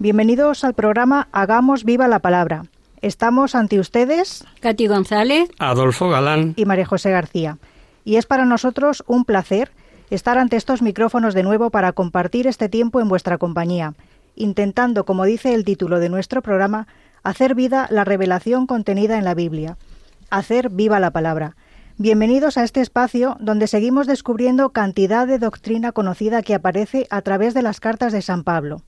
Bienvenidos 0.00 0.62
al 0.62 0.74
programa 0.74 1.26
Hagamos 1.32 1.82
viva 1.82 2.06
la 2.06 2.20
palabra. 2.20 2.66
Estamos 3.02 3.56
ante 3.56 3.80
ustedes 3.80 4.44
Katy 4.60 4.86
González, 4.86 5.50
Adolfo 5.58 6.08
Galán. 6.08 6.54
y 6.54 6.66
María 6.66 6.86
José 6.86 7.10
García. 7.10 7.58
Y 8.04 8.14
es 8.14 8.24
para 8.24 8.44
nosotros 8.44 9.02
un 9.08 9.24
placer 9.24 9.72
estar 10.10 10.38
ante 10.38 10.54
estos 10.54 10.82
micrófonos 10.82 11.34
de 11.34 11.42
nuevo 11.42 11.70
para 11.70 11.90
compartir 11.90 12.46
este 12.46 12.68
tiempo 12.68 13.00
en 13.00 13.08
vuestra 13.08 13.38
compañía, 13.38 13.94
intentando, 14.36 15.04
como 15.04 15.24
dice 15.24 15.52
el 15.52 15.64
título 15.64 15.98
de 15.98 16.10
nuestro 16.10 16.42
programa, 16.42 16.86
hacer 17.24 17.56
vida 17.56 17.88
la 17.90 18.04
revelación 18.04 18.68
contenida 18.68 19.18
en 19.18 19.24
la 19.24 19.34
Biblia, 19.34 19.78
hacer 20.30 20.70
viva 20.70 21.00
la 21.00 21.10
palabra. 21.10 21.56
Bienvenidos 21.96 22.56
a 22.56 22.62
este 22.62 22.80
espacio 22.82 23.36
donde 23.40 23.66
seguimos 23.66 24.06
descubriendo 24.06 24.70
cantidad 24.70 25.26
de 25.26 25.40
doctrina 25.40 25.90
conocida 25.90 26.42
que 26.42 26.54
aparece 26.54 27.08
a 27.10 27.20
través 27.22 27.52
de 27.52 27.62
las 27.62 27.80
cartas 27.80 28.12
de 28.12 28.22
San 28.22 28.44
Pablo. 28.44 28.82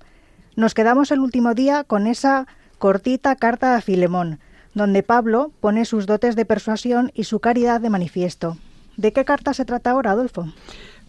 Nos 0.61 0.75
quedamos 0.75 1.11
el 1.11 1.21
último 1.21 1.55
día 1.55 1.85
con 1.85 2.07
esa 2.07 2.47
cortita 2.77 3.35
carta 3.35 3.77
a 3.77 3.81
Filemón, 3.81 4.41
donde 4.75 5.03
Pablo 5.03 5.53
pone 5.59 5.87
sus 5.87 6.05
dotes 6.05 6.37
de 6.37 6.45
persuasión 6.45 7.13
y 7.15 7.25
su 7.25 7.41
caridad 7.41 7.81
de 7.81 7.89
manifiesto. 7.89 8.59
¿De 8.99 9.15
qué 9.15 9.25
carta 9.25 9.55
se 9.55 9.65
trata 9.65 9.93
ahora, 9.93 10.11
Adolfo? 10.11 10.53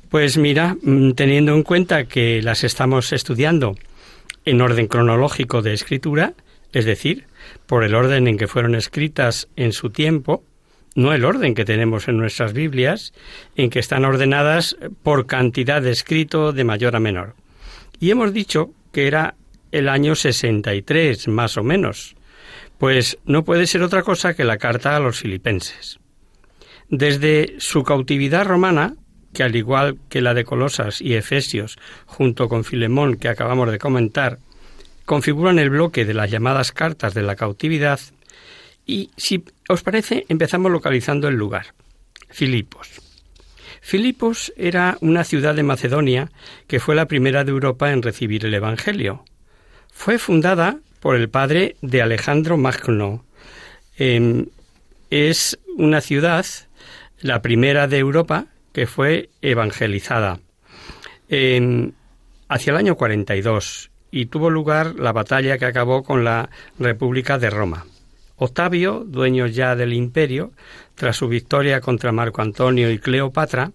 Pues 0.07 0.37
mira, 0.37 0.77
mm, 0.81 1.11
teniendo 1.15 1.53
en 1.53 1.63
cuenta 1.63 2.05
que 2.05 2.41
las 2.41 2.63
estamos 2.63 3.11
estudiando 3.11 3.75
en 4.45 4.61
orden 4.61 4.87
cronológico 4.87 5.61
de 5.61 5.73
escritura, 5.73 6.31
es 6.71 6.85
decir, 6.85 7.25
por 7.67 7.83
el 7.83 7.93
orden 7.93 8.29
en 8.29 8.37
que 8.37 8.47
fueron 8.47 8.73
escritas 8.73 9.49
en 9.57 9.73
su 9.73 9.89
tiempo, 9.89 10.45
no 10.95 11.11
el 11.11 11.25
orden 11.25 11.55
que 11.55 11.65
tenemos 11.65 12.07
en 12.07 12.15
nuestras 12.15 12.53
Biblias, 12.53 13.11
en 13.57 13.69
que 13.69 13.79
están 13.79 14.05
ordenadas 14.05 14.77
por 15.03 15.25
cantidad 15.25 15.81
de 15.81 15.91
escrito 15.91 16.53
de 16.53 16.63
mayor 16.63 16.95
a 16.95 17.01
menor. 17.01 17.35
Y 17.99 18.11
hemos 18.11 18.31
dicho 18.31 18.71
que 18.93 19.07
era 19.07 19.35
el 19.71 19.89
año 19.89 20.15
63, 20.15 21.27
más 21.27 21.57
o 21.57 21.63
menos. 21.63 22.15
Pues 22.77 23.17
no 23.25 23.43
puede 23.43 23.67
ser 23.67 23.83
otra 23.83 24.03
cosa 24.03 24.33
que 24.33 24.43
la 24.43 24.57
carta 24.57 24.95
a 24.95 24.99
los 24.99 25.19
filipenses. 25.19 25.99
Desde 26.89 27.55
su 27.59 27.83
cautividad 27.83 28.45
romana, 28.45 28.95
que 29.33 29.43
al 29.43 29.55
igual 29.55 29.97
que 30.09 30.21
la 30.21 30.33
de 30.33 30.43
Colosas 30.43 31.01
y 31.01 31.13
Efesios, 31.13 31.77
junto 32.05 32.49
con 32.49 32.63
Filemón 32.63 33.15
que 33.15 33.29
acabamos 33.29 33.71
de 33.71 33.79
comentar, 33.79 34.39
configuran 35.05 35.59
el 35.59 35.69
bloque 35.69 36.05
de 36.05 36.13
las 36.13 36.29
llamadas 36.29 36.71
cartas 36.71 37.13
de 37.13 37.23
la 37.23 37.35
cautividad, 37.35 37.99
y 38.85 39.11
si 39.15 39.43
os 39.69 39.83
parece, 39.83 40.25
empezamos 40.27 40.71
localizando 40.71 41.27
el 41.27 41.35
lugar. 41.35 41.67
Filipos. 42.29 42.89
Filipos 43.81 44.53
era 44.57 44.97
una 45.01 45.23
ciudad 45.23 45.55
de 45.55 45.63
Macedonia 45.63 46.29
que 46.67 46.79
fue 46.79 46.95
la 46.95 47.07
primera 47.07 47.43
de 47.43 47.51
Europa 47.51 47.91
en 47.91 48.01
recibir 48.01 48.45
el 48.45 48.53
Evangelio. 48.53 49.25
Fue 49.91 50.17
fundada 50.17 50.79
por 50.99 51.15
el 51.15 51.29
padre 51.29 51.75
de 51.81 52.01
Alejandro 52.01 52.57
Magno. 52.57 53.23
Em, 53.97 54.47
es 55.09 55.59
una 55.77 56.01
ciudad, 56.01 56.45
la 57.19 57.41
primera 57.41 57.87
de 57.87 57.99
Europa, 57.99 58.47
que 58.73 58.87
fue 58.87 59.29
evangelizada 59.41 60.39
em, 61.29 61.91
hacia 62.47 62.71
el 62.71 62.77
año 62.77 62.95
42 62.95 63.91
y 64.11 64.25
tuvo 64.25 64.49
lugar 64.49 64.95
la 64.95 65.13
batalla 65.13 65.57
que 65.57 65.65
acabó 65.65 66.03
con 66.03 66.23
la 66.23 66.49
República 66.79 67.37
de 67.37 67.49
Roma. 67.49 67.85
Octavio, 68.35 69.03
dueño 69.05 69.47
ya 69.47 69.75
del 69.75 69.93
imperio, 69.93 70.51
tras 70.95 71.15
su 71.15 71.27
victoria 71.27 71.79
contra 71.79 72.11
Marco 72.11 72.41
Antonio 72.41 72.89
y 72.91 72.99
Cleopatra, 72.99 73.71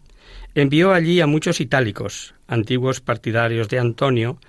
envió 0.57 0.93
allí 0.93 1.21
a 1.21 1.27
muchos 1.27 1.61
itálicos, 1.61 2.35
antiguos 2.49 3.03
partidarios 3.03 3.69
de 3.69 3.79
Antonio, 3.79 4.41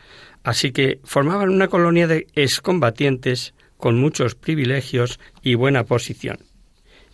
así 0.41 0.71
que 0.71 1.01
formaban 1.03 1.49
una 1.49 1.67
colonia 1.67 2.07
de 2.07 2.27
excombatientes 2.33 3.53
con 3.75 3.99
muchos 3.99 4.33
privilegios 4.33 5.19
y 5.43 5.55
buena 5.55 5.83
posición. 5.83 6.39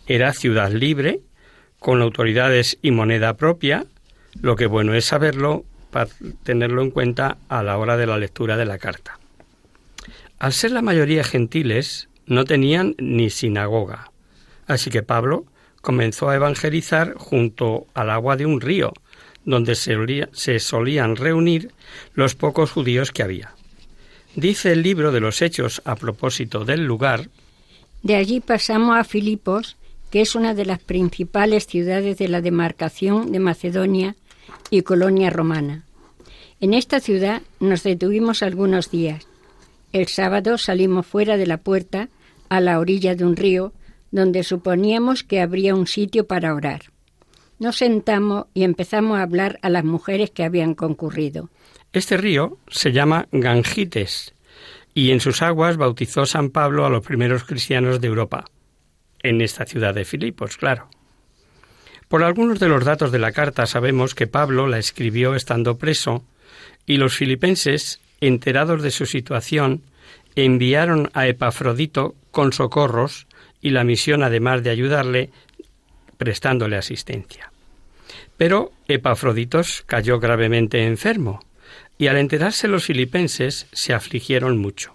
Era 0.06 0.32
ciudad 0.32 0.70
libre, 0.70 1.20
con 1.80 2.02
autoridades 2.02 2.78
y 2.82 2.92
moneda 2.92 3.36
propia, 3.36 3.84
lo 4.40 4.54
que 4.54 4.66
bueno 4.66 4.94
es 4.94 5.06
saberlo 5.06 5.64
para 5.90 6.08
tenerlo 6.44 6.80
en 6.80 6.92
cuenta 6.92 7.36
a 7.48 7.64
la 7.64 7.76
hora 7.78 7.96
de 7.96 8.06
la 8.06 8.16
lectura 8.16 8.56
de 8.56 8.64
la 8.64 8.78
carta. 8.78 9.18
Al 10.38 10.52
ser 10.52 10.70
la 10.70 10.82
mayoría 10.82 11.24
gentiles, 11.24 12.08
no 12.26 12.44
tenían 12.44 12.94
ni 12.98 13.28
sinagoga, 13.28 14.12
así 14.68 14.88
que 14.88 15.02
Pablo 15.02 15.46
comenzó 15.84 16.30
a 16.30 16.34
evangelizar 16.34 17.14
junto 17.14 17.86
al 17.94 18.10
agua 18.10 18.36
de 18.36 18.46
un 18.46 18.60
río, 18.60 18.92
donde 19.44 19.74
se, 19.74 19.94
se 20.32 20.58
solían 20.58 21.14
reunir 21.14 21.70
los 22.14 22.34
pocos 22.34 22.72
judíos 22.72 23.12
que 23.12 23.22
había. 23.22 23.52
Dice 24.34 24.72
el 24.72 24.82
libro 24.82 25.12
de 25.12 25.20
los 25.20 25.42
Hechos 25.42 25.82
a 25.84 25.94
propósito 25.94 26.64
del 26.64 26.84
lugar, 26.86 27.28
de 28.04 28.16
allí 28.16 28.40
pasamos 28.40 28.98
a 28.98 29.04
Filipos, 29.04 29.76
que 30.10 30.20
es 30.20 30.34
una 30.34 30.52
de 30.52 30.66
las 30.66 30.78
principales 30.78 31.66
ciudades 31.66 32.18
de 32.18 32.28
la 32.28 32.42
demarcación 32.42 33.32
de 33.32 33.38
Macedonia 33.38 34.14
y 34.68 34.82
colonia 34.82 35.30
romana. 35.30 35.84
En 36.60 36.74
esta 36.74 37.00
ciudad 37.00 37.40
nos 37.60 37.82
detuvimos 37.82 38.42
algunos 38.42 38.90
días. 38.90 39.26
El 39.92 40.08
sábado 40.08 40.58
salimos 40.58 41.06
fuera 41.06 41.38
de 41.38 41.46
la 41.46 41.56
puerta, 41.56 42.10
a 42.50 42.60
la 42.60 42.78
orilla 42.78 43.14
de 43.14 43.24
un 43.24 43.36
río, 43.36 43.72
donde 44.14 44.44
suponíamos 44.44 45.24
que 45.24 45.40
habría 45.40 45.74
un 45.74 45.88
sitio 45.88 46.28
para 46.28 46.54
orar. 46.54 46.82
Nos 47.58 47.78
sentamos 47.78 48.46
y 48.54 48.62
empezamos 48.62 49.18
a 49.18 49.22
hablar 49.22 49.58
a 49.60 49.68
las 49.68 49.82
mujeres 49.82 50.30
que 50.30 50.44
habían 50.44 50.76
concurrido. 50.76 51.50
Este 51.92 52.16
río 52.16 52.58
se 52.68 52.92
llama 52.92 53.26
Gangites 53.32 54.32
y 54.94 55.10
en 55.10 55.18
sus 55.18 55.42
aguas 55.42 55.76
bautizó 55.76 56.26
San 56.26 56.50
Pablo 56.50 56.86
a 56.86 56.90
los 56.90 57.04
primeros 57.04 57.42
cristianos 57.42 58.00
de 58.00 58.06
Europa, 58.06 58.44
en 59.20 59.40
esta 59.40 59.66
ciudad 59.66 59.92
de 59.92 60.04
Filipos, 60.04 60.58
claro. 60.58 60.88
Por 62.06 62.22
algunos 62.22 62.60
de 62.60 62.68
los 62.68 62.84
datos 62.84 63.10
de 63.10 63.18
la 63.18 63.32
carta 63.32 63.66
sabemos 63.66 64.14
que 64.14 64.28
Pablo 64.28 64.68
la 64.68 64.78
escribió 64.78 65.34
estando 65.34 65.76
preso 65.76 66.22
y 66.86 66.98
los 66.98 67.16
filipenses, 67.16 68.00
enterados 68.20 68.80
de 68.80 68.92
su 68.92 69.06
situación, 69.06 69.82
enviaron 70.36 71.10
a 71.14 71.26
Epafrodito 71.26 72.14
con 72.30 72.52
socorros 72.52 73.26
y 73.64 73.70
la 73.70 73.82
misión, 73.82 74.22
además 74.22 74.62
de 74.62 74.68
ayudarle, 74.68 75.30
prestándole 76.18 76.76
asistencia. 76.76 77.50
Pero 78.36 78.72
Epafroditos 78.88 79.82
cayó 79.86 80.20
gravemente 80.20 80.84
enfermo, 80.84 81.40
y 81.96 82.08
al 82.08 82.18
enterarse 82.18 82.68
los 82.68 82.84
filipenses 82.84 83.66
se 83.72 83.94
afligieron 83.94 84.58
mucho. 84.58 84.94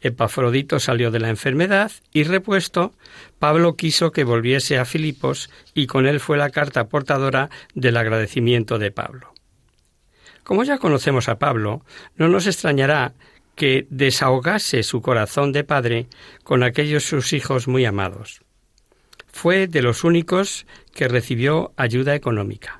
Epafrodito 0.00 0.80
salió 0.80 1.12
de 1.12 1.20
la 1.20 1.28
enfermedad 1.28 1.92
y 2.12 2.24
repuesto, 2.24 2.94
Pablo 3.38 3.76
quiso 3.76 4.10
que 4.10 4.24
volviese 4.24 4.76
a 4.78 4.84
Filipos 4.84 5.48
y 5.72 5.86
con 5.86 6.08
él 6.08 6.18
fue 6.18 6.36
la 6.36 6.50
carta 6.50 6.88
portadora 6.88 7.48
del 7.74 7.96
agradecimiento 7.96 8.80
de 8.80 8.90
Pablo. 8.90 9.32
Como 10.42 10.64
ya 10.64 10.78
conocemos 10.78 11.28
a 11.28 11.38
Pablo, 11.38 11.84
no 12.16 12.26
nos 12.26 12.48
extrañará 12.48 13.12
que 13.58 13.88
desahogase 13.90 14.84
su 14.84 15.02
corazón 15.02 15.50
de 15.50 15.64
padre 15.64 16.06
con 16.44 16.62
aquellos 16.62 17.02
sus 17.02 17.32
hijos 17.32 17.66
muy 17.66 17.84
amados. 17.84 18.40
Fue 19.26 19.66
de 19.66 19.82
los 19.82 20.04
únicos 20.04 20.64
que 20.94 21.08
recibió 21.08 21.72
ayuda 21.76 22.14
económica. 22.14 22.78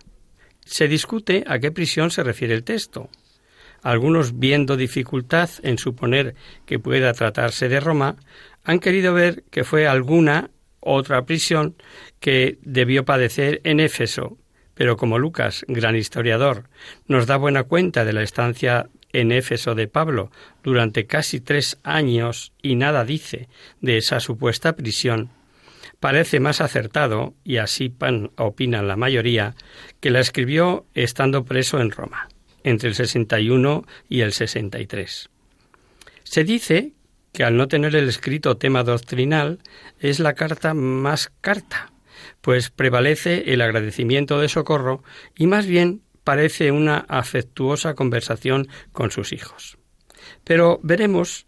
Se 0.64 0.86
discute 0.86 1.42
a 1.48 1.58
qué 1.58 1.72
prisión 1.72 2.12
se 2.12 2.22
refiere 2.22 2.54
el 2.54 2.64
texto. 2.64 3.10
algunos 3.82 4.38
viendo 4.38 4.76
dificultad 4.76 5.50
en 5.62 5.78
suponer 5.78 6.34
que 6.66 6.78
pueda 6.78 7.12
tratarse 7.12 7.68
de 7.68 7.80
Roma, 7.80 8.16
han 8.64 8.80
querido 8.80 9.14
ver 9.14 9.44
que 9.50 9.64
fue 9.64 9.86
alguna 9.86 10.50
otra 10.80 11.24
prisión 11.24 11.76
que 12.20 12.58
debió 12.62 13.04
padecer 13.04 13.60
en 13.64 13.80
Éfeso, 13.80 14.36
pero 14.74 14.96
como 14.96 15.18
Lucas, 15.18 15.64
gran 15.68 15.96
historiador, 15.96 16.68
nos 17.06 17.26
da 17.26 17.36
buena 17.36 17.64
cuenta 17.64 18.04
de 18.04 18.12
la 18.12 18.22
estancia 18.22 18.88
en 19.12 19.32
Éfeso 19.32 19.74
de 19.74 19.88
Pablo 19.88 20.30
durante 20.62 21.06
casi 21.06 21.40
tres 21.40 21.78
años 21.82 22.52
y 22.62 22.76
nada 22.76 23.04
dice 23.04 23.48
de 23.80 23.98
esa 23.98 24.20
supuesta 24.20 24.74
prisión, 24.76 25.30
parece 26.00 26.40
más 26.40 26.60
acertado, 26.60 27.34
y 27.44 27.56
así 27.56 27.94
opinan 28.36 28.88
la 28.88 28.96
mayoría, 28.96 29.54
que 30.00 30.10
la 30.10 30.20
escribió 30.20 30.86
estando 30.94 31.44
preso 31.44 31.80
en 31.80 31.90
Roma, 31.90 32.28
entre 32.62 32.88
el 32.88 32.94
61 32.94 33.84
y 34.08 34.20
el 34.20 34.32
63. 34.32 35.30
Se 36.24 36.44
dice 36.44 36.92
que 37.32 37.44
al 37.44 37.56
no 37.56 37.68
tener 37.68 37.96
el 37.96 38.08
escrito 38.08 38.56
tema 38.56 38.84
doctrinal 38.84 39.60
es 39.98 40.20
la 40.20 40.34
carta 40.34 40.74
más 40.74 41.32
carta, 41.40 41.92
pues 42.40 42.70
prevalece 42.70 43.52
el 43.52 43.60
agradecimiento 43.60 44.40
de 44.40 44.48
socorro 44.48 45.02
y 45.36 45.46
más 45.46 45.66
bien 45.66 46.02
parece 46.28 46.72
una 46.72 47.06
afectuosa 47.08 47.94
conversación 47.94 48.68
con 48.92 49.10
sus 49.10 49.32
hijos. 49.32 49.78
Pero 50.44 50.78
veremos 50.82 51.46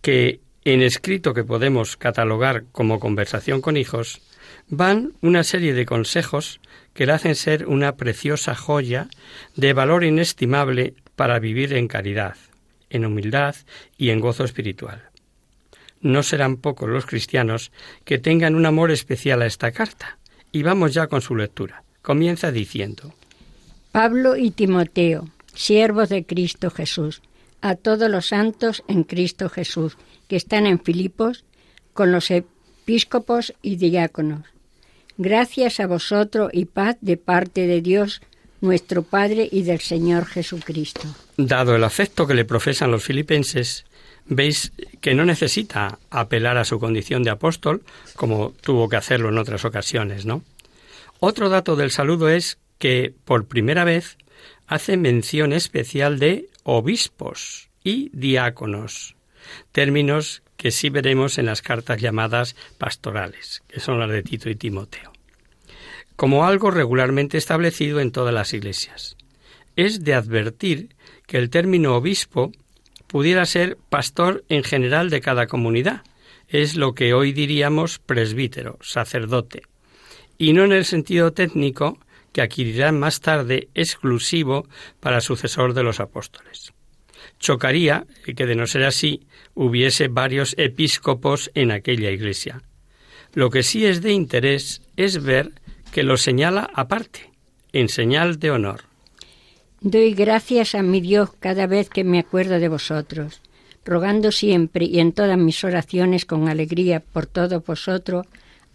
que 0.00 0.38
en 0.64 0.80
escrito 0.80 1.34
que 1.34 1.42
podemos 1.42 1.96
catalogar 1.96 2.66
como 2.70 3.00
conversación 3.00 3.60
con 3.60 3.76
hijos, 3.76 4.22
van 4.68 5.14
una 5.22 5.42
serie 5.42 5.74
de 5.74 5.86
consejos 5.86 6.60
que 6.94 7.04
le 7.04 7.14
hacen 7.14 7.34
ser 7.34 7.66
una 7.66 7.96
preciosa 7.96 8.54
joya 8.54 9.08
de 9.56 9.72
valor 9.72 10.04
inestimable 10.04 10.94
para 11.16 11.40
vivir 11.40 11.72
en 11.72 11.88
caridad, 11.88 12.36
en 12.90 13.06
humildad 13.06 13.56
y 13.98 14.10
en 14.10 14.20
gozo 14.20 14.44
espiritual. 14.44 15.02
No 16.00 16.22
serán 16.22 16.58
pocos 16.58 16.88
los 16.88 17.06
cristianos 17.06 17.72
que 18.04 18.18
tengan 18.18 18.54
un 18.54 18.66
amor 18.66 18.92
especial 18.92 19.42
a 19.42 19.46
esta 19.46 19.72
carta. 19.72 20.18
Y 20.52 20.62
vamos 20.62 20.94
ya 20.94 21.08
con 21.08 21.22
su 21.22 21.34
lectura. 21.34 21.82
Comienza 22.02 22.52
diciendo 22.52 23.12
Pablo 23.96 24.36
y 24.36 24.50
Timoteo, 24.50 25.30
siervos 25.54 26.10
de 26.10 26.26
Cristo 26.26 26.70
Jesús, 26.70 27.22
a 27.62 27.76
todos 27.76 28.10
los 28.10 28.26
santos 28.26 28.84
en 28.88 29.04
Cristo 29.04 29.48
Jesús, 29.48 29.96
que 30.28 30.36
están 30.36 30.66
en 30.66 30.78
Filipos, 30.80 31.46
con 31.94 32.12
los 32.12 32.30
episcopos 32.30 33.54
y 33.62 33.76
diáconos. 33.76 34.42
Gracias 35.16 35.80
a 35.80 35.86
vosotros 35.86 36.50
y 36.52 36.66
paz 36.66 36.98
de 37.00 37.16
parte 37.16 37.66
de 37.66 37.80
Dios, 37.80 38.20
nuestro 38.60 39.02
Padre 39.02 39.48
y 39.50 39.62
del 39.62 39.80
Señor 39.80 40.26
Jesucristo. 40.26 41.08
Dado 41.38 41.74
el 41.74 41.82
afecto 41.82 42.26
que 42.26 42.34
le 42.34 42.44
profesan 42.44 42.90
los 42.90 43.02
filipenses, 43.02 43.86
veis 44.26 44.74
que 45.00 45.14
no 45.14 45.24
necesita 45.24 45.98
apelar 46.10 46.58
a 46.58 46.66
su 46.66 46.78
condición 46.78 47.22
de 47.22 47.30
apóstol, 47.30 47.82
como 48.14 48.52
tuvo 48.60 48.90
que 48.90 48.96
hacerlo 48.96 49.30
en 49.30 49.38
otras 49.38 49.64
ocasiones, 49.64 50.26
¿no? 50.26 50.42
Otro 51.18 51.48
dato 51.48 51.76
del 51.76 51.90
saludo 51.90 52.28
es 52.28 52.58
que 52.78 53.14
por 53.24 53.46
primera 53.46 53.84
vez 53.84 54.18
hace 54.66 54.96
mención 54.96 55.52
especial 55.52 56.18
de 56.18 56.48
obispos 56.64 57.70
y 57.84 58.10
diáconos, 58.12 59.16
términos 59.72 60.42
que 60.56 60.70
sí 60.70 60.90
veremos 60.90 61.38
en 61.38 61.46
las 61.46 61.62
cartas 61.62 62.00
llamadas 62.00 62.56
pastorales, 62.78 63.62
que 63.68 63.80
son 63.80 64.00
las 64.00 64.10
de 64.10 64.22
Tito 64.22 64.50
y 64.50 64.56
Timoteo, 64.56 65.12
como 66.16 66.46
algo 66.46 66.70
regularmente 66.70 67.38
establecido 67.38 68.00
en 68.00 68.10
todas 68.10 68.34
las 68.34 68.52
iglesias. 68.54 69.16
Es 69.76 70.02
de 70.02 70.14
advertir 70.14 70.96
que 71.26 71.36
el 71.38 71.50
término 71.50 71.94
obispo 71.94 72.50
pudiera 73.06 73.44
ser 73.44 73.76
pastor 73.88 74.44
en 74.48 74.64
general 74.64 75.10
de 75.10 75.20
cada 75.20 75.46
comunidad, 75.46 76.02
es 76.48 76.76
lo 76.76 76.94
que 76.94 77.12
hoy 77.12 77.32
diríamos 77.32 77.98
presbítero, 77.98 78.78
sacerdote, 78.80 79.62
y 80.38 80.52
no 80.52 80.64
en 80.64 80.72
el 80.72 80.84
sentido 80.84 81.32
técnico 81.32 81.98
que 82.36 82.42
adquirirá 82.42 82.92
más 82.92 83.22
tarde 83.22 83.70
exclusivo 83.74 84.68
para 85.00 85.22
sucesor 85.22 85.72
de 85.72 85.82
los 85.82 86.00
apóstoles. 86.00 86.74
Chocaría 87.40 88.06
que 88.26 88.44
de 88.44 88.54
no 88.54 88.66
ser 88.66 88.84
así 88.84 89.22
hubiese 89.54 90.08
varios 90.08 90.54
episcopos 90.58 91.50
en 91.54 91.70
aquella 91.70 92.10
iglesia. 92.10 92.60
Lo 93.32 93.48
que 93.48 93.62
sí 93.62 93.86
es 93.86 94.02
de 94.02 94.12
interés 94.12 94.82
es 94.98 95.22
ver 95.22 95.52
que 95.92 96.02
lo 96.02 96.18
señala 96.18 96.68
aparte, 96.74 97.30
en 97.72 97.88
señal 97.88 98.38
de 98.38 98.50
honor. 98.50 98.82
Doy 99.80 100.12
gracias 100.12 100.74
a 100.74 100.82
mi 100.82 101.00
Dios 101.00 101.30
cada 101.40 101.66
vez 101.66 101.88
que 101.88 102.04
me 102.04 102.18
acuerdo 102.18 102.60
de 102.60 102.68
vosotros, 102.68 103.40
rogando 103.82 104.30
siempre 104.30 104.84
y 104.84 105.00
en 105.00 105.12
todas 105.12 105.38
mis 105.38 105.64
oraciones 105.64 106.26
con 106.26 106.50
alegría 106.50 107.00
por 107.00 107.24
todos 107.24 107.64
vosotros, 107.64 108.26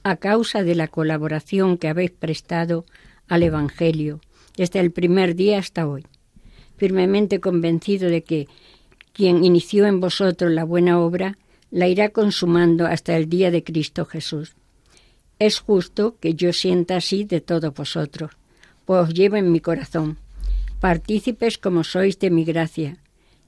a 0.01 0.15
causa 0.15 0.63
de 0.63 0.73
la 0.73 0.87
colaboración 0.87 1.77
que 1.77 1.89
habéis 1.89 2.09
prestado 2.09 2.85
al 3.31 3.43
Evangelio 3.43 4.19
desde 4.57 4.81
el 4.81 4.91
primer 4.91 5.35
día 5.35 5.57
hasta 5.57 5.87
hoy, 5.87 6.05
firmemente 6.75 7.39
convencido 7.39 8.09
de 8.09 8.23
que 8.23 8.49
quien 9.13 9.45
inició 9.45 9.85
en 9.85 10.01
vosotros 10.01 10.51
la 10.51 10.65
buena 10.65 10.99
obra 10.99 11.37
la 11.71 11.87
irá 11.87 12.09
consumando 12.09 12.85
hasta 12.85 13.15
el 13.15 13.29
día 13.29 13.49
de 13.49 13.63
Cristo 13.63 14.03
Jesús. 14.03 14.55
Es 15.39 15.59
justo 15.59 16.17
que 16.19 16.33
yo 16.33 16.51
sienta 16.51 16.97
así 16.97 17.23
de 17.23 17.39
todos 17.39 17.73
vosotros, 17.73 18.31
pues 18.83 19.07
os 19.07 19.13
llevo 19.13 19.37
en 19.37 19.49
mi 19.49 19.61
corazón, 19.61 20.17
partícipes 20.81 21.57
como 21.57 21.85
sois 21.85 22.19
de 22.19 22.31
mi 22.31 22.43
gracia, 22.43 22.97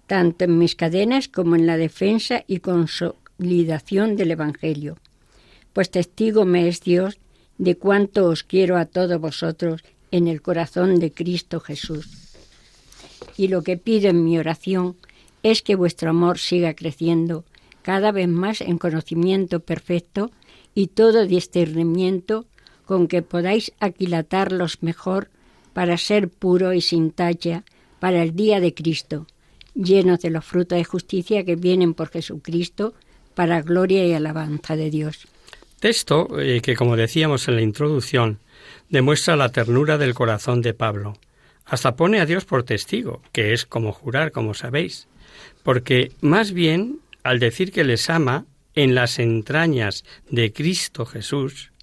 tanto 0.07 0.45
en 0.45 0.57
mis 0.57 0.75
cadenas 0.75 1.27
como 1.27 1.57
en 1.57 1.67
la 1.67 1.75
defensa 1.75 2.45
y 2.47 2.59
consolidación 2.59 4.15
del 4.15 4.31
Evangelio. 4.31 4.97
Pues 5.73 5.91
testigo 5.91 6.45
me 6.45 6.69
es 6.69 6.79
Dios 6.79 7.19
de 7.57 7.75
cuánto 7.75 8.25
os 8.25 8.43
quiero 8.43 8.77
a 8.77 8.85
todos 8.85 9.19
vosotros 9.19 9.83
en 10.11 10.27
el 10.27 10.41
corazón 10.41 10.99
de 10.99 11.11
Cristo 11.11 11.59
Jesús. 11.59 12.33
Y 13.37 13.47
lo 13.47 13.63
que 13.63 13.77
pido 13.77 14.09
en 14.09 14.23
mi 14.23 14.37
oración 14.37 14.95
es 15.43 15.61
que 15.61 15.75
vuestro 15.75 16.09
amor 16.09 16.39
siga 16.39 16.73
creciendo 16.73 17.45
cada 17.81 18.11
vez 18.11 18.27
más 18.27 18.61
en 18.61 18.77
conocimiento 18.77 19.59
perfecto 19.59 20.31
y 20.73 20.87
todo 20.87 21.25
discernimiento 21.25 22.45
con 22.85 23.07
que 23.07 23.21
podáis 23.21 23.71
aquilatarlos 23.79 24.81
mejor 24.81 25.29
para 25.73 25.97
ser 25.97 26.29
puro 26.29 26.73
y 26.73 26.81
sin 26.81 27.11
talla 27.11 27.63
para 27.99 28.21
el 28.23 28.35
día 28.35 28.59
de 28.59 28.73
Cristo, 28.73 29.27
llenos 29.73 30.19
de 30.19 30.29
los 30.29 30.45
frutos 30.45 30.77
de 30.77 30.83
justicia 30.83 31.43
que 31.43 31.55
vienen 31.55 31.93
por 31.93 32.09
Jesucristo 32.09 32.93
para 33.33 33.61
gloria 33.61 34.05
y 34.05 34.13
alabanza 34.13 34.75
de 34.75 34.89
Dios. 34.89 35.27
Texto 35.83 36.39
eh, 36.39 36.61
que, 36.61 36.77
como 36.77 36.95
decíamos 36.95 37.49
en 37.49 37.57
la 37.57 37.61
introducción, 37.61 38.39
demuestra 38.87 39.35
la 39.35 39.49
ternura 39.49 39.97
del 39.97 40.13
corazón 40.13 40.61
de 40.61 40.73
Pablo. 40.73 41.17
Hasta 41.65 41.97
pone 41.97 42.21
a 42.21 42.25
Dios 42.25 42.45
por 42.45 42.63
testigo, 42.63 43.21
que 43.33 43.51
es 43.51 43.65
como 43.65 43.91
jurar, 43.91 44.31
como 44.31 44.53
sabéis, 44.53 45.09
porque 45.61 46.13
más 46.21 46.53
bien, 46.53 47.01
al 47.21 47.39
decir 47.39 47.73
que 47.73 47.83
les 47.83 48.09
ama 48.09 48.45
en 48.75 48.95
las 48.95 49.19
entrañas 49.19 50.05
de 50.29 50.53
Cristo 50.53 51.05
Jesús, 51.05 51.73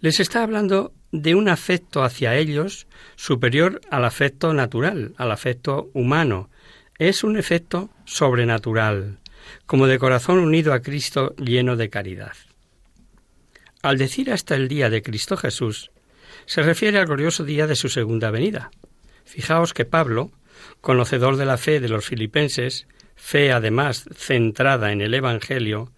les 0.00 0.20
está 0.20 0.42
hablando 0.42 0.92
de 1.10 1.34
un 1.34 1.48
afecto 1.48 2.02
hacia 2.02 2.36
ellos 2.36 2.86
superior 3.16 3.80
al 3.90 4.04
afecto 4.04 4.52
natural, 4.52 5.14
al 5.16 5.32
afecto 5.32 5.88
humano. 5.94 6.50
Es 6.98 7.24
un 7.24 7.38
efecto 7.38 7.88
sobrenatural, 8.04 9.20
como 9.64 9.86
de 9.86 9.98
corazón 9.98 10.38
unido 10.38 10.74
a 10.74 10.82
Cristo 10.82 11.34
lleno 11.38 11.76
de 11.76 11.88
caridad. 11.88 12.34
Al 13.88 13.96
decir 13.96 14.30
hasta 14.30 14.54
el 14.54 14.68
día 14.68 14.90
de 14.90 15.00
Cristo 15.00 15.38
Jesús, 15.38 15.90
se 16.44 16.60
refiere 16.60 16.98
al 16.98 17.06
glorioso 17.06 17.42
día 17.42 17.66
de 17.66 17.74
su 17.74 17.88
segunda 17.88 18.30
venida. 18.30 18.70
Fijaos 19.24 19.72
que 19.72 19.86
Pablo, 19.86 20.30
conocedor 20.82 21.38
de 21.38 21.46
la 21.46 21.56
fe 21.56 21.80
de 21.80 21.88
los 21.88 22.04
filipenses, 22.04 22.86
fe 23.16 23.50
además 23.50 24.04
centrada 24.14 24.92
en 24.92 25.00
el 25.00 25.14
Evangelio, 25.14 25.90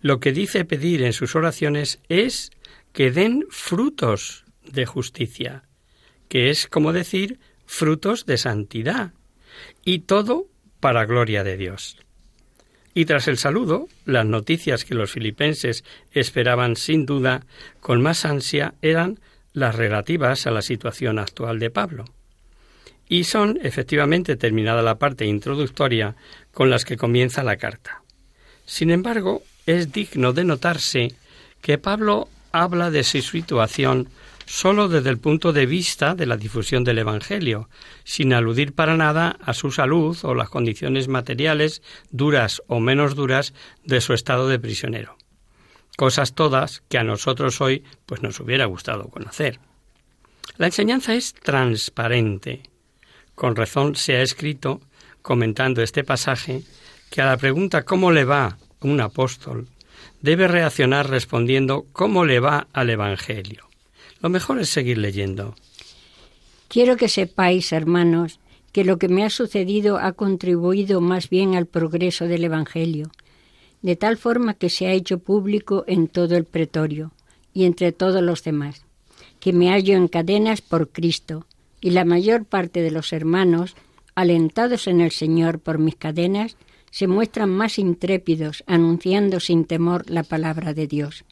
lo 0.00 0.20
que 0.20 0.32
dice 0.32 0.64
pedir 0.64 1.02
en 1.02 1.12
sus 1.12 1.36
oraciones 1.36 2.00
es 2.08 2.50
que 2.94 3.10
den 3.10 3.44
frutos 3.50 4.46
de 4.62 4.86
justicia, 4.86 5.64
que 6.30 6.48
es 6.48 6.66
como 6.66 6.94
decir 6.94 7.40
frutos 7.66 8.24
de 8.24 8.38
santidad, 8.38 9.12
y 9.84 9.98
todo 9.98 10.46
para 10.80 11.04
gloria 11.04 11.44
de 11.44 11.58
Dios. 11.58 11.98
Y 12.94 13.06
tras 13.06 13.26
el 13.26 13.38
saludo, 13.38 13.88
las 14.04 14.24
noticias 14.24 14.84
que 14.84 14.94
los 14.94 15.10
filipenses 15.10 15.84
esperaban 16.12 16.76
sin 16.76 17.06
duda 17.06 17.44
con 17.80 18.00
más 18.00 18.24
ansia 18.24 18.74
eran 18.82 19.18
las 19.52 19.74
relativas 19.74 20.46
a 20.46 20.52
la 20.52 20.62
situación 20.62 21.18
actual 21.18 21.58
de 21.58 21.70
Pablo. 21.70 22.04
Y 23.08 23.24
son, 23.24 23.58
efectivamente, 23.62 24.36
terminada 24.36 24.80
la 24.80 24.98
parte 24.98 25.26
introductoria 25.26 26.14
con 26.52 26.70
las 26.70 26.84
que 26.84 26.96
comienza 26.96 27.42
la 27.42 27.56
carta. 27.56 28.02
Sin 28.64 28.90
embargo, 28.90 29.42
es 29.66 29.92
digno 29.92 30.32
de 30.32 30.44
notarse 30.44 31.14
que 31.60 31.78
Pablo 31.78 32.28
habla 32.52 32.90
de 32.90 33.02
su 33.02 33.20
situación 33.20 34.08
sólo 34.46 34.88
desde 34.88 35.10
el 35.10 35.18
punto 35.18 35.52
de 35.52 35.66
vista 35.66 36.14
de 36.14 36.26
la 36.26 36.36
difusión 36.36 36.84
del 36.84 36.98
Evangelio, 36.98 37.68
sin 38.04 38.32
aludir 38.32 38.74
para 38.74 38.96
nada 38.96 39.36
a 39.40 39.54
su 39.54 39.70
salud 39.70 40.16
o 40.22 40.34
las 40.34 40.48
condiciones 40.48 41.08
materiales, 41.08 41.82
duras 42.10 42.62
o 42.66 42.80
menos 42.80 43.14
duras, 43.14 43.54
de 43.84 44.00
su 44.00 44.14
estado 44.14 44.48
de 44.48 44.58
prisionero. 44.58 45.16
Cosas 45.96 46.34
todas 46.34 46.82
que 46.88 46.98
a 46.98 47.04
nosotros 47.04 47.60
hoy 47.60 47.84
pues 48.06 48.22
nos 48.22 48.40
hubiera 48.40 48.66
gustado 48.66 49.08
conocer. 49.08 49.60
La 50.56 50.66
enseñanza 50.66 51.14
es 51.14 51.34
transparente. 51.34 52.62
Con 53.34 53.56
razón 53.56 53.96
se 53.96 54.16
ha 54.16 54.22
escrito, 54.22 54.80
comentando 55.22 55.82
este 55.82 56.04
pasaje, 56.04 56.62
que 57.10 57.22
a 57.22 57.26
la 57.26 57.36
pregunta 57.36 57.84
¿cómo 57.84 58.10
le 58.10 58.24
va 58.24 58.58
un 58.80 59.00
apóstol? 59.00 59.68
debe 60.20 60.48
reaccionar 60.48 61.10
respondiendo 61.10 61.86
¿cómo 61.92 62.24
le 62.24 62.40
va 62.40 62.66
al 62.72 62.90
Evangelio? 62.90 63.68
Lo 64.24 64.30
mejor 64.30 64.58
es 64.58 64.70
seguir 64.70 64.96
leyendo. 64.96 65.54
Quiero 66.68 66.96
que 66.96 67.10
sepáis, 67.10 67.72
hermanos, 67.72 68.40
que 68.72 68.82
lo 68.82 68.96
que 68.96 69.08
me 69.08 69.22
ha 69.22 69.28
sucedido 69.28 69.98
ha 69.98 70.12
contribuido 70.12 71.02
más 71.02 71.28
bien 71.28 71.56
al 71.56 71.66
progreso 71.66 72.26
del 72.26 72.44
Evangelio, 72.44 73.10
de 73.82 73.96
tal 73.96 74.16
forma 74.16 74.54
que 74.54 74.70
se 74.70 74.86
ha 74.86 74.92
hecho 74.92 75.18
público 75.18 75.84
en 75.86 76.08
todo 76.08 76.38
el 76.38 76.46
pretorio 76.46 77.12
y 77.52 77.64
entre 77.64 77.92
todos 77.92 78.22
los 78.22 78.42
demás, 78.42 78.86
que 79.40 79.52
me 79.52 79.68
hallo 79.68 79.94
en 79.94 80.08
cadenas 80.08 80.62
por 80.62 80.88
Cristo, 80.88 81.44
y 81.82 81.90
la 81.90 82.06
mayor 82.06 82.46
parte 82.46 82.80
de 82.80 82.90
los 82.90 83.12
hermanos, 83.12 83.76
alentados 84.14 84.86
en 84.86 85.02
el 85.02 85.10
Señor 85.10 85.58
por 85.58 85.78
mis 85.78 85.96
cadenas, 85.96 86.56
se 86.90 87.08
muestran 87.08 87.50
más 87.50 87.78
intrépidos, 87.78 88.64
anunciando 88.66 89.38
sin 89.38 89.66
temor 89.66 90.08
la 90.08 90.22
palabra 90.22 90.72
de 90.72 90.86
Dios. 90.86 91.26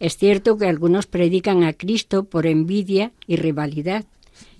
Es 0.00 0.16
cierto 0.16 0.56
que 0.56 0.66
algunos 0.66 1.06
predican 1.06 1.64
a 1.64 1.72
Cristo 1.72 2.24
por 2.24 2.46
envidia 2.46 3.12
y 3.26 3.36
rivalidad, 3.36 4.04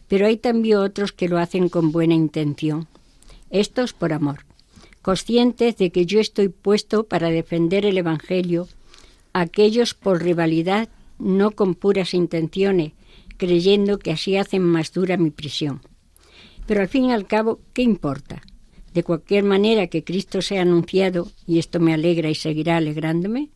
pero 0.08 0.26
hay 0.26 0.37
también 0.37 0.78
otros 0.78 1.12
que 1.12 1.28
lo 1.28 1.38
hacen 1.38 1.68
con 1.68 1.92
buena 1.92 2.14
intención, 2.14 2.88
estos 3.50 3.92
por 3.92 4.12
amor, 4.12 4.44
conscientes 5.02 5.76
de 5.76 5.90
que 5.90 6.06
yo 6.06 6.20
estoy 6.20 6.48
puesto 6.48 7.04
para 7.04 7.30
defender 7.30 7.87
el 7.87 7.98
Evangelio, 7.98 8.68
aquellos 9.32 9.94
por 9.94 10.22
rivalidad, 10.22 10.88
no 11.18 11.52
con 11.52 11.75
puras 11.75 12.14
intenciones, 12.14 12.92
creyendo 13.37 13.98
que 13.98 14.10
así 14.10 14.37
hacen 14.37 14.62
más 14.62 14.92
dura 14.92 15.16
mi 15.16 15.30
prisión. 15.30 15.80
Pero 16.66 16.80
al 16.80 16.88
fin 16.88 17.06
y 17.06 17.12
al 17.12 17.26
cabo, 17.26 17.60
¿qué 17.72 17.82
importa? 17.82 18.42
De 18.92 19.02
cualquier 19.02 19.44
manera 19.44 19.87
que 19.87 20.04
Cristo 20.04 20.42
sea 20.42 20.62
anunciado, 20.62 21.28
y 21.46 21.58
esto 21.58 21.80
me 21.80 21.94
alegra 21.94 22.30
y 22.30 22.34
seguirá 22.34 22.76
alegrándome, 22.76 23.50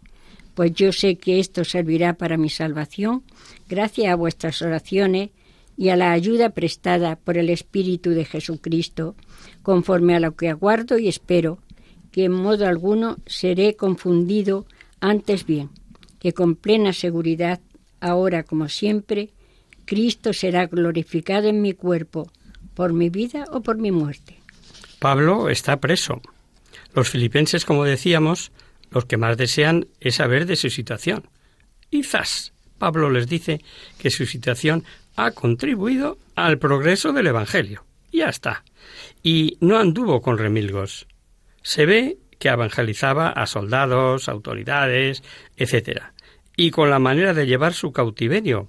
pues 0.54 0.72
yo 0.74 0.92
sé 0.92 1.16
que 1.16 1.40
esto 1.40 1.64
servirá 1.64 2.14
para 2.14 2.36
mi 2.36 2.50
salvación, 2.50 3.22
gracias 3.68 4.12
a 4.12 4.16
vuestras 4.16 4.60
oraciones 4.62 5.30
y 5.76 5.88
a 5.88 5.96
la 5.96 6.12
ayuda 6.12 6.50
prestada 6.50 7.16
por 7.16 7.38
el 7.38 7.50
Espíritu 7.50 8.10
de 8.10 8.24
Jesucristo, 8.24 9.16
conforme 9.62 10.14
a 10.14 10.20
lo 10.20 10.36
que 10.36 10.48
aguardo 10.48 10.98
y 10.98 11.08
espero, 11.08 11.58
que 12.10 12.24
en 12.24 12.32
modo 12.32 12.66
alguno 12.66 13.16
seré 13.26 13.74
confundido 13.74 14.66
antes 15.00 15.46
bien, 15.46 15.70
que 16.18 16.32
con 16.32 16.54
plena 16.54 16.92
seguridad, 16.92 17.60
ahora 18.00 18.42
como 18.42 18.68
siempre, 18.68 19.30
Cristo 19.86 20.32
será 20.32 20.66
glorificado 20.66 21.48
en 21.48 21.62
mi 21.62 21.72
cuerpo, 21.72 22.30
por 22.74 22.92
mi 22.92 23.08
vida 23.08 23.44
o 23.50 23.62
por 23.62 23.78
mi 23.78 23.90
muerte. 23.90 24.36
Pablo 24.98 25.48
está 25.48 25.80
preso. 25.80 26.20
Los 26.94 27.08
filipenses, 27.08 27.64
como 27.64 27.84
decíamos, 27.84 28.52
los 28.92 29.06
que 29.06 29.16
más 29.16 29.36
desean 29.36 29.88
es 30.00 30.16
saber 30.16 30.46
de 30.46 30.56
su 30.56 30.70
situación. 30.70 31.28
Y 31.90 32.04
zas, 32.04 32.52
Pablo 32.78 33.10
les 33.10 33.28
dice 33.28 33.60
que 33.98 34.10
su 34.10 34.26
situación 34.26 34.84
ha 35.16 35.30
contribuido 35.32 36.18
al 36.34 36.58
progreso 36.58 37.12
del 37.12 37.28
Evangelio. 37.28 37.84
Ya 38.12 38.28
está. 38.28 38.64
Y 39.22 39.56
no 39.60 39.78
anduvo 39.78 40.20
con 40.20 40.38
remilgos. 40.38 41.06
Se 41.62 41.86
ve 41.86 42.18
que 42.38 42.48
evangelizaba 42.48 43.28
a 43.28 43.46
soldados, 43.46 44.28
autoridades, 44.28 45.22
etc. 45.56 46.02
Y 46.56 46.70
con 46.70 46.90
la 46.90 46.98
manera 46.98 47.34
de 47.34 47.46
llevar 47.46 47.72
su 47.72 47.92
cautiverio, 47.92 48.68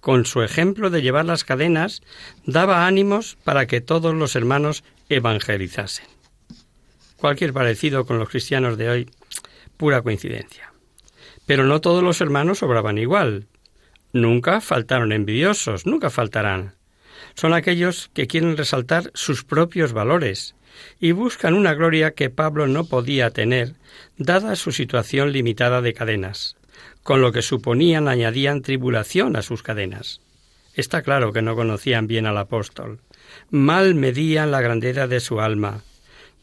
con 0.00 0.24
su 0.24 0.42
ejemplo 0.42 0.90
de 0.90 1.02
llevar 1.02 1.24
las 1.24 1.44
cadenas, 1.44 2.02
daba 2.46 2.86
ánimos 2.86 3.36
para 3.44 3.66
que 3.66 3.80
todos 3.80 4.14
los 4.14 4.36
hermanos 4.36 4.84
evangelizasen. 5.08 6.06
Cualquier 7.16 7.52
parecido 7.52 8.06
con 8.06 8.18
los 8.18 8.28
cristianos 8.28 8.78
de 8.78 8.88
hoy 8.88 9.10
pura 9.80 10.02
coincidencia. 10.02 10.74
Pero 11.46 11.64
no 11.64 11.80
todos 11.80 12.02
los 12.02 12.20
hermanos 12.20 12.62
obraban 12.62 12.98
igual. 12.98 13.46
Nunca 14.12 14.60
faltaron 14.60 15.10
envidiosos, 15.10 15.86
nunca 15.86 16.10
faltarán. 16.10 16.74
Son 17.34 17.54
aquellos 17.54 18.10
que 18.12 18.26
quieren 18.26 18.58
resaltar 18.58 19.10
sus 19.14 19.42
propios 19.42 19.94
valores 19.94 20.54
y 21.00 21.12
buscan 21.12 21.54
una 21.54 21.72
gloria 21.72 22.10
que 22.10 22.28
Pablo 22.28 22.66
no 22.66 22.84
podía 22.84 23.30
tener, 23.30 23.72
dada 24.18 24.54
su 24.54 24.70
situación 24.70 25.32
limitada 25.32 25.80
de 25.80 25.94
cadenas, 25.94 26.58
con 27.02 27.22
lo 27.22 27.32
que 27.32 27.40
suponían 27.40 28.06
añadían 28.06 28.60
tribulación 28.60 29.34
a 29.34 29.40
sus 29.40 29.62
cadenas. 29.62 30.20
Está 30.74 31.00
claro 31.00 31.32
que 31.32 31.40
no 31.40 31.56
conocían 31.56 32.06
bien 32.06 32.26
al 32.26 32.36
apóstol. 32.36 33.00
Mal 33.48 33.94
medían 33.94 34.50
la 34.50 34.60
grandeza 34.60 35.06
de 35.06 35.20
su 35.20 35.40
alma, 35.40 35.80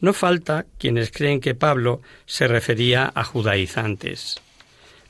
no 0.00 0.12
falta 0.12 0.66
quienes 0.78 1.10
creen 1.10 1.40
que 1.40 1.54
Pablo 1.54 2.00
se 2.26 2.48
refería 2.48 3.10
a 3.14 3.24
judaizantes. 3.24 4.36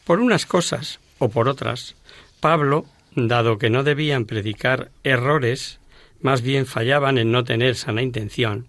Por 0.04 0.20
unas 0.20 0.46
cosas 0.46 1.00
o 1.18 1.28
por 1.28 1.48
otras, 1.48 1.94
Pablo, 2.40 2.86
dado 3.14 3.58
que 3.58 3.70
no 3.70 3.82
debían 3.82 4.24
predicar 4.24 4.90
errores, 5.04 5.80
más 6.20 6.42
bien 6.42 6.66
fallaban 6.66 7.18
en 7.18 7.30
no 7.30 7.44
tener 7.44 7.76
sana 7.76 8.02
intención, 8.02 8.66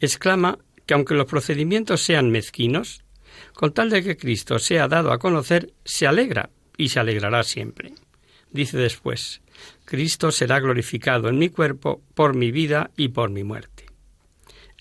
exclama 0.00 0.58
que 0.86 0.94
aunque 0.94 1.14
los 1.14 1.26
procedimientos 1.26 2.02
sean 2.02 2.30
mezquinos, 2.30 3.02
con 3.54 3.72
tal 3.72 3.90
de 3.90 4.02
que 4.02 4.16
Cristo 4.16 4.58
sea 4.58 4.88
dado 4.88 5.12
a 5.12 5.18
conocer, 5.18 5.72
se 5.84 6.06
alegra 6.06 6.50
y 6.76 6.88
se 6.88 7.00
alegrará 7.00 7.42
siempre. 7.44 7.94
Dice 8.50 8.76
después, 8.76 9.40
Cristo 9.84 10.30
será 10.30 10.60
glorificado 10.60 11.28
en 11.28 11.38
mi 11.38 11.48
cuerpo 11.48 12.02
por 12.14 12.34
mi 12.34 12.50
vida 12.50 12.90
y 12.96 13.08
por 13.08 13.30
mi 13.30 13.44
muerte. 13.44 13.71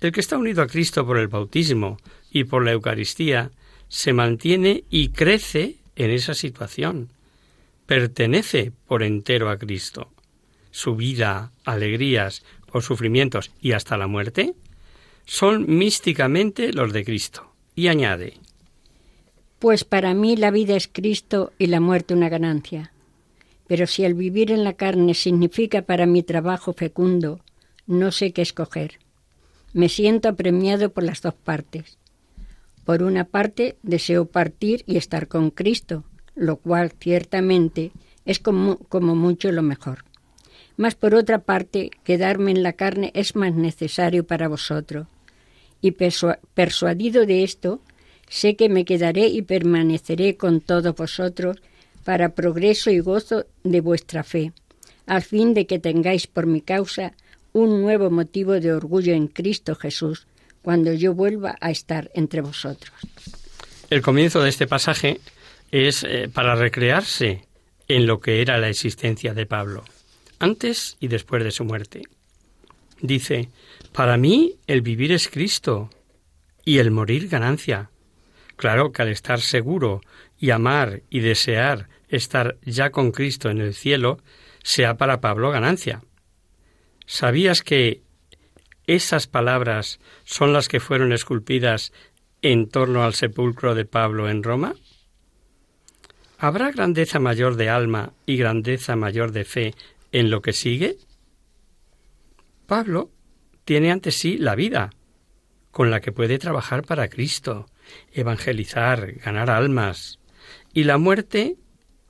El 0.01 0.11
que 0.11 0.19
está 0.19 0.37
unido 0.37 0.63
a 0.63 0.67
Cristo 0.67 1.05
por 1.05 1.19
el 1.19 1.27
bautismo 1.27 1.97
y 2.31 2.45
por 2.45 2.65
la 2.65 2.71
Eucaristía 2.71 3.51
se 3.87 4.13
mantiene 4.13 4.83
y 4.89 5.09
crece 5.09 5.75
en 5.95 6.09
esa 6.09 6.33
situación. 6.33 7.09
Pertenece 7.85 8.71
por 8.87 9.03
entero 9.03 9.49
a 9.51 9.57
Cristo. 9.57 10.09
Su 10.71 10.95
vida, 10.95 11.51
alegrías 11.65 12.43
o 12.71 12.81
sufrimientos 12.81 13.51
y 13.61 13.73
hasta 13.73 13.95
la 13.97 14.07
muerte 14.07 14.55
son 15.25 15.65
místicamente 15.67 16.73
los 16.73 16.93
de 16.93 17.05
Cristo. 17.05 17.53
Y 17.75 17.87
añade, 17.87 18.33
Pues 19.59 19.83
para 19.83 20.15
mí 20.15 20.35
la 20.35 20.49
vida 20.49 20.75
es 20.75 20.89
Cristo 20.91 21.53
y 21.59 21.67
la 21.67 21.79
muerte 21.79 22.15
una 22.15 22.29
ganancia. 22.29 22.91
Pero 23.67 23.85
si 23.85 24.03
el 24.03 24.15
vivir 24.15 24.51
en 24.51 24.63
la 24.63 24.73
carne 24.73 25.13
significa 25.13 25.83
para 25.83 26.07
mi 26.07 26.23
trabajo 26.23 26.73
fecundo, 26.73 27.39
no 27.85 28.11
sé 28.11 28.33
qué 28.33 28.41
escoger. 28.41 29.00
Me 29.73 29.87
siento 29.87 30.27
apremiado 30.27 30.91
por 30.91 31.03
las 31.03 31.21
dos 31.21 31.33
partes. 31.33 31.97
Por 32.83 33.03
una 33.03 33.23
parte, 33.23 33.77
deseo 33.83 34.25
partir 34.25 34.83
y 34.85 34.97
estar 34.97 35.27
con 35.27 35.49
Cristo, 35.49 36.03
lo 36.35 36.57
cual 36.57 36.91
ciertamente 36.99 37.91
es 38.25 38.39
como, 38.39 38.79
mucho 38.91 39.51
lo 39.51 39.61
mejor. 39.61 40.03
Mas 40.75 40.95
por 40.95 41.15
otra 41.15 41.39
parte, 41.39 41.91
quedarme 42.03 42.51
en 42.51 42.63
la 42.63 42.73
carne 42.73 43.11
es 43.13 43.35
más 43.35 43.53
necesario 43.53 44.25
para 44.25 44.47
vosotros. 44.47 45.07
Y 45.79 45.91
persuadido 45.91 47.25
de 47.25 47.43
esto, 47.43 47.81
sé 48.27 48.55
que 48.55 48.67
me 48.67 48.83
quedaré 48.83 49.27
y 49.27 49.41
permaneceré 49.41 50.37
con 50.37 50.59
todos 50.59 50.95
vosotros 50.95 51.57
para 52.03 52.35
progreso 52.35 52.89
y 52.89 52.99
gozo 52.99 53.45
de 53.63 53.79
vuestra 53.79 54.23
fe, 54.23 54.53
al 55.05 55.21
fin 55.21 55.53
de 55.53 55.65
que 55.65 55.79
tengáis 55.79 56.27
por 56.27 56.45
mi 56.45 56.61
causa 56.61 57.13
un 57.53 57.81
nuevo 57.81 58.09
motivo 58.09 58.59
de 58.59 58.73
orgullo 58.73 59.13
en 59.13 59.27
Cristo 59.27 59.75
Jesús 59.75 60.27
cuando 60.61 60.93
yo 60.93 61.13
vuelva 61.13 61.55
a 61.59 61.71
estar 61.71 62.11
entre 62.13 62.41
vosotros. 62.41 62.93
El 63.89 64.01
comienzo 64.01 64.41
de 64.41 64.49
este 64.49 64.67
pasaje 64.67 65.19
es 65.71 66.03
eh, 66.03 66.29
para 66.31 66.55
recrearse 66.55 67.47
en 67.87 68.07
lo 68.07 68.19
que 68.19 68.41
era 68.41 68.57
la 68.57 68.69
existencia 68.69 69.33
de 69.33 69.45
Pablo, 69.45 69.83
antes 70.39 70.97
y 70.99 71.07
después 71.07 71.43
de 71.43 71.51
su 71.51 71.65
muerte. 71.65 72.03
Dice, 73.01 73.49
para 73.91 74.17
mí 74.17 74.55
el 74.67 74.81
vivir 74.81 75.11
es 75.11 75.27
Cristo 75.27 75.89
y 76.63 76.77
el 76.77 76.91
morir 76.91 77.27
ganancia. 77.27 77.89
Claro 78.55 78.91
que 78.91 79.01
al 79.01 79.09
estar 79.09 79.41
seguro 79.41 80.01
y 80.39 80.51
amar 80.51 81.01
y 81.09 81.19
desear 81.19 81.89
estar 82.07 82.57
ya 82.63 82.91
con 82.91 83.11
Cristo 83.11 83.49
en 83.49 83.59
el 83.59 83.73
cielo, 83.73 84.19
sea 84.63 84.97
para 84.97 85.19
Pablo 85.21 85.51
ganancia. 85.51 86.03
¿Sabías 87.13 87.61
que 87.61 88.03
esas 88.87 89.27
palabras 89.27 89.99
son 90.23 90.53
las 90.53 90.69
que 90.69 90.79
fueron 90.79 91.11
esculpidas 91.11 91.91
en 92.41 92.69
torno 92.69 93.03
al 93.03 93.15
sepulcro 93.15 93.75
de 93.75 93.83
Pablo 93.83 94.29
en 94.29 94.43
Roma? 94.43 94.75
¿Habrá 96.37 96.71
grandeza 96.71 97.19
mayor 97.19 97.57
de 97.57 97.67
alma 97.67 98.13
y 98.25 98.37
grandeza 98.37 98.95
mayor 98.95 99.33
de 99.33 99.43
fe 99.43 99.75
en 100.13 100.29
lo 100.29 100.41
que 100.41 100.53
sigue? 100.53 100.99
Pablo 102.65 103.11
tiene 103.65 103.91
ante 103.91 104.11
sí 104.11 104.37
la 104.37 104.55
vida, 104.55 104.91
con 105.71 105.91
la 105.91 105.99
que 105.99 106.13
puede 106.13 106.39
trabajar 106.39 106.85
para 106.85 107.09
Cristo, 107.09 107.65
evangelizar, 108.13 109.15
ganar 109.15 109.49
almas, 109.49 110.19
y 110.73 110.85
la 110.85 110.97
muerte, 110.97 111.57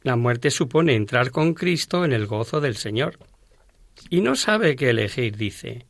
la 0.03 0.15
muerte 0.15 0.51
supone 0.51 0.93
entrar 0.93 1.31
con 1.31 1.55
Cristo 1.55 2.05
en 2.05 2.13
el 2.13 2.27
gozo 2.27 2.62
del 2.62 2.77
Señor. 2.77 3.30
Y 4.12 4.20
no 4.20 4.36
sabe 4.36 4.75
qué 4.75 4.89
elegir, 4.89 5.38
dice, 5.38 5.86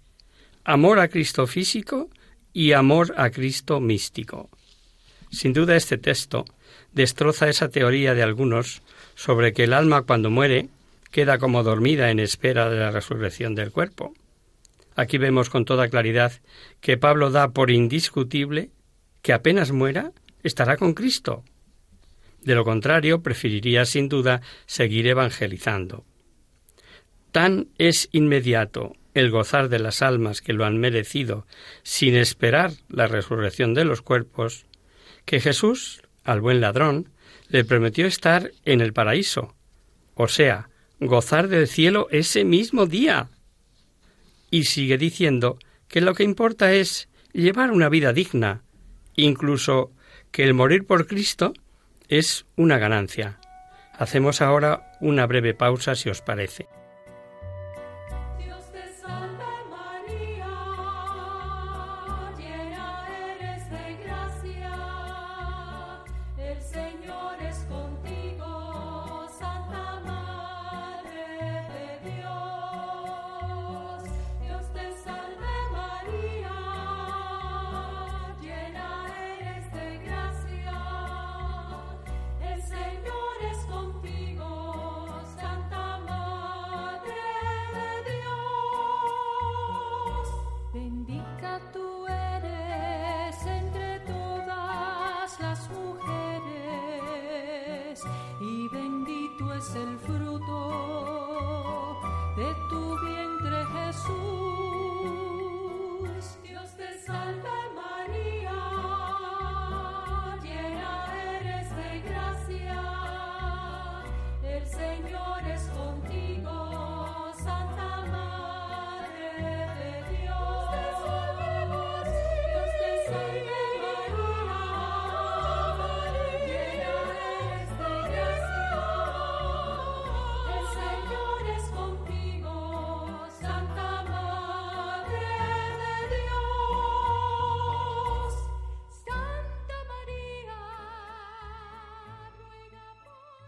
amor 0.63 0.99
a 0.99 1.07
Cristo 1.07 1.47
físico 1.47 2.07
y 2.53 2.73
amor 2.73 3.15
a 3.17 3.31
Cristo 3.31 3.79
místico. 3.79 4.51
Sin 5.31 5.53
duda 5.53 5.75
este 5.75 5.97
texto 5.97 6.45
destroza 6.93 7.49
esa 7.49 7.69
teoría 7.69 8.13
de 8.13 8.21
algunos 8.21 8.83
sobre 9.15 9.53
que 9.53 9.63
el 9.63 9.73
alma 9.73 10.03
cuando 10.03 10.29
muere 10.29 10.69
queda 11.09 11.39
como 11.39 11.63
dormida 11.63 12.11
en 12.11 12.19
espera 12.19 12.69
de 12.69 12.77
la 12.77 12.91
resurrección 12.91 13.55
del 13.55 13.71
cuerpo. 13.71 14.13
Aquí 14.95 15.17
vemos 15.17 15.49
con 15.49 15.65
toda 15.65 15.89
claridad 15.89 16.31
que 16.79 16.97
Pablo 16.97 17.31
da 17.31 17.49
por 17.49 17.71
indiscutible 17.71 18.69
que 19.23 19.33
apenas 19.33 19.71
muera 19.71 20.11
estará 20.43 20.77
con 20.77 20.93
Cristo. 20.93 21.43
De 22.43 22.53
lo 22.53 22.65
contrario, 22.65 23.23
preferiría 23.23 23.85
sin 23.85 24.09
duda 24.09 24.41
seguir 24.67 25.07
evangelizando. 25.07 26.05
Tan 27.31 27.69
es 27.77 28.09
inmediato 28.11 28.93
el 29.13 29.29
gozar 29.29 29.69
de 29.69 29.79
las 29.79 30.01
almas 30.01 30.41
que 30.41 30.53
lo 30.53 30.65
han 30.65 30.77
merecido 30.77 31.45
sin 31.83 32.15
esperar 32.15 32.71
la 32.89 33.07
resurrección 33.07 33.73
de 33.73 33.85
los 33.85 34.01
cuerpos, 34.01 34.65
que 35.25 35.39
Jesús, 35.39 36.01
al 36.23 36.41
buen 36.41 36.61
ladrón, 36.61 37.09
le 37.49 37.65
prometió 37.65 38.05
estar 38.05 38.51
en 38.65 38.81
el 38.81 38.93
paraíso, 38.93 39.55
o 40.15 40.27
sea, 40.27 40.69
gozar 40.99 41.47
del 41.47 41.67
cielo 41.67 42.07
ese 42.11 42.43
mismo 42.43 42.85
día. 42.85 43.29
Y 44.49 44.65
sigue 44.65 44.97
diciendo 44.97 45.57
que 45.87 46.01
lo 46.01 46.13
que 46.13 46.23
importa 46.23 46.73
es 46.73 47.09
llevar 47.33 47.71
una 47.71 47.89
vida 47.89 48.13
digna, 48.13 48.63
incluso 49.15 49.91
que 50.31 50.43
el 50.43 50.53
morir 50.53 50.85
por 50.85 51.07
Cristo 51.07 51.53
es 52.07 52.45
una 52.55 52.77
ganancia. 52.77 53.39
Hacemos 53.93 54.41
ahora 54.41 54.97
una 54.99 55.25
breve 55.27 55.53
pausa 55.53 55.95
si 55.95 56.09
os 56.09 56.21
parece. 56.21 56.67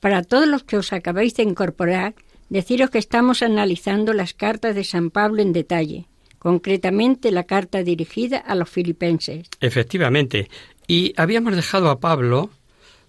Para 0.00 0.22
todos 0.22 0.48
los 0.48 0.64
que 0.64 0.76
os 0.76 0.92
acabáis 0.92 1.34
de 1.34 1.42
incorporar, 1.42 2.14
deciros 2.48 2.90
que 2.90 2.98
estamos 2.98 3.42
analizando 3.42 4.12
las 4.12 4.34
cartas 4.34 4.74
de 4.74 4.84
San 4.84 5.10
Pablo 5.10 5.42
en 5.42 5.52
detalle, 5.52 6.06
concretamente 6.38 7.30
la 7.30 7.44
carta 7.44 7.82
dirigida 7.82 8.38
a 8.38 8.54
los 8.54 8.68
filipenses. 8.68 9.48
Efectivamente, 9.60 10.50
y 10.86 11.12
habíamos 11.16 11.54
dejado 11.54 11.90
a 11.90 12.00
Pablo 12.00 12.50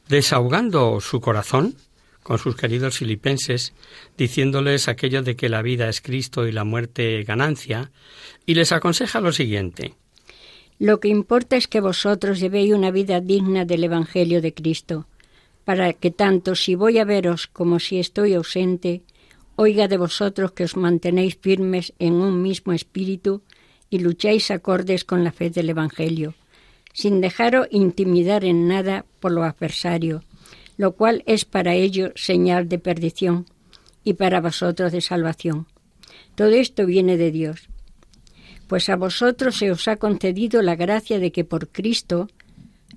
desahogando 0.09 0.99
su 0.99 1.21
corazón 1.21 1.75
con 2.21 2.37
sus 2.37 2.55
queridos 2.55 2.97
filipenses, 2.97 3.73
diciéndoles 4.17 4.87
aquello 4.87 5.23
de 5.23 5.35
que 5.35 5.49
la 5.49 5.61
vida 5.61 5.89
es 5.89 6.01
Cristo 6.01 6.47
y 6.47 6.51
la 6.51 6.63
muerte 6.63 7.23
ganancia, 7.23 7.91
y 8.45 8.53
les 8.53 8.71
aconseja 8.71 9.21
lo 9.21 9.31
siguiente. 9.31 9.95
Lo 10.77 10.99
que 10.99 11.07
importa 11.07 11.55
es 11.55 11.67
que 11.67 11.79
vosotros 11.79 12.39
llevéis 12.39 12.73
una 12.73 12.91
vida 12.91 13.21
digna 13.21 13.65
del 13.65 13.83
Evangelio 13.83 14.41
de 14.41 14.53
Cristo, 14.53 15.07
para 15.65 15.93
que 15.93 16.11
tanto 16.11 16.55
si 16.55 16.75
voy 16.75 16.97
a 16.97 17.05
veros 17.05 17.47
como 17.47 17.79
si 17.79 17.99
estoy 17.99 18.33
ausente, 18.33 19.03
oiga 19.55 19.87
de 19.87 19.97
vosotros 19.97 20.53
que 20.53 20.63
os 20.63 20.75
mantenéis 20.75 21.37
firmes 21.39 21.93
en 21.99 22.13
un 22.13 22.41
mismo 22.41 22.73
espíritu 22.73 23.43
y 23.89 23.99
lucháis 23.99 24.49
acordes 24.49 25.03
con 25.03 25.23
la 25.23 25.31
fe 25.31 25.49
del 25.49 25.69
Evangelio, 25.69 26.33
sin 26.93 27.21
dejaros 27.21 27.67
intimidar 27.71 28.43
en 28.43 28.67
nada 28.67 29.05
por 29.19 29.31
lo 29.31 29.43
adversario, 29.43 30.23
lo 30.77 30.93
cual 30.93 31.23
es 31.27 31.45
para 31.45 31.75
ello 31.75 32.11
señal 32.15 32.67
de 32.67 32.79
perdición 32.79 33.45
y 34.03 34.13
para 34.13 34.41
vosotros 34.41 34.91
de 34.91 35.01
salvación. 35.01 35.67
Todo 36.35 36.49
esto 36.49 36.85
viene 36.85 37.17
de 37.17 37.31
Dios. 37.31 37.69
Pues 38.67 38.89
a 38.89 38.95
vosotros 38.95 39.57
se 39.57 39.69
os 39.69 39.87
ha 39.87 39.97
concedido 39.97 40.61
la 40.61 40.75
gracia 40.75 41.19
de 41.19 41.31
que 41.31 41.43
por 41.43 41.67
Cristo, 41.67 42.29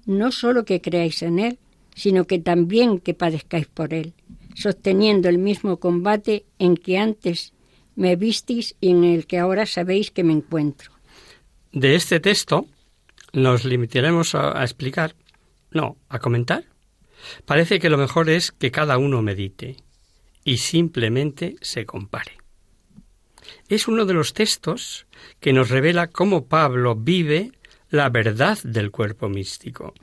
no 0.06 0.30
sólo 0.30 0.64
que 0.64 0.80
creáis 0.80 1.22
en 1.22 1.40
Él, 1.40 1.58
sino 1.94 2.26
que 2.26 2.38
también 2.38 2.98
que 2.98 3.14
padezcáis 3.14 3.66
por 3.66 3.94
él, 3.94 4.14
sosteniendo 4.54 5.28
el 5.28 5.38
mismo 5.38 5.78
combate 5.78 6.44
en 6.58 6.76
que 6.76 6.98
antes 6.98 7.52
me 7.96 8.16
visteis 8.16 8.74
y 8.80 8.90
en 8.90 9.04
el 9.04 9.26
que 9.26 9.38
ahora 9.38 9.66
sabéis 9.66 10.10
que 10.10 10.24
me 10.24 10.32
encuentro. 10.32 10.90
De 11.72 11.94
este 11.94 12.20
texto 12.20 12.66
nos 13.32 13.64
limitaremos 13.64 14.34
a, 14.34 14.60
a 14.60 14.62
explicar, 14.62 15.14
no, 15.70 15.96
a 16.08 16.18
comentar. 16.18 16.64
Parece 17.46 17.78
que 17.78 17.90
lo 17.90 17.98
mejor 17.98 18.28
es 18.28 18.52
que 18.52 18.70
cada 18.70 18.98
uno 18.98 19.22
medite 19.22 19.76
y 20.44 20.58
simplemente 20.58 21.56
se 21.60 21.86
compare. 21.86 22.32
Es 23.68 23.88
uno 23.88 24.04
de 24.04 24.14
los 24.14 24.34
textos 24.34 25.06
que 25.40 25.52
nos 25.52 25.70
revela 25.70 26.08
cómo 26.08 26.46
Pablo 26.46 26.94
vive 26.94 27.52
la 27.90 28.08
verdad 28.08 28.58
del 28.62 28.90
cuerpo 28.90 29.28
místico 29.28 29.94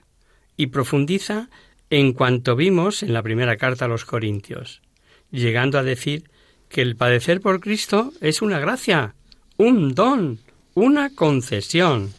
y 0.58 0.67
profundiza 0.67 1.49
en 1.91 2.13
cuanto 2.13 2.56
vimos 2.56 3.04
en 3.04 3.13
la 3.13 3.21
primera 3.21 3.58
carta 3.58 3.86
a 3.86 3.88
los 3.88 4.06
Corintios, 4.06 4.82
llegando 5.30 5.77
a 5.77 5.84
decir 5.84 6.32
que 6.69 6.82
el 6.82 6.95
padecer 6.95 7.41
por 7.41 7.60
Cristo 7.60 8.13
es 8.21 8.41
una 8.41 8.60
gracia, 8.60 9.13
un 9.58 9.93
don, 9.93 10.39
una 10.73 11.13
concesión. 11.13 12.12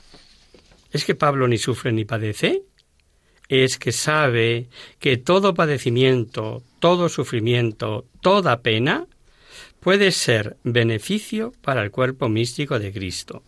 ¿Es 0.93 1.05
que 1.05 1.17
Pablo 1.17 1.49
ni 1.49 1.59
sufre 1.59 1.91
ni 1.91 2.05
padece? 2.05 2.63
es 3.49 3.79
que 3.79 3.93
sabe 3.93 4.69
que 4.99 5.19
todo 5.19 5.53
padecimiento, 5.53 6.63
todo 6.79 7.11
sufrimiento, 7.11 8.07
toda 8.23 8.63
pena 8.63 9.07
puede 9.79 10.11
ser 10.11 10.57
beneficio 10.65 11.53
para 11.61 11.83
el 11.83 11.91
cuerpo 11.91 12.31
místico 12.31 12.79
de 12.79 12.95
Cristo. 12.95 13.43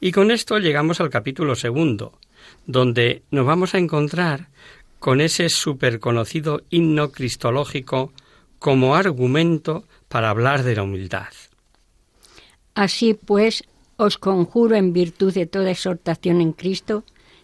Y 0.00 0.12
con 0.12 0.30
esto 0.30 0.58
llegamos 0.58 1.00
al 1.02 1.10
capítulo 1.10 1.56
segundo, 1.56 2.18
donde 2.64 3.22
nos 3.30 3.44
vamos 3.44 3.74
a 3.74 3.78
encontrar 3.78 4.48
con 5.02 5.20
ese 5.20 5.48
superconocido 5.48 6.62
himno 6.70 7.10
cristológico 7.10 8.12
como 8.60 8.94
argumento 8.94 9.82
para 10.06 10.30
hablar 10.30 10.62
de 10.62 10.76
la 10.76 10.84
humildad. 10.84 11.26
Así 12.76 13.14
pues, 13.14 13.64
os 13.96 14.16
conjuro 14.16 14.76
en 14.76 14.92
virtud 14.92 15.34
de 15.34 15.46
toda 15.46 15.72
exhortación 15.72 16.40
en 16.40 16.52
Cristo, 16.52 17.02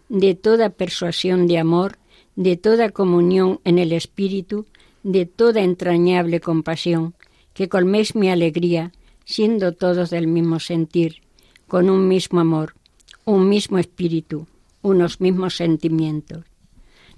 de 0.09 0.37
toda 0.37 0.71
persuasión 0.71 1.49
de 1.49 1.59
amor, 1.59 1.99
de 2.37 2.57
toda 2.57 2.91
comunión 2.91 3.59
en 3.65 3.81
el 3.81 3.91
Espíritu, 3.91 4.67
de 5.03 5.27
toda 5.27 5.61
entrañable 5.63 6.39
compasión, 6.39 7.15
que 7.55 7.69
colméis 7.69 8.15
mi 8.15 8.31
alegría, 8.31 8.93
siendo 9.25 9.73
todos 9.73 10.11
del 10.11 10.29
mismo 10.29 10.61
sentir, 10.61 11.23
con 11.67 11.91
un 11.91 12.07
mismo 12.07 12.39
amor, 12.39 12.77
un 13.25 13.49
mismo 13.49 13.79
espíritu, 13.79 14.47
unos 14.81 15.21
mismos 15.21 15.57
sentimientos. 15.57 16.45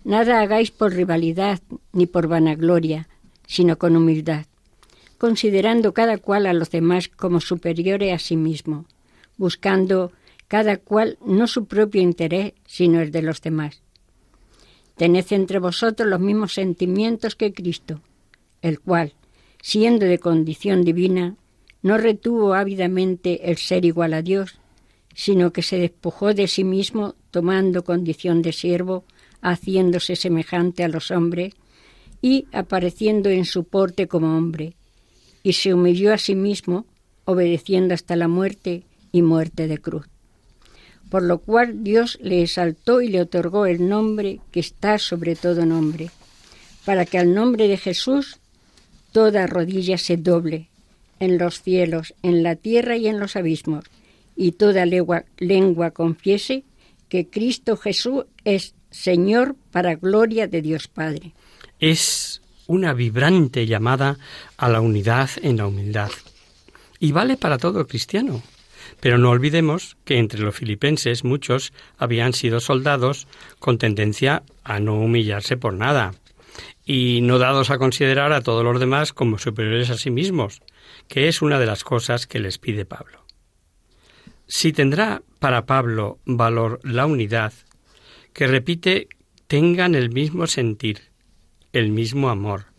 Nada 0.04 0.40
hagáis 0.40 0.70
por 0.70 0.94
rivalidad 0.94 1.60
ni 1.92 2.06
por 2.06 2.26
vanagloria, 2.26 3.08
sino 3.46 3.78
con 3.78 3.96
humildad, 3.96 4.46
considerando 5.18 5.92
cada 5.92 6.18
cual 6.18 6.46
a 6.46 6.54
los 6.54 6.70
demás 6.70 7.08
como 7.08 7.40
superiores 7.40 8.14
a 8.14 8.18
sí 8.18 8.36
mismo, 8.36 8.86
buscando 9.36 10.12
cada 10.48 10.78
cual 10.78 11.18
no 11.24 11.46
su 11.46 11.66
propio 11.66 12.00
interés, 12.00 12.54
sino 12.66 13.00
el 13.00 13.12
de 13.12 13.22
los 13.22 13.42
demás. 13.42 13.82
Tened 14.96 15.26
entre 15.30 15.58
vosotros 15.58 16.08
los 16.08 16.20
mismos 16.20 16.54
sentimientos 16.54 17.36
que 17.36 17.52
Cristo, 17.52 18.00
el 18.62 18.80
cual, 18.80 19.14
siendo 19.62 20.06
de 20.06 20.18
condición 20.18 20.84
divina, 20.84 21.36
no 21.82 21.98
retuvo 21.98 22.54
ávidamente 22.54 23.50
el 23.50 23.56
ser 23.56 23.84
igual 23.84 24.12
a 24.12 24.22
Dios, 24.22 24.58
sino 25.14 25.52
que 25.52 25.62
se 25.62 25.78
despojó 25.78 26.34
de 26.34 26.48
sí 26.48 26.64
mismo 26.64 27.14
tomando 27.30 27.84
condición 27.84 28.42
de 28.42 28.52
siervo, 28.52 29.04
haciéndose 29.42 30.16
semejante 30.16 30.84
a 30.84 30.88
los 30.88 31.10
hombres 31.10 31.54
y 32.22 32.46
apareciendo 32.52 33.30
en 33.30 33.44
su 33.44 33.64
porte 33.64 34.06
como 34.06 34.36
hombre, 34.36 34.74
y 35.42 35.54
se 35.54 35.72
humilló 35.72 36.12
a 36.12 36.18
sí 36.18 36.34
mismo, 36.34 36.84
obedeciendo 37.24 37.94
hasta 37.94 38.16
la 38.16 38.28
muerte 38.28 38.82
y 39.12 39.22
muerte 39.22 39.68
de 39.68 39.78
cruz. 39.78 40.06
Por 41.08 41.22
lo 41.22 41.38
cual 41.38 41.82
Dios 41.82 42.18
le 42.20 42.42
exaltó 42.42 43.00
y 43.00 43.08
le 43.08 43.20
otorgó 43.20 43.66
el 43.66 43.88
nombre 43.88 44.40
que 44.52 44.60
está 44.60 44.98
sobre 44.98 45.34
todo 45.34 45.64
nombre, 45.66 46.10
para 46.84 47.06
que 47.06 47.18
al 47.18 47.34
nombre 47.34 47.68
de 47.68 47.76
Jesús 47.76 48.38
toda 49.12 49.46
rodilla 49.46 49.98
se 49.98 50.16
doble, 50.16 50.68
en 51.18 51.36
los 51.36 51.62
cielos, 51.62 52.14
en 52.22 52.42
la 52.42 52.56
tierra 52.56 52.96
y 52.96 53.06
en 53.06 53.20
los 53.20 53.36
abismos, 53.36 53.84
y 54.36 54.52
toda 54.52 54.86
lengua, 54.86 55.90
confiese 55.90 56.64
que 57.08 57.28
Cristo 57.28 57.76
Jesús 57.76 58.24
es 58.44 58.74
Señor 58.90 59.56
para 59.70 59.94
gloria 59.94 60.46
de 60.46 60.62
Dios 60.62 60.88
Padre. 60.88 61.32
Es 61.78 62.42
una 62.66 62.92
vibrante 62.92 63.66
llamada 63.66 64.18
a 64.56 64.68
la 64.68 64.80
unidad 64.80 65.30
en 65.42 65.56
la 65.56 65.66
humildad. 65.66 66.10
Y 66.98 67.12
vale 67.12 67.36
para 67.36 67.58
todo 67.58 67.86
cristiano. 67.86 68.42
Pero 69.00 69.18
no 69.18 69.30
olvidemos 69.30 69.96
que 70.04 70.18
entre 70.18 70.40
los 70.40 70.54
filipenses 70.54 71.24
muchos 71.24 71.72
habían 71.98 72.32
sido 72.32 72.60
soldados 72.60 73.26
con 73.58 73.78
tendencia 73.78 74.42
a 74.62 74.80
no 74.80 75.00
humillarse 75.00 75.56
por 75.56 75.74
nada 75.74 76.12
y 76.84 77.20
no 77.22 77.38
dados 77.38 77.70
a 77.70 77.78
considerar 77.78 78.32
a 78.32 78.42
todos 78.42 78.64
los 78.64 78.80
demás 78.80 79.12
como 79.12 79.38
superiores 79.38 79.90
a 79.90 79.96
sí 79.96 80.10
mismos, 80.10 80.60
que 81.08 81.28
es 81.28 81.40
una 81.40 81.58
de 81.58 81.66
las 81.66 81.84
cosas 81.84 82.26
que 82.26 82.40
les 82.40 82.58
pide 82.58 82.84
Pablo. 82.84 83.24
Si 84.46 84.72
tendrá 84.72 85.22
para 85.38 85.66
Pablo 85.66 86.18
valor 86.24 86.80
la 86.82 87.06
unidad, 87.06 87.52
que 88.40 88.46
repite 88.46 89.10
tengan 89.48 89.94
el 89.94 90.08
mismo 90.08 90.46
sentir, 90.46 91.10
el 91.74 91.90
mismo 91.90 92.30
amor, 92.30 92.72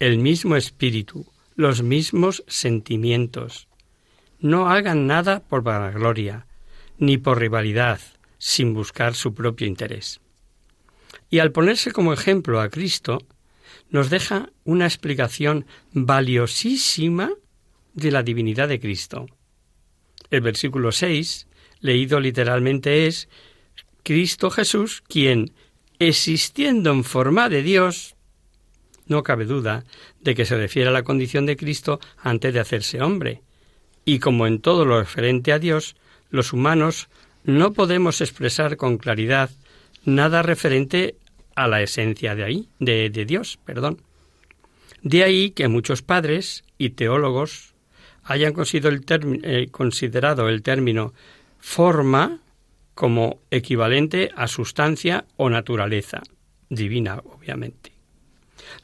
el 0.00 0.18
mismo 0.18 0.56
espíritu, 0.56 1.24
los 1.54 1.84
mismos 1.84 2.42
sentimientos. 2.48 3.68
No 4.40 4.68
hagan 4.68 5.06
nada 5.06 5.38
por 5.38 5.62
vanagloria, 5.62 6.48
ni 6.98 7.16
por 7.16 7.38
rivalidad, 7.38 8.00
sin 8.38 8.74
buscar 8.74 9.14
su 9.14 9.34
propio 9.34 9.68
interés. 9.68 10.20
Y 11.30 11.38
al 11.38 11.52
ponerse 11.52 11.92
como 11.92 12.12
ejemplo 12.12 12.60
a 12.60 12.68
Cristo, 12.68 13.18
nos 13.90 14.10
deja 14.10 14.50
una 14.64 14.86
explicación 14.86 15.64
valiosísima 15.92 17.30
de 17.94 18.10
la 18.10 18.24
divinidad 18.24 18.66
de 18.66 18.80
Cristo. 18.80 19.26
El 20.32 20.40
versículo 20.40 20.90
6, 20.90 21.46
leído 21.78 22.18
literalmente, 22.18 23.06
es 23.06 23.28
Cristo 24.08 24.48
Jesús, 24.48 25.02
quien, 25.06 25.52
existiendo 25.98 26.92
en 26.92 27.04
forma 27.04 27.50
de 27.50 27.62
Dios, 27.62 28.16
no 29.06 29.22
cabe 29.22 29.44
duda 29.44 29.84
de 30.22 30.34
que 30.34 30.46
se 30.46 30.56
refiere 30.56 30.88
a 30.88 30.92
la 30.92 31.02
condición 31.02 31.44
de 31.44 31.58
Cristo 31.58 32.00
antes 32.16 32.54
de 32.54 32.60
hacerse 32.60 33.02
hombre. 33.02 33.42
Y 34.06 34.18
como 34.18 34.46
en 34.46 34.62
todo 34.62 34.86
lo 34.86 34.98
referente 34.98 35.52
a 35.52 35.58
Dios, 35.58 35.94
los 36.30 36.54
humanos 36.54 37.10
no 37.44 37.74
podemos 37.74 38.22
expresar 38.22 38.78
con 38.78 38.96
claridad 38.96 39.50
nada 40.06 40.40
referente 40.40 41.16
a 41.54 41.68
la 41.68 41.82
esencia 41.82 42.34
de 42.34 42.44
ahí, 42.44 42.68
de, 42.78 43.10
Dios, 43.10 43.58
perdón. 43.66 44.00
De 45.02 45.22
ahí 45.22 45.50
que 45.50 45.68
muchos 45.68 46.00
padres 46.00 46.64
y 46.78 46.90
teólogos 46.90 47.74
hayan 48.24 48.54
eh, 48.56 49.68
considerado 49.70 50.48
el 50.48 50.62
término 50.62 51.12
forma 51.58 52.40
como 52.98 53.38
equivalente 53.52 54.32
a 54.34 54.48
sustancia 54.48 55.24
o 55.36 55.48
naturaleza, 55.48 56.20
divina, 56.68 57.22
obviamente. 57.22 57.92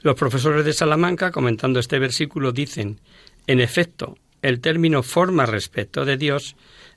Los 0.03 0.15
profesores 0.15 0.65
de 0.65 0.73
Salamanca, 0.73 1.33
comentando 1.33 1.81
este 1.81 1.99
versículo, 1.99 2.53
dicen, 2.53 3.01
en 3.49 3.59
efecto, 3.59 4.17
el 4.41 4.61
término 4.61 5.03
forma 5.03 5.47
respecto 5.47 6.05
de 6.05 6.17
Dios 6.17 6.55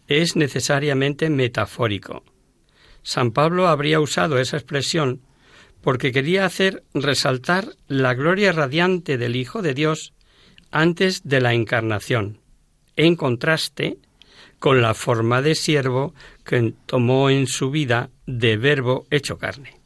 es 0.08 0.36
necesariamente 0.36 1.32
metafórico. 1.32 2.24
San 3.02 3.32
Pablo 3.32 3.68
habría 3.68 4.00
usado 4.00 4.38
esa 4.38 4.58
expresión 4.58 5.22
porque 5.82 6.12
quería 6.12 6.46
hacer 6.46 6.84
resaltar 6.94 7.70
la 7.88 8.14
gloria 8.14 8.52
radiante 8.52 9.18
del 9.18 9.36
Hijo 9.36 9.64
de 9.64 9.74
Dios 9.74 10.14
antes 10.70 11.24
de 11.24 11.42
la 11.42 11.56
encarnación, 11.56 12.42
en 12.96 13.16
contraste 13.16 13.98
con 14.60 14.82
la 14.82 14.94
forma 14.94 15.42
de 15.42 15.56
siervo 15.56 16.14
que 16.44 16.74
tomó 16.86 17.30
en 17.30 17.48
su 17.48 17.70
vida 17.72 18.10
de 18.26 18.58
verbo 18.58 19.06
hecho 19.12 19.38
carne. 19.38 19.80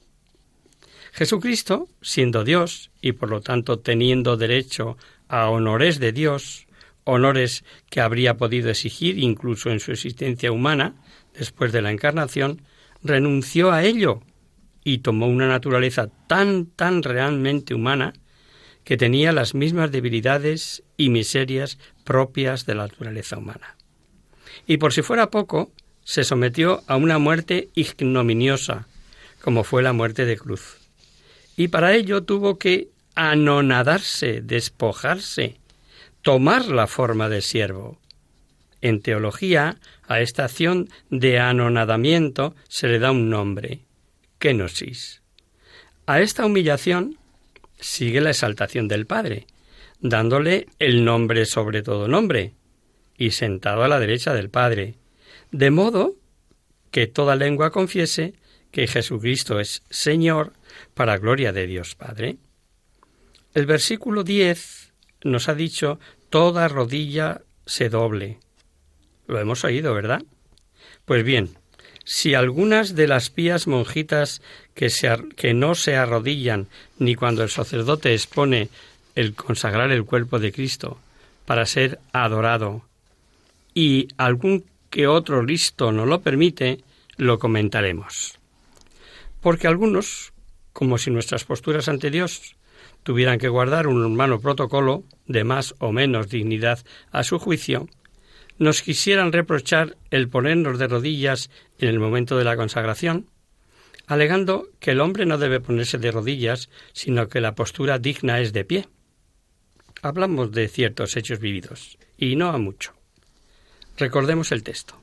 Jesucristo, 1.11 1.89
siendo 2.01 2.43
Dios 2.43 2.89
y 3.01 3.11
por 3.13 3.29
lo 3.29 3.41
tanto 3.41 3.79
teniendo 3.79 4.37
derecho 4.37 4.97
a 5.27 5.49
honores 5.49 5.99
de 5.99 6.13
Dios, 6.13 6.67
honores 7.03 7.65
que 7.89 8.01
habría 8.01 8.37
podido 8.37 8.69
exigir 8.69 9.19
incluso 9.19 9.71
en 9.71 9.79
su 9.79 9.91
existencia 9.91 10.51
humana 10.51 10.95
después 11.33 11.71
de 11.71 11.81
la 11.81 11.91
encarnación, 11.91 12.61
renunció 13.03 13.71
a 13.71 13.83
ello 13.83 14.21
y 14.83 14.99
tomó 14.99 15.27
una 15.27 15.47
naturaleza 15.47 16.09
tan, 16.27 16.65
tan 16.65 17.03
realmente 17.03 17.73
humana 17.73 18.13
que 18.83 18.97
tenía 18.97 19.31
las 19.31 19.53
mismas 19.53 19.91
debilidades 19.91 20.83
y 20.97 21.09
miserias 21.09 21.77
propias 22.03 22.65
de 22.65 22.75
la 22.75 22.87
naturaleza 22.87 23.37
humana. 23.37 23.75
Y 24.67 24.77
por 24.77 24.93
si 24.93 25.01
fuera 25.01 25.29
poco, 25.29 25.71
se 26.03 26.23
sometió 26.23 26.83
a 26.87 26.95
una 26.95 27.17
muerte 27.17 27.69
ignominiosa, 27.75 28.87
como 29.41 29.63
fue 29.63 29.83
la 29.83 29.93
muerte 29.93 30.25
de 30.25 30.37
cruz. 30.37 30.77
Y 31.55 31.67
para 31.67 31.93
ello 31.93 32.23
tuvo 32.23 32.57
que 32.57 32.89
anonadarse, 33.15 34.41
despojarse, 34.41 35.59
tomar 36.21 36.65
la 36.65 36.87
forma 36.87 37.29
de 37.29 37.41
siervo. 37.41 37.99
En 38.81 39.01
teología, 39.01 39.77
a 40.07 40.21
esta 40.21 40.45
acción 40.45 40.89
de 41.09 41.39
anonadamiento 41.39 42.55
se 42.67 42.87
le 42.87 42.99
da 42.99 43.11
un 43.11 43.29
nombre, 43.29 43.81
kenosis. 44.39 45.21
A 46.07 46.19
esta 46.19 46.45
humillación 46.45 47.17
sigue 47.79 48.21
la 48.21 48.31
exaltación 48.31 48.87
del 48.87 49.05
Padre, 49.05 49.45
dándole 49.99 50.67
el 50.79 51.05
nombre 51.05 51.45
sobre 51.45 51.83
todo 51.83 52.07
nombre, 52.07 52.53
y 53.21 53.29
sentado 53.29 53.83
a 53.83 53.87
la 53.87 53.99
derecha 53.99 54.33
del 54.33 54.49
Padre, 54.49 54.95
de 55.51 55.69
modo 55.69 56.15
que 56.89 57.05
toda 57.05 57.35
lengua 57.35 57.69
confiese 57.69 58.33
que 58.71 58.87
Jesucristo 58.87 59.59
es 59.59 59.83
Señor 59.91 60.53
para 60.95 61.19
gloria 61.19 61.53
de 61.53 61.67
Dios 61.67 61.93
Padre. 61.93 62.37
El 63.53 63.67
versículo 63.67 64.23
10 64.23 64.91
nos 65.23 65.49
ha 65.49 65.53
dicho 65.53 65.99
toda 66.31 66.67
rodilla 66.67 67.41
se 67.67 67.89
doble. 67.89 68.39
Lo 69.27 69.39
hemos 69.39 69.63
oído, 69.65 69.93
¿verdad? 69.93 70.23
Pues 71.05 71.23
bien, 71.23 71.51
si 72.03 72.33
algunas 72.33 72.95
de 72.95 73.07
las 73.07 73.29
pías 73.29 73.67
monjitas 73.67 74.41
que, 74.73 74.89
que 75.35 75.53
no 75.53 75.75
se 75.75 75.95
arrodillan 75.95 76.65
ni 76.97 77.13
cuando 77.13 77.43
el 77.43 77.51
sacerdote 77.51 78.15
expone 78.15 78.69
el 79.13 79.35
consagrar 79.35 79.91
el 79.91 80.05
cuerpo 80.05 80.39
de 80.39 80.51
Cristo 80.51 80.99
para 81.45 81.67
ser 81.67 81.99
adorado, 82.13 82.83
y 83.73 84.07
algún 84.17 84.65
que 84.89 85.07
otro 85.07 85.43
listo 85.43 85.91
no 85.91 86.05
lo 86.05 86.21
permite, 86.21 86.83
lo 87.17 87.39
comentaremos. 87.39 88.39
Porque 89.39 89.67
algunos, 89.67 90.33
como 90.73 90.97
si 90.97 91.11
nuestras 91.11 91.45
posturas 91.45 91.87
ante 91.87 92.11
Dios 92.11 92.55
tuvieran 93.03 93.39
que 93.39 93.49
guardar 93.49 93.87
un 93.87 94.03
humano 94.03 94.39
protocolo 94.39 95.03
de 95.25 95.43
más 95.43 95.75
o 95.79 95.91
menos 95.91 96.29
dignidad 96.29 96.79
a 97.11 97.23
su 97.23 97.39
juicio, 97.39 97.87
nos 98.59 98.81
quisieran 98.81 99.31
reprochar 99.31 99.97
el 100.11 100.29
ponernos 100.29 100.77
de 100.77 100.87
rodillas 100.87 101.49
en 101.79 101.89
el 101.89 101.99
momento 101.99 102.37
de 102.37 102.43
la 102.43 102.55
consagración, 102.55 103.27
alegando 104.05 104.67
que 104.79 104.91
el 104.91 105.01
hombre 105.01 105.25
no 105.25 105.37
debe 105.37 105.59
ponerse 105.59 105.97
de 105.97 106.11
rodillas, 106.11 106.69
sino 106.93 107.27
que 107.27 107.41
la 107.41 107.55
postura 107.55 107.97
digna 107.97 108.39
es 108.39 108.53
de 108.53 108.65
pie. 108.65 108.87
Hablamos 110.03 110.51
de 110.51 110.67
ciertos 110.67 111.15
hechos 111.17 111.39
vividos, 111.39 111.97
y 112.17 112.35
no 112.35 112.49
a 112.49 112.57
mucho. 112.57 113.00
Recordemos 114.01 114.51
el 114.51 114.63
texto. 114.63 114.99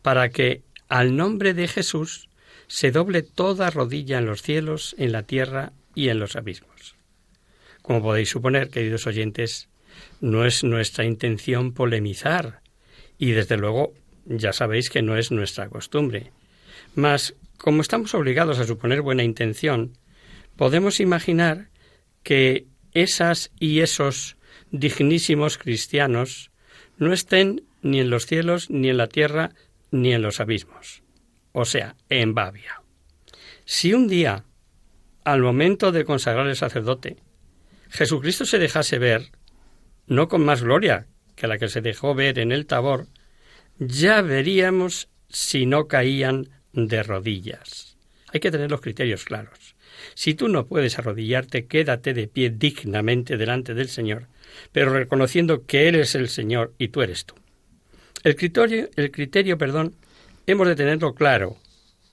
Para 0.00 0.28
que 0.28 0.62
al 0.88 1.16
nombre 1.16 1.54
de 1.54 1.66
Jesús 1.66 2.28
se 2.68 2.92
doble 2.92 3.22
toda 3.22 3.68
rodilla 3.68 4.18
en 4.18 4.26
los 4.26 4.42
cielos, 4.42 4.94
en 4.96 5.10
la 5.10 5.24
tierra 5.24 5.72
y 5.96 6.08
en 6.08 6.20
los 6.20 6.36
abismos. 6.36 6.94
Como 7.82 8.00
podéis 8.00 8.28
suponer, 8.28 8.70
queridos 8.70 9.08
oyentes, 9.08 9.68
no 10.20 10.44
es 10.44 10.62
nuestra 10.62 11.04
intención 11.04 11.74
polemizar, 11.74 12.60
y 13.18 13.32
desde 13.32 13.56
luego 13.56 13.92
ya 14.24 14.52
sabéis 14.52 14.88
que 14.88 15.02
no 15.02 15.16
es 15.16 15.32
nuestra 15.32 15.68
costumbre. 15.68 16.30
Mas, 16.94 17.34
como 17.58 17.82
estamos 17.82 18.14
obligados 18.14 18.60
a 18.60 18.66
suponer 18.68 19.02
buena 19.02 19.24
intención, 19.24 19.98
podemos 20.54 21.00
imaginar 21.00 21.70
que 22.22 22.68
esas 22.94 23.50
y 23.58 23.80
esos 23.80 24.36
dignísimos 24.70 25.58
cristianos 25.58 26.52
no 26.98 27.12
estén 27.12 27.64
ni 27.82 28.00
en 28.00 28.10
los 28.10 28.26
cielos, 28.26 28.70
ni 28.70 28.88
en 28.88 28.96
la 28.96 29.08
tierra, 29.08 29.50
ni 29.90 30.14
en 30.14 30.22
los 30.22 30.40
abismos, 30.40 31.02
o 31.52 31.64
sea, 31.64 31.96
en 32.08 32.34
Babia. 32.34 32.82
Si 33.64 33.92
un 33.92 34.08
día, 34.08 34.44
al 35.24 35.42
momento 35.42 35.92
de 35.92 36.04
consagrar 36.04 36.46
el 36.46 36.56
sacerdote, 36.56 37.16
Jesucristo 37.90 38.44
se 38.44 38.58
dejase 38.58 38.98
ver, 38.98 39.30
no 40.06 40.28
con 40.28 40.44
más 40.44 40.62
gloria 40.62 41.06
que 41.36 41.46
la 41.46 41.58
que 41.58 41.68
se 41.68 41.80
dejó 41.80 42.14
ver 42.14 42.38
en 42.38 42.52
el 42.52 42.66
tabor, 42.66 43.08
ya 43.78 44.22
veríamos 44.22 45.08
si 45.28 45.66
no 45.66 45.88
caían 45.88 46.48
de 46.72 47.02
rodillas. 47.02 47.96
Hay 48.32 48.40
que 48.40 48.50
tener 48.50 48.70
los 48.70 48.80
criterios 48.80 49.24
claros. 49.24 49.76
Si 50.14 50.34
tú 50.34 50.48
no 50.48 50.66
puedes 50.66 50.98
arrodillarte, 50.98 51.66
quédate 51.66 52.14
de 52.14 52.28
pie 52.28 52.50
dignamente 52.50 53.36
delante 53.36 53.74
del 53.74 53.88
Señor, 53.88 54.28
pero 54.72 54.92
reconociendo 54.92 55.66
que 55.66 55.88
Él 55.88 55.96
es 55.96 56.14
el 56.14 56.28
Señor 56.28 56.74
y 56.78 56.88
tú 56.88 57.02
eres 57.02 57.26
tú. 57.26 57.34
El 58.22 58.36
criterio, 58.36 58.88
el 58.96 59.10
criterio, 59.10 59.58
perdón, 59.58 59.94
hemos 60.46 60.68
de 60.68 60.76
tenerlo 60.76 61.14
claro. 61.14 61.56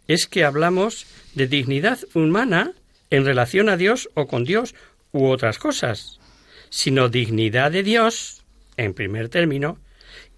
Es 0.07 0.25
que 0.27 0.43
hablamos 0.43 1.05
de 1.35 1.47
dignidad 1.47 1.99
humana 2.15 2.73
en 3.11 3.25
relación 3.25 3.69
a 3.69 3.77
Dios 3.77 4.09
o 4.15 4.27
con 4.27 4.43
Dios 4.43 4.73
u 5.11 5.27
otras 5.27 5.59
cosas, 5.59 6.19
sino 6.69 7.09
dignidad 7.09 7.71
de 7.71 7.83
Dios, 7.83 8.43
en 8.77 8.93
primer 8.93 9.29
término, 9.29 9.77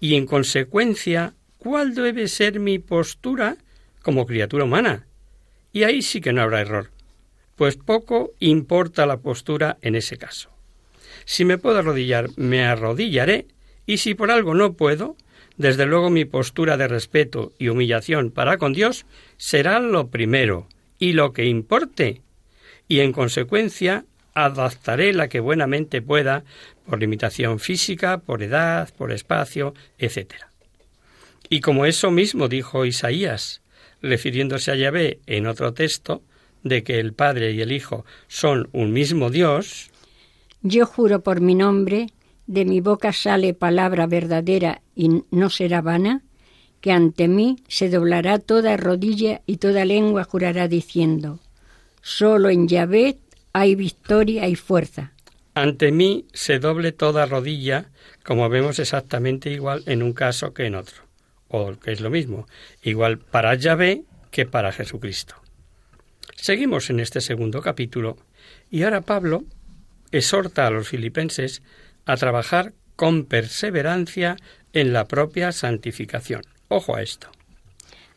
y 0.00 0.16
en 0.16 0.26
consecuencia, 0.26 1.34
cuál 1.58 1.94
debe 1.94 2.28
ser 2.28 2.60
mi 2.60 2.78
postura 2.78 3.56
como 4.02 4.26
criatura 4.26 4.64
humana. 4.64 5.06
Y 5.72 5.84
ahí 5.84 6.02
sí 6.02 6.20
que 6.20 6.32
no 6.32 6.42
habrá 6.42 6.60
error, 6.60 6.90
pues 7.56 7.76
poco 7.76 8.32
importa 8.40 9.06
la 9.06 9.18
postura 9.18 9.78
en 9.80 9.94
ese 9.94 10.18
caso. 10.18 10.50
Si 11.24 11.44
me 11.44 11.56
puedo 11.56 11.78
arrodillar, 11.78 12.28
me 12.36 12.64
arrodillaré, 12.64 13.46
y 13.86 13.98
si 13.98 14.14
por 14.14 14.30
algo 14.30 14.54
no 14.54 14.74
puedo, 14.74 15.16
desde 15.56 15.86
luego 15.86 16.10
mi 16.10 16.24
postura 16.24 16.76
de 16.76 16.88
respeto 16.88 17.52
y 17.58 17.68
humillación 17.68 18.30
para 18.30 18.58
con 18.58 18.72
Dios 18.72 19.06
será 19.36 19.80
lo 19.80 20.08
primero 20.08 20.66
y 20.98 21.12
lo 21.12 21.32
que 21.32 21.46
importe, 21.46 22.20
y 22.88 23.00
en 23.00 23.12
consecuencia 23.12 24.04
adaptaré 24.34 25.12
la 25.12 25.28
que 25.28 25.40
buenamente 25.40 26.00
pueda 26.00 26.44
por 26.86 27.00
limitación 27.00 27.58
física, 27.58 28.18
por 28.18 28.42
edad, 28.42 28.92
por 28.96 29.12
espacio, 29.12 29.74
etc. 29.98 30.34
Y 31.48 31.60
como 31.60 31.86
eso 31.86 32.10
mismo 32.10 32.48
dijo 32.48 32.84
Isaías, 32.86 33.62
refiriéndose 34.00 34.70
a 34.70 34.76
Yahvé 34.76 35.20
en 35.26 35.46
otro 35.46 35.74
texto, 35.74 36.22
de 36.62 36.84
que 36.84 37.00
el 37.00 37.12
Padre 37.12 37.52
y 37.52 37.60
el 37.60 37.72
Hijo 37.72 38.04
son 38.28 38.68
un 38.72 38.92
mismo 38.92 39.30
Dios, 39.30 39.90
Yo 40.62 40.86
juro 40.86 41.20
por 41.22 41.40
mi 41.40 41.54
nombre 41.56 42.06
de 42.52 42.66
mi 42.66 42.80
boca 42.80 43.12
sale 43.12 43.54
palabra 43.54 44.06
verdadera 44.06 44.82
y 44.94 45.22
no 45.30 45.48
será 45.48 45.80
vana, 45.80 46.22
que 46.82 46.92
ante 46.92 47.26
mí 47.26 47.56
se 47.66 47.88
doblará 47.88 48.38
toda 48.38 48.76
rodilla 48.76 49.40
y 49.46 49.56
toda 49.56 49.84
lengua 49.84 50.24
jurará 50.24 50.68
diciendo, 50.68 51.40
solo 52.02 52.50
en 52.50 52.68
Yahvé 52.68 53.18
hay 53.54 53.74
victoria 53.74 54.48
y 54.48 54.56
fuerza. 54.56 55.12
Ante 55.54 55.92
mí 55.92 56.26
se 56.32 56.58
doble 56.58 56.92
toda 56.92 57.24
rodilla, 57.24 57.90
como 58.22 58.48
vemos 58.48 58.78
exactamente 58.78 59.50
igual 59.50 59.82
en 59.86 60.02
un 60.02 60.12
caso 60.12 60.52
que 60.52 60.66
en 60.66 60.74
otro, 60.74 61.02
o 61.48 61.72
que 61.78 61.92
es 61.92 62.00
lo 62.00 62.10
mismo, 62.10 62.46
igual 62.82 63.18
para 63.18 63.54
Yahvé 63.54 64.02
que 64.30 64.44
para 64.44 64.72
Jesucristo. 64.72 65.36
Seguimos 66.36 66.90
en 66.90 67.00
este 67.00 67.20
segundo 67.20 67.62
capítulo 67.62 68.18
y 68.70 68.82
ahora 68.82 69.00
Pablo 69.00 69.44
exhorta 70.10 70.66
a 70.66 70.70
los 70.70 70.88
filipenses 70.88 71.62
a 72.06 72.16
trabajar 72.16 72.72
con 72.96 73.24
perseverancia 73.24 74.36
en 74.72 74.92
la 74.92 75.06
propia 75.06 75.52
santificación. 75.52 76.42
Ojo 76.68 76.96
a 76.96 77.02
esto. 77.02 77.28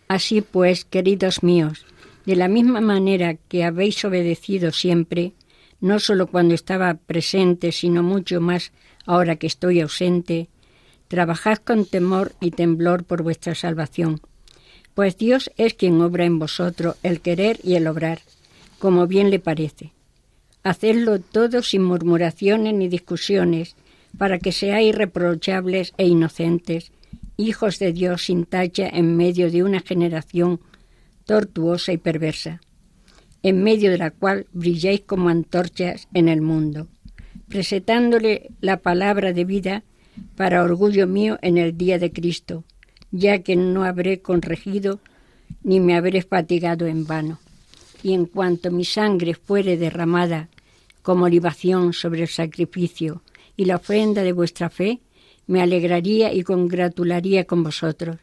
Así 0.07 0.41
pues, 0.41 0.85
queridos 0.85 1.43
míos, 1.43 1.85
de 2.25 2.35
la 2.35 2.47
misma 2.47 2.81
manera 2.81 3.35
que 3.47 3.63
habéis 3.63 4.03
obedecido 4.05 4.71
siempre, 4.71 5.33
no 5.79 5.99
solo 5.99 6.27
cuando 6.27 6.53
estaba 6.53 6.93
presente, 6.93 7.71
sino 7.71 8.03
mucho 8.03 8.41
más 8.41 8.71
ahora 9.05 9.35
que 9.35 9.47
estoy 9.47 9.81
ausente, 9.81 10.49
trabajad 11.07 11.57
con 11.57 11.85
temor 11.85 12.33
y 12.41 12.51
temblor 12.51 13.03
por 13.03 13.23
vuestra 13.23 13.55
salvación, 13.55 14.21
pues 14.93 15.17
Dios 15.17 15.51
es 15.57 15.73
quien 15.73 16.01
obra 16.01 16.25
en 16.25 16.39
vosotros 16.39 16.95
el 17.03 17.21
querer 17.21 17.59
y 17.63 17.75
el 17.75 17.87
obrar, 17.87 18.19
como 18.79 19.07
bien 19.07 19.29
le 19.29 19.39
parece. 19.39 19.94
Hacedlo 20.65 21.19
todo 21.19 21.61
sin 21.61 21.83
murmuraciones 21.83 22.73
ni 22.73 22.87
discusiones, 22.87 23.75
para 24.17 24.39
que 24.39 24.51
seáis 24.51 24.89
irreprochables 24.89 25.93
e 25.95 26.07
inocentes, 26.07 26.91
hijos 27.37 27.77
de 27.77 27.93
Dios 27.93 28.25
sin 28.25 28.45
tacha 28.45 28.89
en 28.89 29.15
medio 29.15 29.51
de 29.51 29.61
una 29.61 29.81
generación 29.81 30.59
tortuosa 31.25 31.93
y 31.93 31.97
perversa, 31.97 32.61
en 33.43 33.61
medio 33.61 33.91
de 33.91 33.99
la 33.99 34.09
cual 34.09 34.47
brilláis 34.53 35.01
como 35.01 35.29
antorchas 35.29 36.07
en 36.15 36.29
el 36.29 36.41
mundo, 36.41 36.87
presentándole 37.47 38.49
la 38.59 38.77
palabra 38.77 39.33
de 39.33 39.45
vida 39.45 39.83
para 40.35 40.63
orgullo 40.63 41.05
mío 41.05 41.37
en 41.43 41.59
el 41.59 41.77
día 41.77 41.99
de 41.99 42.11
Cristo, 42.11 42.63
ya 43.11 43.43
que 43.43 43.55
no 43.55 43.83
habré 43.83 44.19
corregido 44.19 44.99
ni 45.61 45.79
me 45.79 45.95
habré 45.95 46.23
fatigado 46.23 46.87
en 46.87 47.05
vano. 47.05 47.37
Y 48.01 48.13
en 48.13 48.25
cuanto 48.25 48.71
mi 48.71 48.83
sangre 48.83 49.35
fuere 49.35 49.77
derramada 49.77 50.49
como 51.05 51.29
libación 51.29 51.93
sobre 51.93 52.23
el 52.23 52.27
sacrificio 52.27 53.21
y 53.55 53.65
la 53.65 53.75
ofrenda 53.75 54.23
de 54.23 54.31
vuestra 54.33 54.71
fe, 54.71 55.01
me 55.45 55.61
alegraría 55.61 56.33
y 56.33 56.41
congratularía 56.41 57.45
con 57.45 57.61
vosotros. 57.61 58.17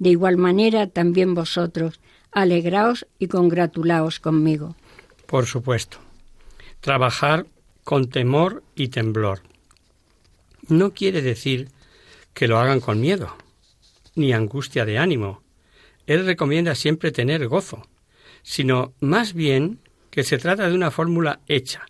De 0.00 0.10
igual 0.10 0.36
manera 0.36 0.88
también 0.88 1.34
vosotros, 1.36 2.00
alegraos 2.32 3.06
y 3.20 3.28
congratulaos 3.28 4.18
conmigo. 4.18 4.74
Por 5.26 5.46
supuesto. 5.46 5.98
Trabajar 6.80 7.46
con 7.84 8.10
temor 8.10 8.64
y 8.74 8.88
temblor. 8.88 9.42
No 10.66 10.94
quiere 10.94 11.22
decir 11.22 11.68
que 12.34 12.48
lo 12.48 12.58
hagan 12.58 12.80
con 12.80 13.00
miedo, 13.00 13.36
ni 14.16 14.32
angustia 14.32 14.84
de 14.84 14.98
ánimo. 14.98 15.42
Él 16.08 16.26
recomienda 16.26 16.74
siempre 16.74 17.12
tener 17.12 17.46
gozo, 17.46 17.86
sino 18.42 18.94
más 18.98 19.32
bien 19.32 19.78
que 20.10 20.24
se 20.24 20.38
trata 20.38 20.68
de 20.68 20.74
una 20.74 20.90
fórmula 20.90 21.38
hecha, 21.46 21.86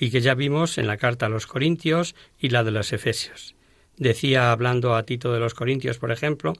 y 0.00 0.10
que 0.10 0.20
ya 0.20 0.34
vimos 0.34 0.78
en 0.78 0.88
la 0.88 0.96
carta 0.96 1.26
a 1.26 1.28
los 1.28 1.46
Corintios 1.46 2.16
y 2.40 2.48
la 2.48 2.64
de 2.64 2.72
los 2.72 2.92
Efesios. 2.92 3.54
Decía, 3.96 4.50
hablando 4.50 4.96
a 4.96 5.04
Tito 5.04 5.32
de 5.32 5.38
los 5.38 5.54
Corintios, 5.54 5.98
por 5.98 6.10
ejemplo, 6.10 6.54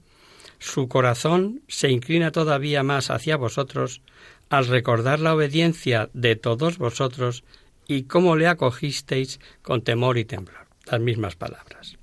su 0.59 0.89
corazón 0.89 1.63
se 1.67 1.91
inclina 1.91 2.31
todavía 2.31 2.83
más 2.83 3.11
hacia 3.11 3.37
vosotros 3.37 4.03
al 4.51 4.67
recordar 4.67 5.19
la 5.19 5.35
obediencia 5.35 6.11
de 6.13 6.37
todos 6.37 6.79
vosotros 6.79 7.43
y 7.89 8.03
cómo 8.03 8.37
le 8.37 8.47
acogisteis 8.47 9.41
con 9.63 9.83
temor 9.83 10.19
y 10.19 10.25
temblor. 10.25 10.69
Las 10.85 11.01
mismas 11.01 11.35
palabras. 11.35 11.97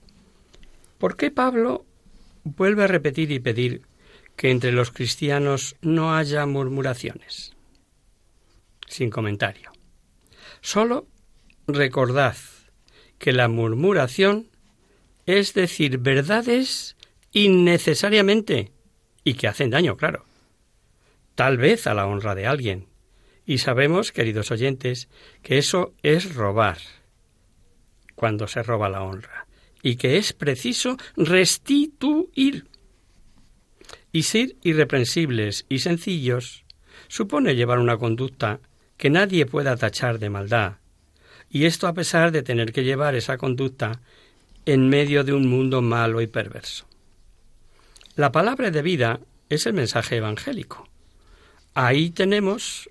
¿Por 0.97 1.15
qué 1.15 1.29
Pablo 1.29 1.85
vuelve 2.43 2.83
a 2.83 2.87
repetir 2.87 3.31
y 3.31 3.39
pedir 3.39 3.81
que 4.35 4.51
entre 4.51 4.71
los 4.71 4.91
cristianos 4.91 5.75
no 5.81 6.15
haya 6.15 6.45
murmuraciones. 6.45 7.53
Sin 8.87 9.09
comentario. 9.09 9.71
Solo 10.61 11.07
recordad 11.67 12.37
que 13.17 13.33
la 13.33 13.47
murmuración 13.47 14.47
es 15.25 15.53
decir 15.53 15.97
verdades 15.97 16.95
innecesariamente 17.33 18.71
y 19.23 19.33
que 19.33 19.47
hacen 19.47 19.69
daño, 19.69 19.97
claro. 19.97 20.25
Tal 21.35 21.57
vez 21.57 21.85
a 21.85 21.93
la 21.93 22.07
honra 22.07 22.33
de 22.33 22.47
alguien. 22.47 22.87
Y 23.45 23.59
sabemos, 23.59 24.11
queridos 24.11 24.51
oyentes, 24.51 25.09
que 25.43 25.57
eso 25.57 25.93
es 26.01 26.33
robar 26.33 26.77
cuando 28.15 28.47
se 28.47 28.63
roba 28.63 28.89
la 28.89 29.03
honra 29.03 29.47
y 29.83 29.97
que 29.97 30.17
es 30.17 30.33
preciso 30.33 30.97
restituir. 31.15 32.65
Y 34.11 34.23
ser 34.23 34.55
irreprensibles 34.63 35.65
y 35.69 35.79
sencillos 35.79 36.65
supone 37.07 37.55
llevar 37.55 37.79
una 37.79 37.97
conducta 37.97 38.59
que 38.97 39.09
nadie 39.09 39.45
pueda 39.45 39.75
tachar 39.75 40.17
de 40.17 40.29
maldad, 40.29 40.77
y 41.49 41.65
esto 41.65 41.87
a 41.87 41.93
pesar 41.93 42.31
de 42.31 42.43
tener 42.43 42.73
que 42.73 42.83
llevar 42.83 43.15
esa 43.15 43.37
conducta 43.37 44.01
en 44.65 44.89
medio 44.89 45.23
de 45.23 45.33
un 45.33 45.47
mundo 45.47 45.81
malo 45.81 46.21
y 46.21 46.27
perverso. 46.27 46.85
La 48.15 48.31
palabra 48.31 48.71
de 48.71 48.81
vida 48.81 49.19
es 49.49 49.65
el 49.65 49.73
mensaje 49.73 50.17
evangélico. 50.17 50.89
Ahí 51.73 52.09
tenemos 52.09 52.89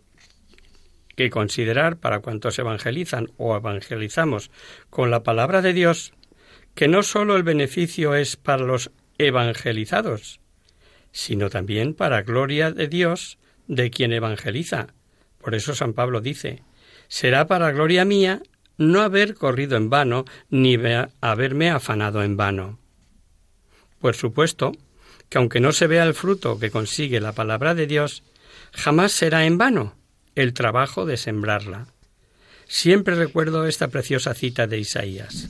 que 1.16 1.30
considerar 1.30 1.96
para 1.96 2.20
cuantos 2.20 2.58
evangelizan 2.58 3.30
o 3.36 3.56
evangelizamos 3.56 4.50
con 4.90 5.10
la 5.10 5.22
palabra 5.22 5.62
de 5.62 5.72
Dios 5.72 6.12
que 6.74 6.88
no 6.88 7.02
sólo 7.02 7.36
el 7.36 7.42
beneficio 7.42 8.14
es 8.14 8.36
para 8.36 8.64
los 8.64 8.90
evangelizados, 9.18 10.40
sino 11.10 11.48
también 11.48 11.94
para 11.94 12.22
gloria 12.22 12.70
de 12.70 12.86
Dios 12.86 13.38
de 13.66 13.90
quien 13.90 14.12
evangeliza. 14.12 14.88
Por 15.38 15.54
eso 15.54 15.74
San 15.74 15.94
Pablo 15.94 16.20
dice, 16.20 16.62
será 17.08 17.46
para 17.46 17.72
gloria 17.72 18.04
mía 18.04 18.42
no 18.78 19.00
haber 19.00 19.34
corrido 19.34 19.76
en 19.76 19.88
vano, 19.90 20.24
ni 20.50 20.78
haberme 21.20 21.70
afanado 21.70 22.22
en 22.22 22.36
vano. 22.36 22.78
Por 24.00 24.14
supuesto 24.14 24.72
que 25.28 25.38
aunque 25.38 25.60
no 25.60 25.72
se 25.72 25.86
vea 25.86 26.04
el 26.04 26.14
fruto 26.14 26.58
que 26.58 26.70
consigue 26.70 27.20
la 27.20 27.32
palabra 27.32 27.74
de 27.74 27.86
Dios, 27.86 28.22
jamás 28.72 29.12
será 29.12 29.46
en 29.46 29.58
vano 29.58 29.94
el 30.34 30.52
trabajo 30.52 31.06
de 31.06 31.16
sembrarla. 31.16 31.86
Siempre 32.68 33.14
recuerdo 33.14 33.66
esta 33.66 33.88
preciosa 33.88 34.34
cita 34.34 34.66
de 34.66 34.78
Isaías. 34.78 35.48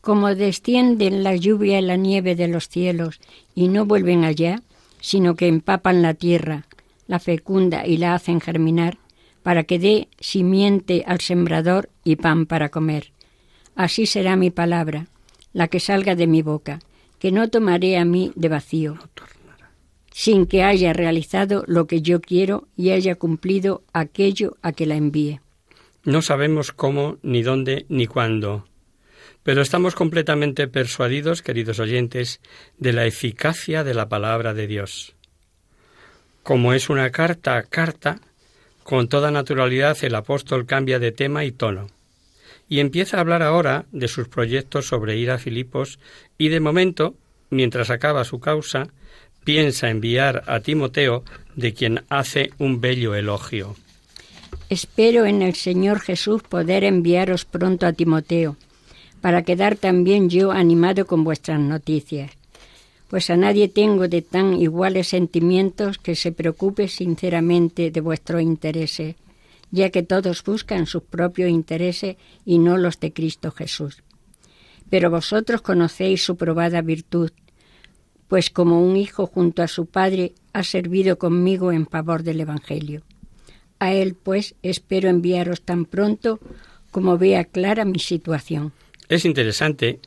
Como 0.00 0.34
descienden 0.34 1.22
la 1.24 1.34
lluvia 1.36 1.78
y 1.78 1.82
la 1.82 1.96
nieve 1.96 2.34
de 2.34 2.48
los 2.48 2.68
cielos 2.68 3.20
y 3.54 3.68
no 3.68 3.84
vuelven 3.84 4.24
allá, 4.24 4.62
sino 5.00 5.34
que 5.34 5.48
empapan 5.48 6.02
la 6.02 6.14
tierra, 6.14 6.66
la 7.06 7.18
fecunda 7.18 7.86
y 7.86 7.96
la 7.96 8.14
hacen 8.14 8.40
germinar, 8.40 8.98
para 9.42 9.64
que 9.64 9.78
dé 9.78 10.08
simiente 10.20 11.04
al 11.06 11.20
sembrador 11.20 11.90
y 12.04 12.16
pan 12.16 12.46
para 12.46 12.68
comer. 12.68 13.12
Así 13.74 14.06
será 14.06 14.36
mi 14.36 14.50
palabra, 14.50 15.06
la 15.52 15.68
que 15.68 15.80
salga 15.80 16.14
de 16.14 16.26
mi 16.26 16.42
boca, 16.42 16.80
que 17.18 17.32
no 17.32 17.48
tomaré 17.48 17.96
a 17.96 18.04
mí 18.04 18.32
de 18.34 18.48
vacío, 18.48 18.98
sin 20.10 20.46
que 20.46 20.62
haya 20.62 20.92
realizado 20.92 21.64
lo 21.66 21.86
que 21.86 22.02
yo 22.02 22.20
quiero 22.20 22.68
y 22.76 22.90
haya 22.90 23.14
cumplido 23.14 23.84
aquello 23.92 24.56
a 24.62 24.72
que 24.72 24.86
la 24.86 24.96
envíe. 24.96 25.40
No 26.04 26.22
sabemos 26.22 26.72
cómo, 26.72 27.18
ni 27.22 27.42
dónde, 27.42 27.86
ni 27.88 28.06
cuándo, 28.06 28.66
pero 29.42 29.62
estamos 29.62 29.94
completamente 29.94 30.68
persuadidos, 30.68 31.42
queridos 31.42 31.78
oyentes, 31.78 32.40
de 32.78 32.92
la 32.92 33.06
eficacia 33.06 33.84
de 33.84 33.94
la 33.94 34.08
palabra 34.08 34.54
de 34.54 34.66
Dios. 34.66 35.14
Como 36.42 36.72
es 36.72 36.90
una 36.90 37.10
carta 37.10 37.56
a 37.56 37.62
carta, 37.62 38.20
con 38.88 39.08
toda 39.08 39.30
naturalidad 39.30 39.98
el 40.00 40.14
apóstol 40.14 40.64
cambia 40.64 40.98
de 40.98 41.12
tema 41.12 41.44
y 41.44 41.52
tono 41.52 41.88
y 42.70 42.80
empieza 42.80 43.18
a 43.18 43.20
hablar 43.20 43.42
ahora 43.42 43.84
de 43.92 44.08
sus 44.08 44.28
proyectos 44.28 44.86
sobre 44.86 45.18
ir 45.18 45.30
a 45.30 45.36
Filipos 45.36 45.98
y 46.38 46.48
de 46.48 46.58
momento, 46.60 47.14
mientras 47.50 47.90
acaba 47.90 48.24
su 48.24 48.40
causa, 48.40 48.88
piensa 49.44 49.90
enviar 49.90 50.42
a 50.46 50.60
Timoteo, 50.60 51.22
de 51.54 51.74
quien 51.74 52.02
hace 52.08 52.50
un 52.56 52.80
bello 52.80 53.14
elogio. 53.14 53.76
Espero 54.70 55.26
en 55.26 55.42
el 55.42 55.54
Señor 55.54 56.00
Jesús 56.00 56.42
poder 56.42 56.82
enviaros 56.82 57.44
pronto 57.44 57.84
a 57.84 57.92
Timoteo, 57.92 58.56
para 59.20 59.42
quedar 59.42 59.76
también 59.76 60.30
yo 60.30 60.50
animado 60.50 61.06
con 61.06 61.24
vuestras 61.24 61.60
noticias 61.60 62.37
pues 63.08 63.30
a 63.30 63.36
nadie 63.36 63.68
tengo 63.68 64.06
de 64.06 64.22
tan 64.22 64.54
iguales 64.54 65.08
sentimientos 65.08 65.98
que 65.98 66.14
se 66.14 66.30
preocupe 66.30 66.88
sinceramente 66.88 67.90
de 67.90 68.00
vuestros 68.00 68.42
intereses, 68.42 69.16
ya 69.70 69.90
que 69.90 70.02
todos 70.02 70.44
buscan 70.44 70.86
sus 70.86 71.02
propios 71.02 71.50
intereses 71.50 72.16
y 72.44 72.58
no 72.58 72.76
los 72.76 73.00
de 73.00 73.12
Cristo 73.12 73.50
Jesús. 73.50 74.02
Pero 74.90 75.10
vosotros 75.10 75.62
conocéis 75.62 76.22
su 76.22 76.36
probada 76.36 76.82
virtud, 76.82 77.30
pues 78.28 78.50
como 78.50 78.82
un 78.82 78.96
hijo 78.96 79.26
junto 79.26 79.62
a 79.62 79.68
su 79.68 79.86
padre 79.86 80.32
ha 80.52 80.62
servido 80.62 81.18
conmigo 81.18 81.72
en 81.72 81.86
favor 81.86 82.22
del 82.22 82.40
Evangelio. 82.40 83.02
A 83.78 83.92
él, 83.92 84.16
pues, 84.22 84.54
espero 84.62 85.08
enviaros 85.08 85.62
tan 85.62 85.84
pronto 85.84 86.40
como 86.90 87.16
vea 87.16 87.44
clara 87.44 87.84
mi 87.84 87.98
situación. 87.98 88.72
Es 89.08 89.24
interesante 89.24 90.00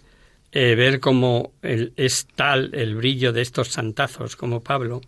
eh, 0.53 0.75
ver 0.75 0.99
cómo 0.99 1.53
es 1.61 2.27
tal 2.35 2.71
el 2.73 2.95
brillo 2.95 3.31
de 3.31 3.41
estos 3.41 3.69
santazos 3.69 4.35
como 4.35 4.61
Pablo, 4.61 5.01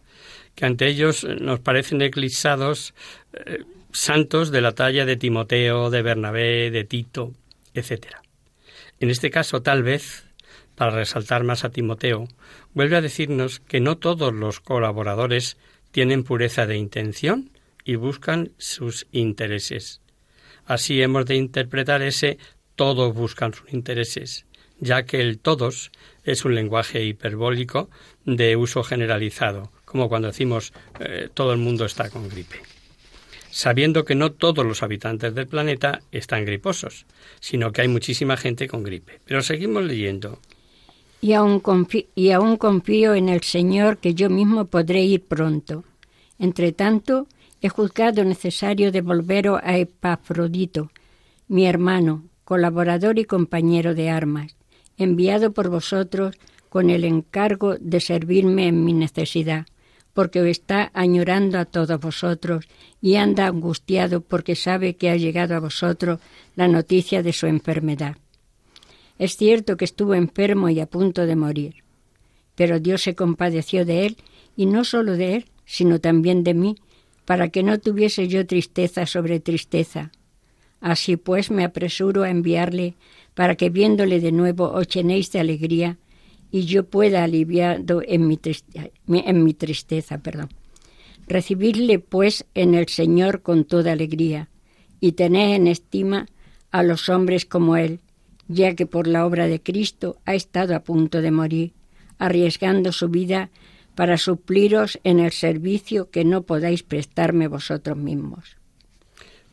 que 0.55 0.65
ante 0.65 0.87
ellos 0.87 1.25
nos 1.25 1.59
parecen 1.59 2.01
eclipsados 2.01 2.93
eh, 3.33 3.63
santos 3.91 4.51
de 4.51 4.61
la 4.61 4.71
talla 4.71 5.05
de 5.05 5.17
Timoteo, 5.17 5.89
de 5.89 6.01
Bernabé, 6.01 6.71
de 6.71 6.85
Tito, 6.85 7.33
etc. 7.73 8.07
En 9.01 9.09
este 9.09 9.29
caso, 9.31 9.61
tal 9.61 9.83
vez, 9.83 10.23
para 10.75 10.91
resaltar 10.91 11.43
más 11.43 11.65
a 11.65 11.71
Timoteo, 11.71 12.29
vuelve 12.73 12.95
a 12.95 13.01
decirnos 13.01 13.59
que 13.59 13.81
no 13.81 13.97
todos 13.97 14.33
los 14.33 14.61
colaboradores 14.61 15.57
tienen 15.91 16.23
pureza 16.23 16.65
de 16.65 16.77
intención 16.77 17.49
y 17.83 17.95
buscan 17.95 18.51
sus 18.57 19.07
intereses. 19.11 19.99
Así 20.65 21.01
hemos 21.01 21.25
de 21.25 21.35
interpretar 21.35 22.01
ese 22.01 22.37
todos 22.75 23.13
buscan 23.13 23.53
sus 23.53 23.71
intereses 23.73 24.45
ya 24.83 25.03
que 25.03 25.21
el 25.21 25.39
todos 25.39 25.91
es 26.23 26.45
un 26.45 26.55
lenguaje 26.55 27.03
hiperbólico 27.03 27.89
de 28.25 28.55
uso 28.55 28.83
generalizado, 28.83 29.71
como 29.85 30.09
cuando 30.09 30.27
decimos 30.27 30.73
eh, 30.99 31.29
todo 31.33 31.53
el 31.53 31.59
mundo 31.59 31.85
está 31.85 32.09
con 32.09 32.29
gripe. 32.29 32.61
Sabiendo 33.49 34.03
que 34.03 34.15
no 34.15 34.31
todos 34.31 34.65
los 34.65 34.83
habitantes 34.83 35.35
del 35.35 35.47
planeta 35.47 36.01
están 36.11 36.43
griposos, 36.43 37.05
sino 37.39 37.71
que 37.71 37.81
hay 37.81 37.87
muchísima 37.87 38.35
gente 38.35 38.67
con 38.67 38.83
gripe. 38.83 39.19
Pero 39.25 39.43
seguimos 39.43 39.83
leyendo. 39.83 40.39
Y 41.21 41.33
aún, 41.33 41.59
confío, 41.59 43.13
en 43.13 43.29
el 43.29 43.43
Señor 43.43 43.99
que 43.99 44.15
yo 44.15 44.29
mismo 44.29 44.65
podré 44.65 45.03
ir 45.03 45.23
pronto. 45.23 45.83
Entre 46.39 46.71
tanto, 46.71 47.27
he 47.61 47.69
juzgado 47.69 48.23
necesario 48.25 48.91
devolveros 48.91 49.61
a 49.63 49.77
Epafrodito, 49.77 50.91
mi 51.47 51.67
hermano, 51.67 52.23
colaborador 52.43 53.19
y 53.19 53.25
compañero 53.25 53.93
de 53.93 54.09
armas, 54.09 54.55
enviado 54.97 55.53
por 55.53 55.69
vosotros 55.69 56.35
con 56.69 56.89
el 56.89 57.03
encargo 57.03 57.75
de 57.79 57.99
servirme 57.99 58.67
en 58.67 58.83
mi 58.83 58.93
necesidad, 58.93 59.65
porque 60.13 60.47
está 60.49 60.91
añorando 60.93 61.59
a 61.59 61.65
todos 61.65 61.99
vosotros 61.99 62.67
y 63.01 63.15
anda 63.15 63.47
angustiado 63.47 64.21
porque 64.21 64.55
sabe 64.55 64.95
que 64.95 65.09
ha 65.09 65.15
llegado 65.15 65.55
a 65.55 65.59
vosotros 65.59 66.19
la 66.55 66.67
noticia 66.67 67.23
de 67.23 67.33
su 67.33 67.47
enfermedad. 67.47 68.17
Es 69.19 69.37
cierto 69.37 69.77
que 69.77 69.85
estuvo 69.85 70.15
enfermo 70.15 70.69
y 70.69 70.79
a 70.79 70.85
punto 70.85 71.25
de 71.25 71.35
morir, 71.35 71.83
pero 72.55 72.79
Dios 72.79 73.01
se 73.01 73.15
compadeció 73.15 73.85
de 73.85 74.05
él, 74.05 74.17
y 74.55 74.67
no 74.67 74.83
solo 74.83 75.17
de 75.17 75.35
él, 75.35 75.45
sino 75.65 75.99
también 75.99 76.43
de 76.43 76.53
mí, 76.53 76.75
para 77.25 77.49
que 77.49 77.63
no 77.63 77.79
tuviese 77.79 78.27
yo 78.27 78.45
tristeza 78.45 79.05
sobre 79.05 79.39
tristeza. 79.39 80.11
Así 80.81 81.15
pues 81.15 81.49
me 81.49 81.63
apresuro 81.63 82.23
a 82.23 82.29
enviarle 82.29 82.95
para 83.33 83.55
que 83.55 83.69
viéndole 83.69 84.19
de 84.19 84.31
nuevo 84.31 84.71
os 84.71 84.87
llenéis 84.87 85.31
de 85.31 85.39
alegría 85.39 85.97
y 86.51 86.65
yo 86.65 86.85
pueda 86.85 87.23
aliviado 87.23 88.01
en 88.05 88.27
mi, 88.27 88.37
tristeza, 88.37 88.89
en 89.07 89.43
mi 89.43 89.53
tristeza. 89.53 90.19
Perdón. 90.19 90.49
Recibidle 91.27 91.99
pues 91.99 92.45
en 92.53 92.75
el 92.75 92.87
Señor 92.89 93.41
con 93.41 93.65
toda 93.65 93.93
alegría 93.93 94.49
y 94.99 95.13
tened 95.13 95.55
en 95.55 95.67
estima 95.67 96.27
a 96.71 96.83
los 96.83 97.09
hombres 97.09 97.45
como 97.45 97.75
Él, 97.75 97.99
ya 98.47 98.75
que 98.75 98.85
por 98.85 99.07
la 99.07 99.25
obra 99.25 99.47
de 99.47 99.61
Cristo 99.61 100.17
ha 100.25 100.35
estado 100.35 100.75
a 100.75 100.81
punto 100.81 101.21
de 101.21 101.31
morir, 101.31 101.73
arriesgando 102.19 102.91
su 102.91 103.09
vida 103.09 103.49
para 103.95 104.17
supliros 104.17 104.99
en 105.03 105.19
el 105.19 105.31
servicio 105.31 106.09
que 106.09 106.25
no 106.25 106.43
podáis 106.43 106.83
prestarme 106.83 107.47
vosotros 107.47 107.97
mismos. 107.97 108.57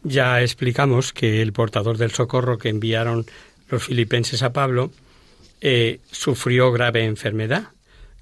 Ya 0.02 0.40
explicamos 0.40 1.12
que 1.12 1.42
el 1.42 1.52
portador 1.52 1.98
del 1.98 2.10
socorro 2.10 2.56
que 2.56 2.70
enviaron 2.70 3.26
los 3.70 3.84
filipenses 3.84 4.42
a 4.42 4.52
Pablo, 4.52 4.90
eh, 5.60 6.00
sufrió 6.10 6.72
grave 6.72 7.04
enfermedad 7.04 7.68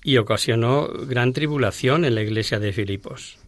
y 0.02 0.18
ocasionó 0.18 0.88
gran 0.88 1.32
tribulación 1.32 2.04
en 2.04 2.14
la 2.14 2.22
iglesia 2.22 2.58
de 2.58 2.72
Filipos. 2.72 3.38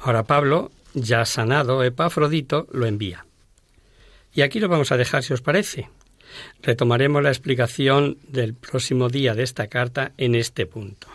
Ahora 0.00 0.24
Pablo, 0.24 0.70
ya 0.94 1.24
sanado 1.24 1.82
Epafrodito, 1.82 2.66
lo 2.72 2.86
envía. 2.86 3.26
Y 4.34 4.42
aquí 4.42 4.60
lo 4.60 4.68
vamos 4.68 4.92
a 4.92 4.96
dejar 4.96 5.22
si 5.22 5.32
os 5.32 5.40
parece. 5.40 5.88
Retomaremos 6.62 7.22
la 7.22 7.30
explicación 7.30 8.18
del 8.28 8.54
próximo 8.54 9.08
día 9.08 9.34
de 9.34 9.44
esta 9.44 9.68
carta 9.68 10.12
en 10.18 10.34
este 10.34 10.66
punto. 10.66 11.06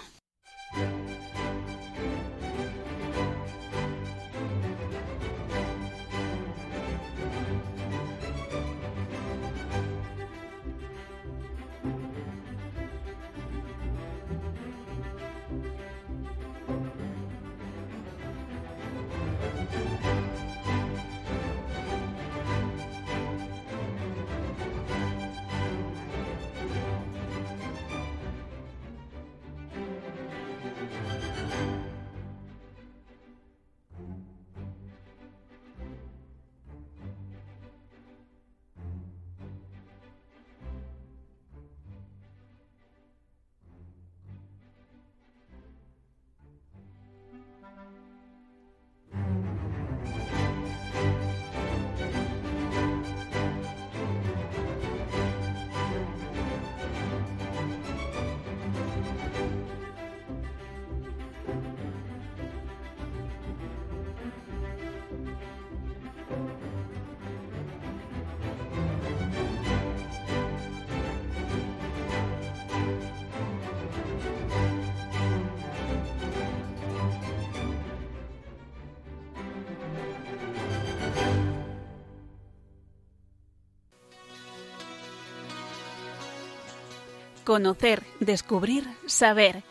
Conocer, 87.50 88.04
descubrir, 88.20 88.88
saber. 89.08 89.64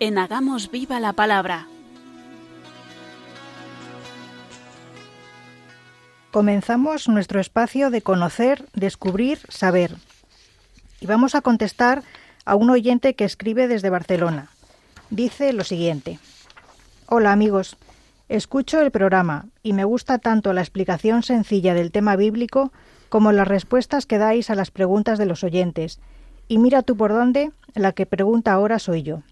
En 0.00 0.18
Hagamos 0.18 0.72
Viva 0.72 0.98
la 0.98 1.12
Palabra. 1.12 1.68
Comenzamos 6.32 7.06
nuestro 7.06 7.38
espacio 7.38 7.90
de 7.90 8.02
conocer, 8.02 8.66
descubrir, 8.74 9.38
saber. 9.48 9.94
Y 11.00 11.06
vamos 11.06 11.36
a 11.36 11.42
contestar 11.42 12.02
a 12.44 12.56
un 12.56 12.70
oyente 12.70 13.14
que 13.14 13.24
escribe 13.24 13.68
desde 13.68 13.88
Barcelona. 13.88 14.48
Dice 15.10 15.52
lo 15.52 15.62
siguiente. 15.62 16.18
Hola 17.06 17.30
amigos, 17.30 17.76
escucho 18.28 18.80
el 18.80 18.90
programa 18.90 19.46
y 19.62 19.74
me 19.74 19.84
gusta 19.84 20.18
tanto 20.18 20.52
la 20.52 20.60
explicación 20.60 21.22
sencilla 21.22 21.72
del 21.72 21.92
tema 21.92 22.16
bíblico 22.16 22.72
como 23.08 23.30
las 23.30 23.46
respuestas 23.46 24.06
que 24.06 24.18
dais 24.18 24.50
a 24.50 24.56
las 24.56 24.72
preguntas 24.72 25.20
de 25.20 25.26
los 25.26 25.44
oyentes 25.44 26.00
y 26.48 26.58
mira 26.58 26.82
tú 26.82 26.96
por 26.96 27.12
dónde, 27.12 27.50
la 27.74 27.92
que 27.92 28.06
pregunta 28.06 28.52
ahora 28.52 28.78
soy 28.78 29.02
yo. 29.02 29.22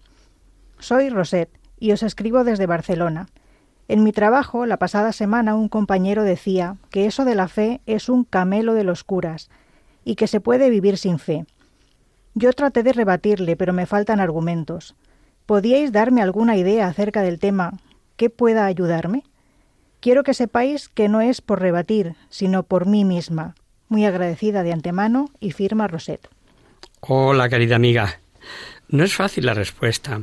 Soy 0.79 1.09
Roset 1.09 1.49
y 1.79 1.91
os 1.91 2.03
escribo 2.03 2.43
desde 2.43 2.65
Barcelona. 2.65 3.27
En 3.87 4.03
mi 4.03 4.11
trabajo, 4.11 4.65
la 4.65 4.77
pasada 4.77 5.11
semana, 5.11 5.55
un 5.55 5.67
compañero 5.67 6.23
decía 6.23 6.77
que 6.89 7.05
eso 7.05 7.25
de 7.25 7.35
la 7.35 7.47
fe 7.47 7.81
es 7.85 8.09
un 8.09 8.23
camelo 8.23 8.73
de 8.73 8.83
los 8.83 9.03
curas 9.03 9.49
y 10.05 10.15
que 10.15 10.27
se 10.27 10.39
puede 10.39 10.69
vivir 10.69 10.97
sin 10.97 11.19
fe. 11.19 11.45
Yo 12.33 12.53
traté 12.53 12.83
de 12.83 12.93
rebatirle, 12.93 13.55
pero 13.55 13.73
me 13.73 13.85
faltan 13.85 14.19
argumentos. 14.19 14.95
¿Podíais 15.45 15.91
darme 15.91 16.21
alguna 16.21 16.55
idea 16.55 16.87
acerca 16.87 17.21
del 17.21 17.39
tema 17.39 17.73
que 18.15 18.29
pueda 18.29 18.65
ayudarme? 18.65 19.23
Quiero 19.99 20.23
que 20.23 20.33
sepáis 20.33 20.87
que 20.87 21.09
no 21.09 21.21
es 21.21 21.41
por 21.41 21.59
rebatir, 21.59 22.15
sino 22.29 22.63
por 22.63 22.85
mí 22.85 23.03
misma. 23.03 23.55
Muy 23.89 24.05
agradecida 24.05 24.63
de 24.63 24.71
antemano 24.71 25.29
y 25.39 25.51
firma 25.51 25.87
Roset. 25.87 26.29
Hola, 27.01 27.49
querida 27.49 27.75
amiga. 27.75 28.19
No 28.87 29.03
es 29.03 29.13
fácil 29.13 29.45
la 29.45 29.53
respuesta, 29.53 30.21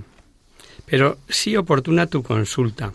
pero 0.86 1.18
sí 1.28 1.56
oportuna 1.56 2.06
tu 2.06 2.22
consulta, 2.22 2.92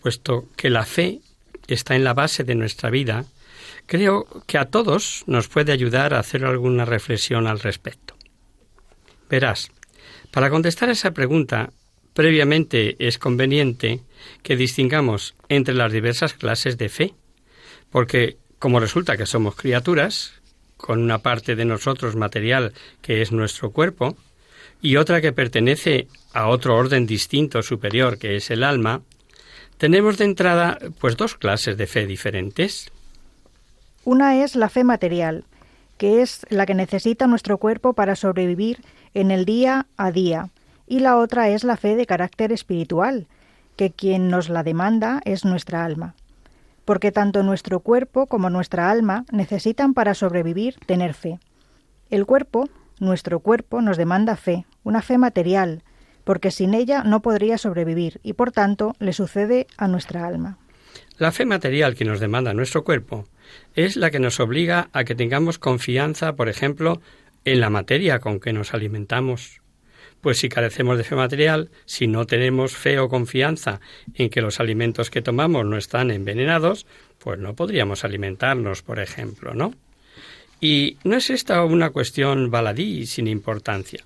puesto 0.00 0.48
que 0.56 0.70
la 0.70 0.84
fe 0.84 1.20
está 1.66 1.96
en 1.96 2.04
la 2.04 2.14
base 2.14 2.44
de 2.44 2.54
nuestra 2.54 2.90
vida. 2.90 3.24
Creo 3.86 4.26
que 4.46 4.58
a 4.58 4.66
todos 4.66 5.24
nos 5.26 5.48
puede 5.48 5.72
ayudar 5.72 6.14
a 6.14 6.20
hacer 6.20 6.44
alguna 6.44 6.84
reflexión 6.84 7.46
al 7.46 7.60
respecto. 7.60 8.14
Verás, 9.28 9.70
para 10.30 10.50
contestar 10.50 10.88
esa 10.88 11.10
pregunta, 11.12 11.70
previamente 12.14 12.96
es 12.98 13.18
conveniente 13.18 14.00
que 14.42 14.56
distingamos 14.56 15.34
entre 15.48 15.74
las 15.74 15.92
diversas 15.92 16.34
clases 16.34 16.78
de 16.78 16.88
fe, 16.88 17.14
porque 17.90 18.38
como 18.58 18.80
resulta 18.80 19.16
que 19.16 19.26
somos 19.26 19.54
criaturas, 19.54 20.35
con 20.76 21.02
una 21.02 21.18
parte 21.18 21.56
de 21.56 21.64
nosotros 21.64 22.16
material 22.16 22.72
que 23.02 23.22
es 23.22 23.32
nuestro 23.32 23.70
cuerpo 23.70 24.16
y 24.80 24.96
otra 24.96 25.20
que 25.20 25.32
pertenece 25.32 26.06
a 26.32 26.48
otro 26.48 26.76
orden 26.76 27.06
distinto 27.06 27.62
superior 27.62 28.18
que 28.18 28.36
es 28.36 28.50
el 28.50 28.62
alma, 28.62 29.02
tenemos 29.78 30.18
de 30.18 30.26
entrada 30.26 30.78
pues 31.00 31.16
dos 31.16 31.34
clases 31.34 31.76
de 31.76 31.86
fe 31.86 32.06
diferentes. 32.06 32.90
Una 34.04 34.42
es 34.42 34.54
la 34.54 34.68
fe 34.68 34.84
material, 34.84 35.44
que 35.98 36.22
es 36.22 36.46
la 36.50 36.66
que 36.66 36.74
necesita 36.74 37.26
nuestro 37.26 37.58
cuerpo 37.58 37.94
para 37.94 38.16
sobrevivir 38.16 38.82
en 39.14 39.30
el 39.30 39.44
día 39.44 39.86
a 39.96 40.12
día, 40.12 40.50
y 40.86 41.00
la 41.00 41.16
otra 41.16 41.48
es 41.48 41.64
la 41.64 41.76
fe 41.76 41.96
de 41.96 42.06
carácter 42.06 42.52
espiritual, 42.52 43.26
que 43.76 43.90
quien 43.90 44.28
nos 44.28 44.48
la 44.48 44.62
demanda 44.62 45.20
es 45.24 45.44
nuestra 45.44 45.84
alma 45.84 46.14
porque 46.86 47.12
tanto 47.12 47.42
nuestro 47.42 47.80
cuerpo 47.80 48.26
como 48.26 48.48
nuestra 48.48 48.90
alma 48.90 49.26
necesitan 49.30 49.92
para 49.92 50.14
sobrevivir 50.14 50.76
tener 50.86 51.12
fe. 51.12 51.38
El 52.08 52.24
cuerpo, 52.24 52.70
nuestro 53.00 53.40
cuerpo, 53.40 53.82
nos 53.82 53.98
demanda 53.98 54.36
fe, 54.36 54.64
una 54.84 55.02
fe 55.02 55.18
material, 55.18 55.82
porque 56.24 56.50
sin 56.50 56.72
ella 56.72 57.02
no 57.02 57.20
podría 57.20 57.58
sobrevivir 57.58 58.20
y 58.22 58.32
por 58.32 58.52
tanto 58.52 58.94
le 59.00 59.12
sucede 59.12 59.66
a 59.76 59.88
nuestra 59.88 60.26
alma. 60.26 60.58
La 61.18 61.32
fe 61.32 61.44
material 61.44 61.96
que 61.96 62.04
nos 62.04 62.20
demanda 62.20 62.54
nuestro 62.54 62.84
cuerpo 62.84 63.24
es 63.74 63.96
la 63.96 64.10
que 64.10 64.20
nos 64.20 64.38
obliga 64.38 64.88
a 64.92 65.04
que 65.04 65.14
tengamos 65.16 65.58
confianza, 65.58 66.36
por 66.36 66.48
ejemplo, 66.48 67.00
en 67.44 67.60
la 67.60 67.68
materia 67.68 68.20
con 68.20 68.38
que 68.38 68.52
nos 68.52 68.74
alimentamos, 68.74 69.60
pues 70.26 70.38
si 70.38 70.48
carecemos 70.48 70.98
de 70.98 71.04
fe 71.04 71.14
material, 71.14 71.70
si 71.84 72.08
no 72.08 72.26
tenemos 72.26 72.74
fe 72.74 72.98
o 72.98 73.08
confianza 73.08 73.80
en 74.16 74.28
que 74.28 74.40
los 74.40 74.58
alimentos 74.58 75.08
que 75.08 75.22
tomamos 75.22 75.64
no 75.64 75.76
están 75.76 76.10
envenenados, 76.10 76.84
pues 77.20 77.38
no 77.38 77.54
podríamos 77.54 78.02
alimentarnos, 78.02 78.82
por 78.82 78.98
ejemplo, 78.98 79.54
¿no? 79.54 79.72
Y 80.60 80.96
no 81.04 81.16
es 81.16 81.30
esta 81.30 81.62
una 81.64 81.90
cuestión 81.90 82.50
baladí 82.50 83.06
sin 83.06 83.28
importancia. 83.28 84.02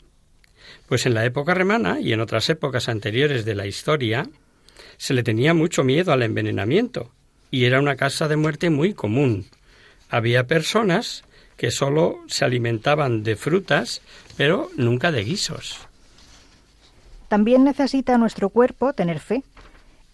Pues 0.86 1.06
en 1.06 1.14
la 1.14 1.24
época 1.24 1.54
romana 1.54 2.00
y 2.02 2.12
en 2.12 2.20
otras 2.20 2.50
épocas 2.50 2.90
anteriores 2.90 3.46
de 3.46 3.54
la 3.54 3.66
historia 3.66 4.28
se 4.98 5.14
le 5.14 5.22
tenía 5.22 5.54
mucho 5.54 5.84
miedo 5.84 6.12
al 6.12 6.22
envenenamiento 6.22 7.14
y 7.50 7.64
era 7.64 7.80
una 7.80 7.96
causa 7.96 8.28
de 8.28 8.36
muerte 8.36 8.68
muy 8.68 8.92
común. 8.92 9.46
Había 10.10 10.46
personas 10.46 11.24
que 11.56 11.70
sólo 11.70 12.18
se 12.26 12.44
alimentaban 12.44 13.22
de 13.22 13.36
frutas, 13.36 14.02
pero 14.36 14.68
nunca 14.76 15.12
de 15.12 15.24
guisos. 15.24 15.88
También 17.30 17.62
necesita 17.62 18.18
nuestro 18.18 18.48
cuerpo 18.48 18.92
tener 18.92 19.20
fe 19.20 19.44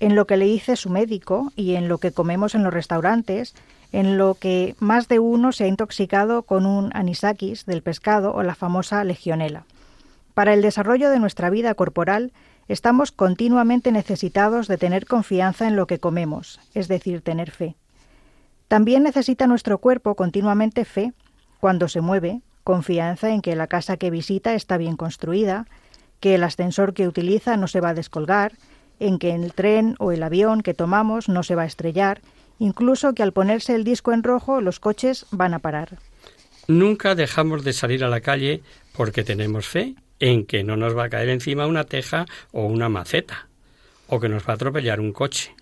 en 0.01 0.14
lo 0.14 0.27
que 0.27 0.37
le 0.37 0.45
dice 0.45 0.77
su 0.77 0.91
médico 0.91 1.51
y 1.57 1.77
en 1.77 1.89
lo 1.89 1.97
que 1.97 2.12
comemos 2.12 2.55
en 2.55 2.62
los 2.62 2.75
restaurantes, 2.75 3.55
en 3.91 4.19
lo 4.19 4.35
que 4.35 4.77
más 4.81 5.09
de 5.09 5.19
uno 5.19 5.53
se 5.53 5.64
ha 5.64 5.67
intoxicado 5.67 6.43
con 6.43 6.67
un 6.67 6.91
anisakis 6.93 7.64
del 7.64 7.81
pescado 7.81 8.35
o 8.35 8.43
la 8.43 8.55
famosa 8.55 9.03
legionela. 9.03 9.64
Para 10.35 10.53
el 10.53 10.61
desarrollo 10.61 11.09
de 11.09 11.19
nuestra 11.19 11.49
vida 11.49 11.73
corporal 11.75 12.33
estamos 12.69 13.12
continuamente 13.12 13.93
necesitados 13.93 14.69
de 14.69 14.77
tener 14.77 15.07
confianza 15.07 15.67
en 15.67 15.75
lo 15.75 15.87
que 15.87 15.99
comemos, 15.99 16.61
es 16.75 16.87
decir, 16.87 17.23
tener 17.23 17.51
fe. 17.51 17.77
También 18.69 19.05
necesita 19.05 19.47
nuestro 19.47 19.79
cuerpo 19.79 20.17
continuamente 20.17 20.85
fe 20.85 21.14
cuando 21.61 21.89
se 21.89 22.03
mueve, 22.03 22.43
confianza 22.62 23.31
en 23.31 23.41
que 23.41 23.57
la 23.57 23.69
casa 23.69 23.97
que 23.97 24.11
visita 24.11 24.53
está 24.53 24.77
bien 24.77 24.97
construida, 24.97 25.67
que 26.21 26.35
el 26.35 26.45
ascensor 26.45 26.95
que 26.95 27.09
utiliza 27.09 27.57
no 27.57 27.69
se 27.69 27.81
va 27.81 27.91
a 27.91 27.95
descolgar, 27.95 28.53
en 28.99 29.19
que 29.19 29.35
el 29.35 29.53
tren 29.53 29.95
o 29.99 30.12
el 30.12 30.23
avión 30.23 30.62
que 30.62 30.75
tomamos 30.75 31.29
no 31.29 31.43
se 31.43 31.55
va 31.55 31.62
a 31.62 31.67
estrellar, 31.67 32.21
incluso 32.59 33.14
que 33.14 33.23
al 33.23 33.33
ponerse 33.33 33.75
el 33.75 33.85
disco 33.85 34.12
en 34.12 34.23
rojo 34.23 34.61
los 34.61 34.81
coches 34.81 35.27
van 35.31 35.55
a 35.55 35.59
parar. 35.59 35.99
Nunca 36.69 37.14
dejamos 37.14 37.62
de 37.64 37.73
salir 37.73 38.05
a 38.05 38.09
la 38.09 38.21
calle 38.21 38.62
porque 38.97 39.23
tenemos 39.23 39.67
fe 39.67 39.95
en 40.19 40.47
que 40.47 40.64
no 40.64 40.77
nos 40.77 40.97
va 40.97 41.05
a 41.05 41.11
caer 41.11 41.29
encima 41.29 41.67
una 41.67 41.85
teja 41.85 42.27
o 42.53 42.67
una 42.67 42.89
maceta, 42.89 43.49
o 44.09 44.19
que 44.19 44.29
nos 44.29 44.47
va 44.47 44.53
a 44.53 44.55
atropellar 44.55 45.01
un 45.01 45.12
coche, 45.12 45.55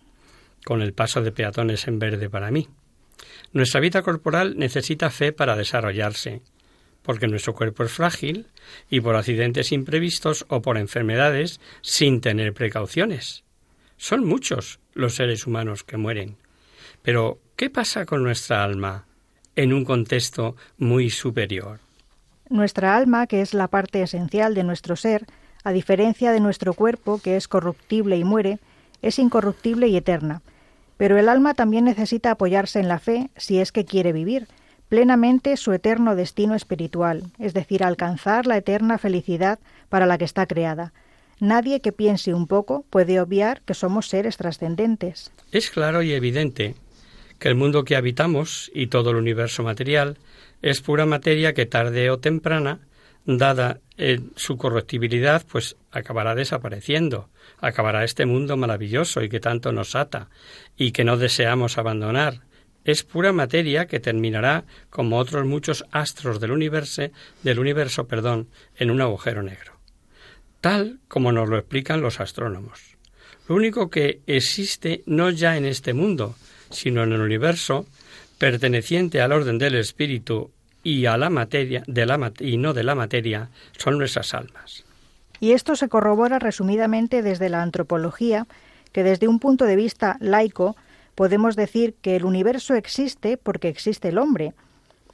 con 0.64 0.80
el 0.80 0.92
paso 0.92 1.20
de 1.20 1.32
peatones 1.32 1.88
en 1.88 1.98
verde 1.98 2.30
para 2.30 2.50
mí. 2.50 2.68
Nuestra 3.52 3.80
vida 3.80 4.02
corporal 4.02 4.56
necesita 4.56 5.10
fe 5.10 5.32
para 5.32 5.56
desarrollarse, 5.56 6.42
porque 7.04 7.28
nuestro 7.28 7.54
cuerpo 7.54 7.84
es 7.84 7.92
frágil 7.92 8.46
y 8.88 9.00
por 9.00 9.14
accidentes 9.14 9.70
imprevistos 9.72 10.46
o 10.48 10.62
por 10.62 10.78
enfermedades 10.78 11.60
sin 11.82 12.20
tener 12.20 12.54
precauciones. 12.54 13.44
Son 13.98 14.26
muchos 14.26 14.80
los 14.94 15.14
seres 15.14 15.46
humanos 15.46 15.84
que 15.84 15.98
mueren. 15.98 16.36
Pero, 17.02 17.38
¿qué 17.56 17.68
pasa 17.68 18.06
con 18.06 18.22
nuestra 18.22 18.64
alma 18.64 19.06
en 19.54 19.74
un 19.74 19.84
contexto 19.84 20.56
muy 20.78 21.10
superior? 21.10 21.80
Nuestra 22.48 22.96
alma, 22.96 23.26
que 23.26 23.42
es 23.42 23.52
la 23.52 23.68
parte 23.68 24.02
esencial 24.02 24.54
de 24.54 24.64
nuestro 24.64 24.96
ser, 24.96 25.26
a 25.62 25.72
diferencia 25.72 26.32
de 26.32 26.40
nuestro 26.40 26.72
cuerpo, 26.72 27.20
que 27.22 27.36
es 27.36 27.48
corruptible 27.48 28.16
y 28.16 28.24
muere, 28.24 28.58
es 29.02 29.18
incorruptible 29.18 29.88
y 29.88 29.96
eterna. 29.96 30.40
Pero 30.96 31.18
el 31.18 31.28
alma 31.28 31.52
también 31.52 31.84
necesita 31.84 32.30
apoyarse 32.30 32.80
en 32.80 32.88
la 32.88 32.98
fe 32.98 33.28
si 33.36 33.60
es 33.60 33.72
que 33.72 33.84
quiere 33.84 34.12
vivir, 34.12 34.48
plenamente 34.88 35.56
su 35.56 35.72
eterno 35.72 36.14
destino 36.14 36.54
espiritual, 36.54 37.24
es 37.38 37.54
decir, 37.54 37.82
alcanzar 37.82 38.46
la 38.46 38.56
eterna 38.56 38.98
felicidad 38.98 39.58
para 39.88 40.06
la 40.06 40.18
que 40.18 40.24
está 40.24 40.46
creada. 40.46 40.92
Nadie 41.40 41.80
que 41.80 41.92
piense 41.92 42.32
un 42.32 42.46
poco 42.46 42.84
puede 42.90 43.20
obviar 43.20 43.62
que 43.62 43.74
somos 43.74 44.08
seres 44.08 44.36
trascendentes. 44.36 45.32
Es 45.50 45.70
claro 45.70 46.02
y 46.02 46.12
evidente 46.12 46.74
que 47.38 47.48
el 47.48 47.56
mundo 47.56 47.84
que 47.84 47.96
habitamos 47.96 48.70
y 48.74 48.86
todo 48.86 49.10
el 49.10 49.16
universo 49.16 49.62
material 49.62 50.18
es 50.62 50.80
pura 50.80 51.06
materia 51.06 51.52
que 51.52 51.66
tarde 51.66 52.08
o 52.10 52.18
temprana, 52.18 52.78
dada 53.26 53.80
su 54.36 54.56
corruptibilidad, 54.56 55.44
pues 55.50 55.76
acabará 55.90 56.34
desapareciendo, 56.34 57.28
acabará 57.58 58.04
este 58.04 58.26
mundo 58.26 58.56
maravilloso 58.56 59.22
y 59.22 59.28
que 59.28 59.40
tanto 59.40 59.72
nos 59.72 59.94
ata 59.94 60.28
y 60.76 60.92
que 60.92 61.04
no 61.04 61.16
deseamos 61.16 61.78
abandonar, 61.78 62.40
es 62.84 63.02
pura 63.02 63.32
materia 63.32 63.86
que 63.86 64.00
terminará, 64.00 64.64
como 64.90 65.18
otros 65.18 65.46
muchos 65.46 65.84
astros 65.90 66.40
del 66.40 66.52
universo, 66.52 67.02
del 67.42 67.58
universo, 67.58 68.06
perdón, 68.06 68.48
en 68.76 68.90
un 68.90 69.00
agujero 69.00 69.42
negro, 69.42 69.72
tal 70.60 71.00
como 71.08 71.32
nos 71.32 71.48
lo 71.48 71.58
explican 71.58 72.02
los 72.02 72.20
astrónomos. 72.20 72.96
Lo 73.48 73.54
único 73.54 73.90
que 73.90 74.20
existe 74.26 75.02
no 75.06 75.30
ya 75.30 75.56
en 75.56 75.64
este 75.64 75.92
mundo, 75.92 76.34
sino 76.70 77.02
en 77.02 77.12
el 77.12 77.20
universo, 77.20 77.86
perteneciente 78.38 79.20
al 79.20 79.32
orden 79.32 79.58
del 79.58 79.74
espíritu 79.74 80.50
y 80.82 81.06
a 81.06 81.16
la 81.16 81.30
materia 81.30 81.82
de 81.86 82.06
la 82.06 82.32
y 82.40 82.56
no 82.56 82.74
de 82.74 82.84
la 82.84 82.94
materia, 82.94 83.48
son 83.78 83.98
nuestras 83.98 84.34
almas. 84.34 84.84
Y 85.40 85.52
esto 85.52 85.76
se 85.76 85.88
corrobora 85.88 86.38
resumidamente 86.38 87.22
desde 87.22 87.48
la 87.48 87.62
antropología, 87.62 88.46
que 88.92 89.02
desde 89.02 89.28
un 89.28 89.40
punto 89.40 89.64
de 89.64 89.76
vista 89.76 90.16
laico 90.20 90.76
podemos 91.14 91.56
decir 91.56 91.94
que 92.00 92.16
el 92.16 92.24
universo 92.24 92.74
existe 92.74 93.36
porque 93.36 93.68
existe 93.68 94.08
el 94.08 94.18
hombre, 94.18 94.54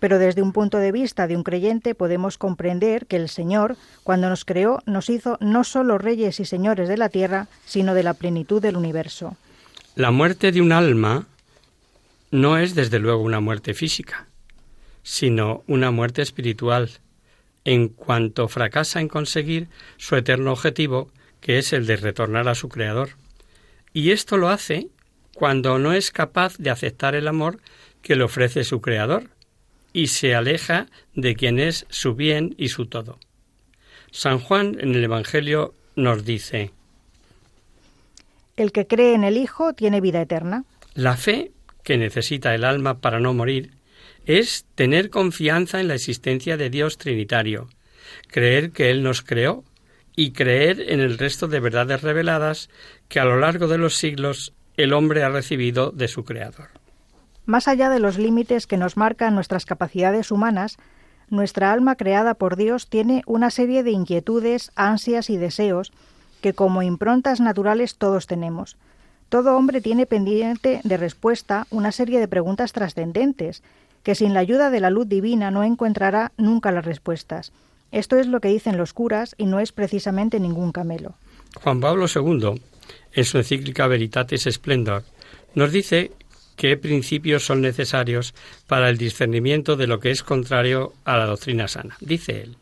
pero 0.01 0.19
desde 0.19 0.43
un 0.43 0.53
punto 0.53 0.79
de 0.79 0.93
vista 0.93 1.27
de 1.27 1.37
un 1.37 1.45
creyente 1.45 1.95
podemos 1.95 2.39
comprender 2.39 3.07
que 3.07 3.17
el 3.17 3.29
Señor, 3.29 3.77
cuando 4.03 4.29
nos 4.29 4.45
creó, 4.45 4.81
nos 4.87 5.11
hizo 5.11 5.37
no 5.41 5.63
solo 5.63 5.99
reyes 5.99 6.41
y 6.41 6.47
señores 6.47 6.89
de 6.89 6.97
la 6.97 7.11
tierra, 7.11 7.49
sino 7.67 7.95
de 7.95 8.03
la 8.03 8.15
plenitud 8.15 8.63
del 8.63 8.77
universo. 8.77 9.37
La 9.95 10.11
muerte 10.11 10.53
de 10.53 10.63
un 10.63 10.73
alma 10.73 11.27
no 12.31 12.57
es 12.57 12.75
desde 12.75 12.99
luego 12.99 13.23
una 13.23 13.41
muerte 13.41 13.75
física, 13.75 14.27
sino 15.03 15.63
una 15.67 15.91
muerte 15.91 16.23
espiritual, 16.23 16.91
en 17.65 17.89
cuanto 17.89 18.49
fracasa 18.49 19.01
en 19.01 19.09
conseguir 19.09 19.69
su 19.99 20.17
eterno 20.17 20.53
objetivo, 20.53 21.11
que 21.41 21.59
es 21.59 21.75
el 21.75 21.87
de 21.87 21.97
retornar 21.97 22.49
a 22.49 22.55
su 22.55 22.71
Creador. 22.71 23.11
Y 23.93 24.13
esto 24.13 24.39
lo 24.39 24.49
hace 24.49 24.89
cuando 25.41 25.79
no 25.79 25.95
es 25.95 26.11
capaz 26.11 26.59
de 26.59 26.69
aceptar 26.69 27.15
el 27.15 27.27
amor 27.27 27.61
que 28.03 28.15
le 28.15 28.25
ofrece 28.25 28.63
su 28.63 28.83
Creador 28.83 29.31
y 29.95 30.09
se 30.09 30.35
aleja 30.35 30.89
de 31.15 31.35
quien 31.35 31.59
es 31.59 31.87
su 31.89 32.15
bien 32.15 32.55
y 32.59 32.69
su 32.69 32.85
todo. 32.85 33.19
San 34.11 34.39
Juan 34.39 34.77
en 34.79 34.95
el 34.95 35.03
Evangelio 35.03 35.73
nos 35.97 36.27
dice 36.27 36.73
El 38.59 38.71
que 38.71 38.87
cree 38.87 39.15
en 39.15 39.25
el 39.25 39.39
Hijo 39.39 39.73
tiene 39.73 40.03
vida 40.03 40.21
eterna. 40.21 40.65
La 40.93 41.17
fe 41.17 41.53
que 41.85 41.97
necesita 41.97 42.55
el 42.55 42.63
alma 42.63 43.01
para 43.01 43.19
no 43.19 43.33
morir 43.33 43.71
es 44.27 44.67
tener 44.75 45.09
confianza 45.09 45.81
en 45.81 45.89
la 45.89 45.95
existencia 45.95 46.59
de 46.59 46.69
Dios 46.69 46.99
Trinitario, 46.99 47.71
creer 48.27 48.73
que 48.73 48.91
Él 48.91 49.03
nos 49.03 49.23
creó 49.23 49.65
y 50.15 50.33
creer 50.33 50.83
en 50.91 51.01
el 51.01 51.17
resto 51.17 51.49
de 51.49 51.61
verdades 51.61 52.03
reveladas 52.03 52.69
que 53.09 53.21
a 53.21 53.25
lo 53.25 53.39
largo 53.39 53.69
de 53.69 53.79
los 53.79 53.97
siglos 53.97 54.53
el 54.83 54.93
hombre 54.93 55.23
ha 55.23 55.29
recibido 55.29 55.91
de 55.91 56.09
su 56.09 56.25
Creador. 56.25 56.69
Más 57.47 57.69
allá 57.69 57.91
de 57.91 57.99
los 57.99 58.19
límites 58.19 58.67
que 58.67 58.77
nos 58.77 58.97
marcan 58.97 59.35
nuestras 59.35 59.65
capacidades 59.65 60.31
humanas, 60.31 60.79
nuestra 61.29 61.73
alma 61.73 61.97
creada 61.97 62.35
por 62.35 62.57
Dios 62.57 62.89
tiene 62.89 63.23
una 63.27 63.51
serie 63.51 63.83
de 63.83 63.91
inquietudes, 63.93 64.73
ansias 64.75 65.31
y 65.31 65.37
deseos 65.37 65.93
que 66.41 66.55
como 66.55 66.83
improntas 66.83 67.41
naturales 67.41 67.97
todos 67.97 68.27
tenemos. 68.27 68.77
Todo 69.29 69.57
hombre 69.57 69.81
tiene 69.81 70.07
pendiente 70.07 70.81
de 70.83 70.97
respuesta 70.97 71.67
una 71.71 71.93
serie 71.93 72.19
de 72.19 72.29
preguntas 72.29 72.73
trascendentes, 72.73 73.63
que 74.03 74.15
sin 74.15 74.35
la 74.35 74.41
ayuda 74.41 74.71
de 74.71 74.81
la 74.81 74.91
luz 74.91 75.09
divina 75.09 75.51
no 75.51 75.63
encontrará 75.63 76.33
nunca 76.37 76.73
las 76.73 76.85
respuestas. 76.85 77.53
Esto 77.93 78.17
es 78.17 78.27
lo 78.27 78.41
que 78.41 78.49
dicen 78.49 78.77
los 78.77 78.93
curas 78.93 79.35
y 79.37 79.47
no 79.47 79.61
es 79.61 79.73
precisamente 79.73 80.41
ningún 80.41 80.73
camelo. 80.73 81.15
Juan 81.63 81.81
Pablo 81.81 82.07
II 82.13 82.61
en 83.13 83.25
su 83.25 83.39
encíclica 83.39 83.87
Veritatis 83.87 84.49
Splendor, 84.51 85.05
nos 85.55 85.73
dice 85.73 86.13
qué 86.57 86.77
principios 86.77 87.45
son 87.45 87.61
necesarios 87.61 88.35
para 88.67 88.91
el 88.91 88.99
discernimiento 88.99 89.77
de 89.77 89.87
lo 89.87 89.99
que 90.01 90.11
es 90.11 90.23
contrario 90.23 90.93
a 91.05 91.17
la 91.17 91.27
doctrina 91.27 91.69
sana. 91.69 91.97
Dice 92.01 92.43
él. 92.43 92.57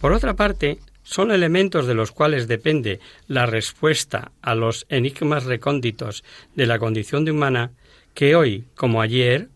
Por 0.00 0.12
otra 0.12 0.34
parte, 0.34 0.78
son 1.02 1.32
elementos 1.32 1.86
de 1.86 1.94
los 1.94 2.12
cuales 2.12 2.46
depende 2.46 3.00
la 3.26 3.46
respuesta 3.46 4.32
a 4.40 4.54
los 4.54 4.86
enigmas 4.88 5.44
recónditos 5.44 6.22
de 6.54 6.66
la 6.66 6.78
condición 6.78 7.24
de 7.24 7.32
humana 7.32 7.72
que 8.14 8.36
hoy, 8.36 8.64
como 8.74 9.02
ayer, 9.02 9.48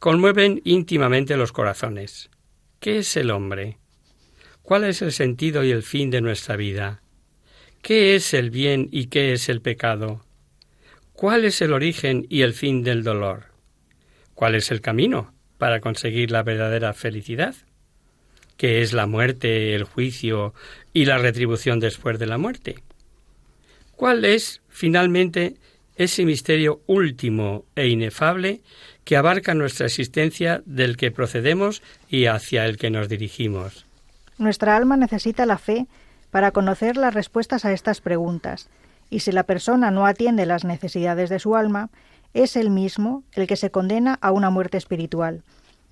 conmueven 0.00 0.62
íntimamente 0.64 1.36
los 1.36 1.52
corazones. 1.52 2.30
¿Qué 2.80 2.98
es 2.98 3.16
el 3.16 3.30
hombre? 3.30 3.78
¿Cuál 4.62 4.84
es 4.84 5.02
el 5.02 5.12
sentido 5.12 5.64
y 5.64 5.70
el 5.70 5.82
fin 5.82 6.10
de 6.10 6.22
nuestra 6.22 6.56
vida? 6.56 7.02
¿Qué 7.84 8.14
es 8.14 8.32
el 8.32 8.48
bien 8.48 8.88
y 8.92 9.08
qué 9.08 9.34
es 9.34 9.50
el 9.50 9.60
pecado? 9.60 10.24
¿Cuál 11.12 11.44
es 11.44 11.60
el 11.60 11.74
origen 11.74 12.24
y 12.30 12.40
el 12.40 12.54
fin 12.54 12.82
del 12.82 13.02
dolor? 13.02 13.48
¿Cuál 14.32 14.54
es 14.54 14.70
el 14.70 14.80
camino 14.80 15.34
para 15.58 15.80
conseguir 15.80 16.30
la 16.30 16.42
verdadera 16.42 16.94
felicidad? 16.94 17.54
¿Qué 18.56 18.80
es 18.80 18.94
la 18.94 19.06
muerte, 19.06 19.74
el 19.74 19.84
juicio 19.84 20.54
y 20.94 21.04
la 21.04 21.18
retribución 21.18 21.78
después 21.78 22.18
de 22.18 22.24
la 22.24 22.38
muerte? 22.38 22.76
¿Cuál 23.96 24.24
es, 24.24 24.62
finalmente, 24.70 25.56
ese 25.96 26.24
misterio 26.24 26.80
último 26.86 27.66
e 27.76 27.88
inefable 27.88 28.62
que 29.04 29.18
abarca 29.18 29.52
nuestra 29.52 29.88
existencia 29.88 30.62
del 30.64 30.96
que 30.96 31.10
procedemos 31.10 31.82
y 32.08 32.24
hacia 32.24 32.64
el 32.64 32.78
que 32.78 32.88
nos 32.88 33.10
dirigimos? 33.10 33.84
Nuestra 34.38 34.74
alma 34.74 34.96
necesita 34.96 35.44
la 35.44 35.58
fe 35.58 35.86
para 36.34 36.50
conocer 36.50 36.96
las 36.96 37.14
respuestas 37.14 37.64
a 37.64 37.70
estas 37.70 38.00
preguntas, 38.00 38.68
y 39.08 39.20
si 39.20 39.30
la 39.30 39.44
persona 39.44 39.92
no 39.92 40.04
atiende 40.04 40.46
las 40.46 40.64
necesidades 40.64 41.30
de 41.30 41.38
su 41.38 41.54
alma, 41.54 41.90
es 42.32 42.56
él 42.56 42.70
mismo 42.70 43.22
el 43.34 43.46
que 43.46 43.54
se 43.54 43.70
condena 43.70 44.18
a 44.20 44.32
una 44.32 44.50
muerte 44.50 44.76
espiritual. 44.76 45.44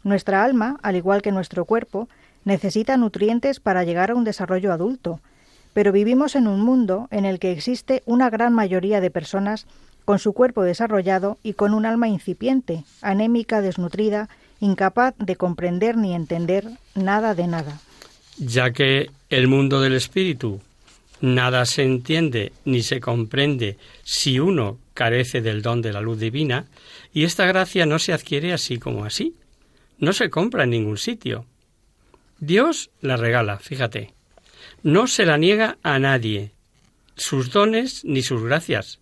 Nuestra 0.03 0.43
alma, 0.43 0.81
al 0.83 0.97
igual 0.97 1.23
que 1.23 1.31
nuestro 1.31 1.65
cuerpo, 1.65 2.09
necesita 2.45 2.97
nutrientes 2.97 3.61
para 3.61 3.85
llegar 3.85 4.11
a 4.11 4.17
un 4.17 4.25
desarrollo 4.25 4.73
adulto, 4.73 5.21
pero 5.75 5.93
vivimos 5.93 6.35
en 6.35 6.49
un 6.49 6.61
mundo 6.61 7.07
en 7.13 7.25
el 7.25 7.39
que 7.39 7.53
existe 7.53 8.03
una 8.05 8.29
gran 8.29 8.53
mayoría 8.53 9.01
de 9.01 9.13
personas 9.13 9.69
con 10.05 10.19
su 10.19 10.33
cuerpo 10.33 10.65
desarrollado 10.65 11.39
y 11.45 11.53
con 11.53 11.73
un 11.73 11.87
alma 11.87 12.09
incipiente, 12.09 12.83
anémica, 13.01 13.61
desnutrida, 13.61 14.29
incapaz 14.59 15.15
de 15.19 15.37
comprender 15.37 15.97
ni 15.97 16.17
entender 16.17 16.67
nada 16.97 17.37
de 17.37 17.47
nada. 17.47 17.79
Ya 18.39 18.73
que 18.73 19.11
el 19.39 19.49
mundo 19.49 19.81
del 19.81 19.95
espíritu 19.95 20.61
nada 21.23 21.65
se 21.65 21.85
entiende 21.85 22.53
ni 22.65 22.83
se 22.83 23.01
comprende 23.01 23.79
si 24.03 24.41
uno 24.41 24.79
carece 24.93 25.41
del 25.41 25.63
don 25.63 25.81
de 25.81 25.93
la 25.93 26.01
luz 26.01 26.19
divina, 26.19 26.67
y 27.15 27.25
esta 27.25 27.47
gracia 27.47 27.87
no 27.87 27.99
se 27.99 28.13
adquiere 28.13 28.53
así 28.53 28.79
como 28.79 29.05
así, 29.05 29.35
no 29.99 30.13
se 30.13 30.31
compra 30.31 30.65
en 30.65 30.71
ningún 30.71 30.99
sitio. 30.99 31.47
Dios 32.41 32.91
la 33.01 33.17
regala, 33.17 33.59
fíjate. 33.59 34.13
No 34.83 35.07
se 35.07 35.25
la 35.25 35.39
niega 35.39 35.79
a 35.83 35.99
nadie, 35.99 36.51
sus 37.17 37.51
dones 37.51 38.05
ni 38.05 38.23
sus 38.23 38.43
gracias, 38.43 38.99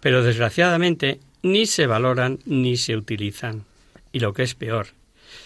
pero 0.00 0.22
desgraciadamente 0.22 1.20
ni 1.42 1.66
se 1.66 1.86
valoran 1.86 2.40
ni 2.44 2.76
se 2.76 2.96
utilizan. 2.96 3.64
Y 4.12 4.18
lo 4.18 4.32
que 4.32 4.42
es 4.42 4.54
peor, 4.54 4.88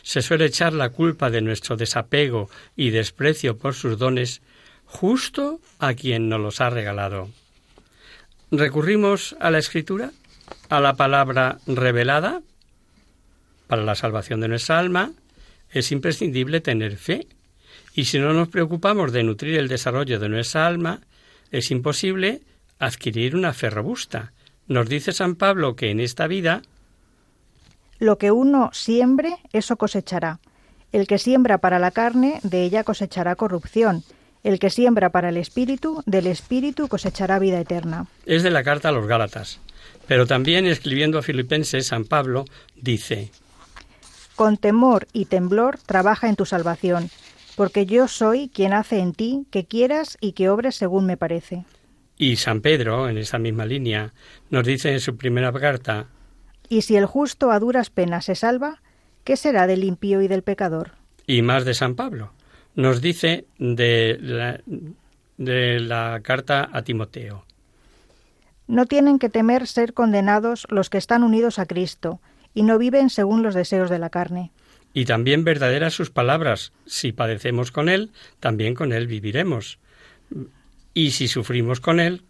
se 0.02 0.22
suele 0.22 0.46
echar 0.46 0.72
la 0.72 0.90
culpa 0.90 1.30
de 1.30 1.40
nuestro 1.40 1.76
desapego 1.76 2.48
y 2.76 2.90
desprecio 2.90 3.58
por 3.58 3.74
sus 3.74 3.98
dones 3.98 4.42
justo 4.84 5.60
a 5.78 5.94
quien 5.94 6.28
nos 6.28 6.40
los 6.40 6.60
ha 6.60 6.70
regalado. 6.70 7.28
¿Recurrimos 8.50 9.36
a 9.40 9.50
la 9.50 9.58
escritura? 9.58 10.12
¿A 10.68 10.80
la 10.80 10.94
palabra 10.94 11.58
revelada? 11.66 12.42
Para 13.66 13.82
la 13.82 13.94
salvación 13.94 14.40
de 14.40 14.48
nuestra 14.48 14.78
alma 14.78 15.12
es 15.70 15.90
imprescindible 15.90 16.60
tener 16.60 16.96
fe. 16.96 17.26
Y 17.94 18.04
si 18.04 18.18
no 18.18 18.32
nos 18.32 18.48
preocupamos 18.48 19.12
de 19.12 19.24
nutrir 19.24 19.56
el 19.56 19.68
desarrollo 19.68 20.18
de 20.18 20.28
nuestra 20.28 20.66
alma, 20.66 21.00
es 21.50 21.70
imposible 21.70 22.42
adquirir 22.78 23.34
una 23.34 23.52
fe 23.52 23.70
robusta. 23.70 24.32
Nos 24.66 24.88
dice 24.88 25.12
San 25.12 25.36
Pablo 25.36 25.76
que 25.76 25.90
en 25.90 26.00
esta 26.00 26.26
vida 26.26 26.62
lo 27.98 28.18
que 28.18 28.30
uno 28.30 28.70
siembre, 28.72 29.36
eso 29.52 29.76
cosechará. 29.76 30.40
El 30.92 31.06
que 31.06 31.18
siembra 31.18 31.58
para 31.58 31.78
la 31.78 31.90
carne, 31.90 32.40
de 32.42 32.62
ella 32.62 32.84
cosechará 32.84 33.34
corrupción. 33.34 34.04
El 34.44 34.58
que 34.58 34.70
siembra 34.70 35.10
para 35.10 35.30
el 35.30 35.36
espíritu, 35.36 36.02
del 36.06 36.26
espíritu 36.26 36.88
cosechará 36.88 37.38
vida 37.38 37.58
eterna. 37.58 38.06
Es 38.26 38.42
de 38.42 38.50
la 38.50 38.62
carta 38.62 38.90
a 38.90 38.92
los 38.92 39.06
Gálatas. 39.06 39.60
Pero 40.06 40.26
también 40.26 40.66
escribiendo 40.66 41.18
a 41.18 41.22
Filipenses, 41.22 41.86
San 41.86 42.04
Pablo 42.04 42.44
dice, 42.76 43.30
Con 44.36 44.56
temor 44.56 45.06
y 45.12 45.24
temblor 45.24 45.78
trabaja 45.78 46.28
en 46.28 46.36
tu 46.36 46.44
salvación, 46.44 47.10
porque 47.56 47.86
yo 47.86 48.06
soy 48.06 48.50
quien 48.52 48.72
hace 48.72 48.98
en 48.98 49.14
ti 49.14 49.46
que 49.50 49.64
quieras 49.64 50.18
y 50.20 50.32
que 50.32 50.50
obres 50.50 50.74
según 50.76 51.06
me 51.06 51.16
parece. 51.16 51.64
Y 52.16 52.36
San 52.36 52.60
Pedro, 52.60 53.08
en 53.08 53.18
esa 53.18 53.38
misma 53.38 53.64
línea, 53.66 54.12
nos 54.50 54.64
dice 54.64 54.92
en 54.92 55.00
su 55.00 55.16
primera 55.16 55.52
carta, 55.52 56.06
Y 56.68 56.82
si 56.82 56.96
el 56.96 57.06
justo 57.06 57.50
a 57.50 57.58
duras 57.58 57.90
penas 57.90 58.24
se 58.24 58.34
salva, 58.34 58.82
¿qué 59.24 59.36
será 59.36 59.66
del 59.66 59.84
impío 59.84 60.22
y 60.22 60.28
del 60.28 60.42
pecador? 60.42 60.92
y 61.26 61.42
más 61.42 61.64
de 61.64 61.74
San 61.74 61.94
Pablo, 61.94 62.32
nos 62.74 63.00
dice 63.00 63.46
de 63.58 64.18
la, 64.20 64.60
de 65.36 65.80
la 65.80 66.20
carta 66.22 66.68
a 66.72 66.82
Timoteo. 66.82 67.44
No 68.66 68.86
tienen 68.86 69.18
que 69.18 69.28
temer 69.28 69.66
ser 69.66 69.92
condenados 69.92 70.66
los 70.70 70.90
que 70.90 70.98
están 70.98 71.22
unidos 71.22 71.58
a 71.58 71.66
Cristo 71.66 72.20
y 72.54 72.62
no 72.62 72.78
viven 72.78 73.10
según 73.10 73.42
los 73.42 73.54
deseos 73.54 73.90
de 73.90 73.98
la 73.98 74.10
carne. 74.10 74.50
Y 74.92 75.06
también 75.06 75.44
verdaderas 75.44 75.92
sus 75.92 76.10
palabras, 76.10 76.72
si 76.86 77.12
padecemos 77.12 77.72
con 77.72 77.88
Él, 77.88 78.10
también 78.40 78.74
con 78.74 78.92
Él 78.92 79.06
viviremos. 79.06 79.78
Y 80.94 81.10
si 81.10 81.26
sufrimos 81.26 81.80
con 81.80 81.98
Él, 82.00 82.22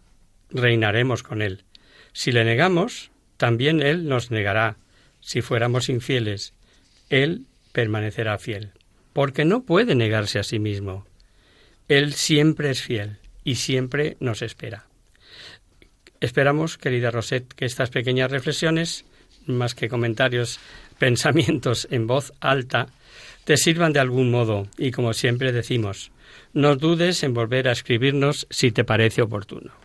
reinaremos 0.49 1.21
con 1.21 1.41
Él. 1.41 1.63
Si 2.11 2.31
le 2.31 2.43
negamos, 2.43 3.11
también 3.37 3.81
Él 3.81 4.07
nos 4.07 4.31
negará. 4.31 4.77
Si 5.21 5.41
fuéramos 5.41 5.89
infieles, 5.89 6.53
Él 7.09 7.45
permanecerá 7.71 8.37
fiel, 8.37 8.71
porque 9.13 9.45
no 9.45 9.63
puede 9.63 9.95
negarse 9.95 10.39
a 10.39 10.43
sí 10.43 10.59
mismo. 10.59 11.05
Él 11.87 12.13
siempre 12.13 12.69
es 12.71 12.81
fiel 12.81 13.17
y 13.43 13.55
siempre 13.55 14.17
nos 14.19 14.41
espera. 14.41 14.85
Esperamos, 16.21 16.77
querida 16.77 17.11
Rosette, 17.11 17.53
que 17.53 17.65
estas 17.65 17.89
pequeñas 17.89 18.31
reflexiones, 18.31 19.05
más 19.45 19.75
que 19.75 19.89
comentarios, 19.89 20.59
pensamientos 20.99 21.87
en 21.91 22.07
voz 22.07 22.33
alta, 22.39 22.87
te 23.43 23.57
sirvan 23.57 23.93
de 23.93 23.99
algún 23.99 24.31
modo 24.31 24.67
y, 24.77 24.91
como 24.91 25.13
siempre 25.13 25.51
decimos, 25.51 26.11
no 26.53 26.75
dudes 26.75 27.21
en 27.23 27.33
volver 27.33 27.67
a 27.67 27.73
escribirnos 27.73 28.47
si 28.49 28.71
te 28.71 28.83
parece 28.83 29.21
oportuno. 29.21 29.84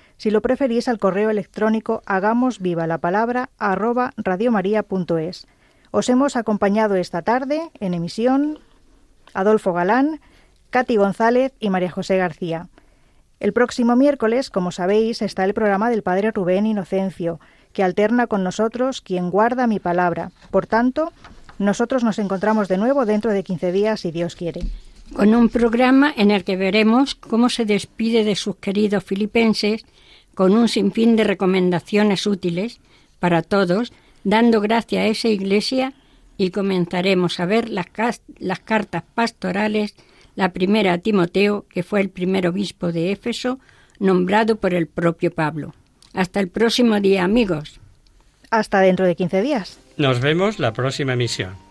si 0.21 0.29
lo 0.29 0.43
preferís, 0.43 0.87
al 0.87 0.99
correo 0.99 1.31
electrónico 1.31 2.03
hagamos 2.05 2.59
viva 2.59 2.85
la 2.85 2.99
palabra 2.99 3.49
arroba 3.57 4.13
radiomaria.es. 4.17 5.47
Os 5.89 6.09
hemos 6.09 6.35
acompañado 6.35 6.93
esta 6.93 7.23
tarde 7.23 7.71
en 7.79 7.95
emisión 7.95 8.59
Adolfo 9.33 9.73
Galán, 9.73 10.21
Katy 10.69 10.95
González 10.95 11.53
y 11.59 11.71
María 11.71 11.89
José 11.89 12.17
García. 12.17 12.67
El 13.39 13.51
próximo 13.51 13.95
miércoles, 13.95 14.51
como 14.51 14.69
sabéis, 14.69 15.23
está 15.23 15.43
el 15.43 15.55
programa 15.55 15.89
del 15.89 16.03
Padre 16.03 16.29
Rubén 16.29 16.67
Inocencio, 16.67 17.39
que 17.73 17.83
alterna 17.83 18.27
con 18.27 18.43
nosotros 18.43 19.01
quien 19.01 19.31
guarda 19.31 19.65
mi 19.65 19.79
palabra. 19.79 20.29
Por 20.51 20.67
tanto, 20.67 21.11
nosotros 21.57 22.03
nos 22.03 22.19
encontramos 22.19 22.67
de 22.67 22.77
nuevo 22.77 23.07
dentro 23.07 23.31
de 23.31 23.43
15 23.43 23.71
días, 23.71 24.01
si 24.01 24.11
Dios 24.11 24.35
quiere. 24.35 24.61
Con 25.13 25.35
un 25.35 25.49
programa 25.49 26.13
en 26.15 26.31
el 26.31 26.43
que 26.43 26.55
veremos 26.55 27.15
cómo 27.15 27.49
se 27.49 27.65
despide 27.65 28.23
de 28.23 28.35
sus 28.35 28.55
queridos 28.55 29.03
filipenses 29.03 29.85
con 30.33 30.53
un 30.53 30.69
sinfín 30.69 31.15
de 31.15 31.25
recomendaciones 31.25 32.25
útiles 32.25 32.79
para 33.19 33.41
todos, 33.41 33.91
dando 34.23 34.61
gracia 34.61 35.01
a 35.01 35.07
esa 35.07 35.27
iglesia 35.27 35.93
y 36.37 36.51
comenzaremos 36.51 37.39
a 37.39 37.45
ver 37.45 37.69
las, 37.69 37.87
las 38.39 38.59
cartas 38.59 39.03
pastorales, 39.13 39.95
la 40.35 40.53
primera 40.53 40.93
a 40.93 40.97
Timoteo, 40.97 41.65
que 41.69 41.83
fue 41.83 42.01
el 42.01 42.09
primer 42.09 42.47
obispo 42.47 42.91
de 42.91 43.11
Éfeso, 43.11 43.59
nombrado 43.99 44.55
por 44.55 44.73
el 44.73 44.87
propio 44.87 45.31
Pablo. 45.31 45.75
Hasta 46.13 46.39
el 46.39 46.47
próximo 46.47 46.99
día, 46.99 47.23
amigos. 47.23 47.79
Hasta 48.49 48.79
dentro 48.79 49.05
de 49.05 49.15
15 49.15 49.41
días. 49.41 49.79
Nos 49.97 50.19
vemos 50.19 50.57
la 50.57 50.73
próxima 50.73 51.13
emisión. 51.13 51.70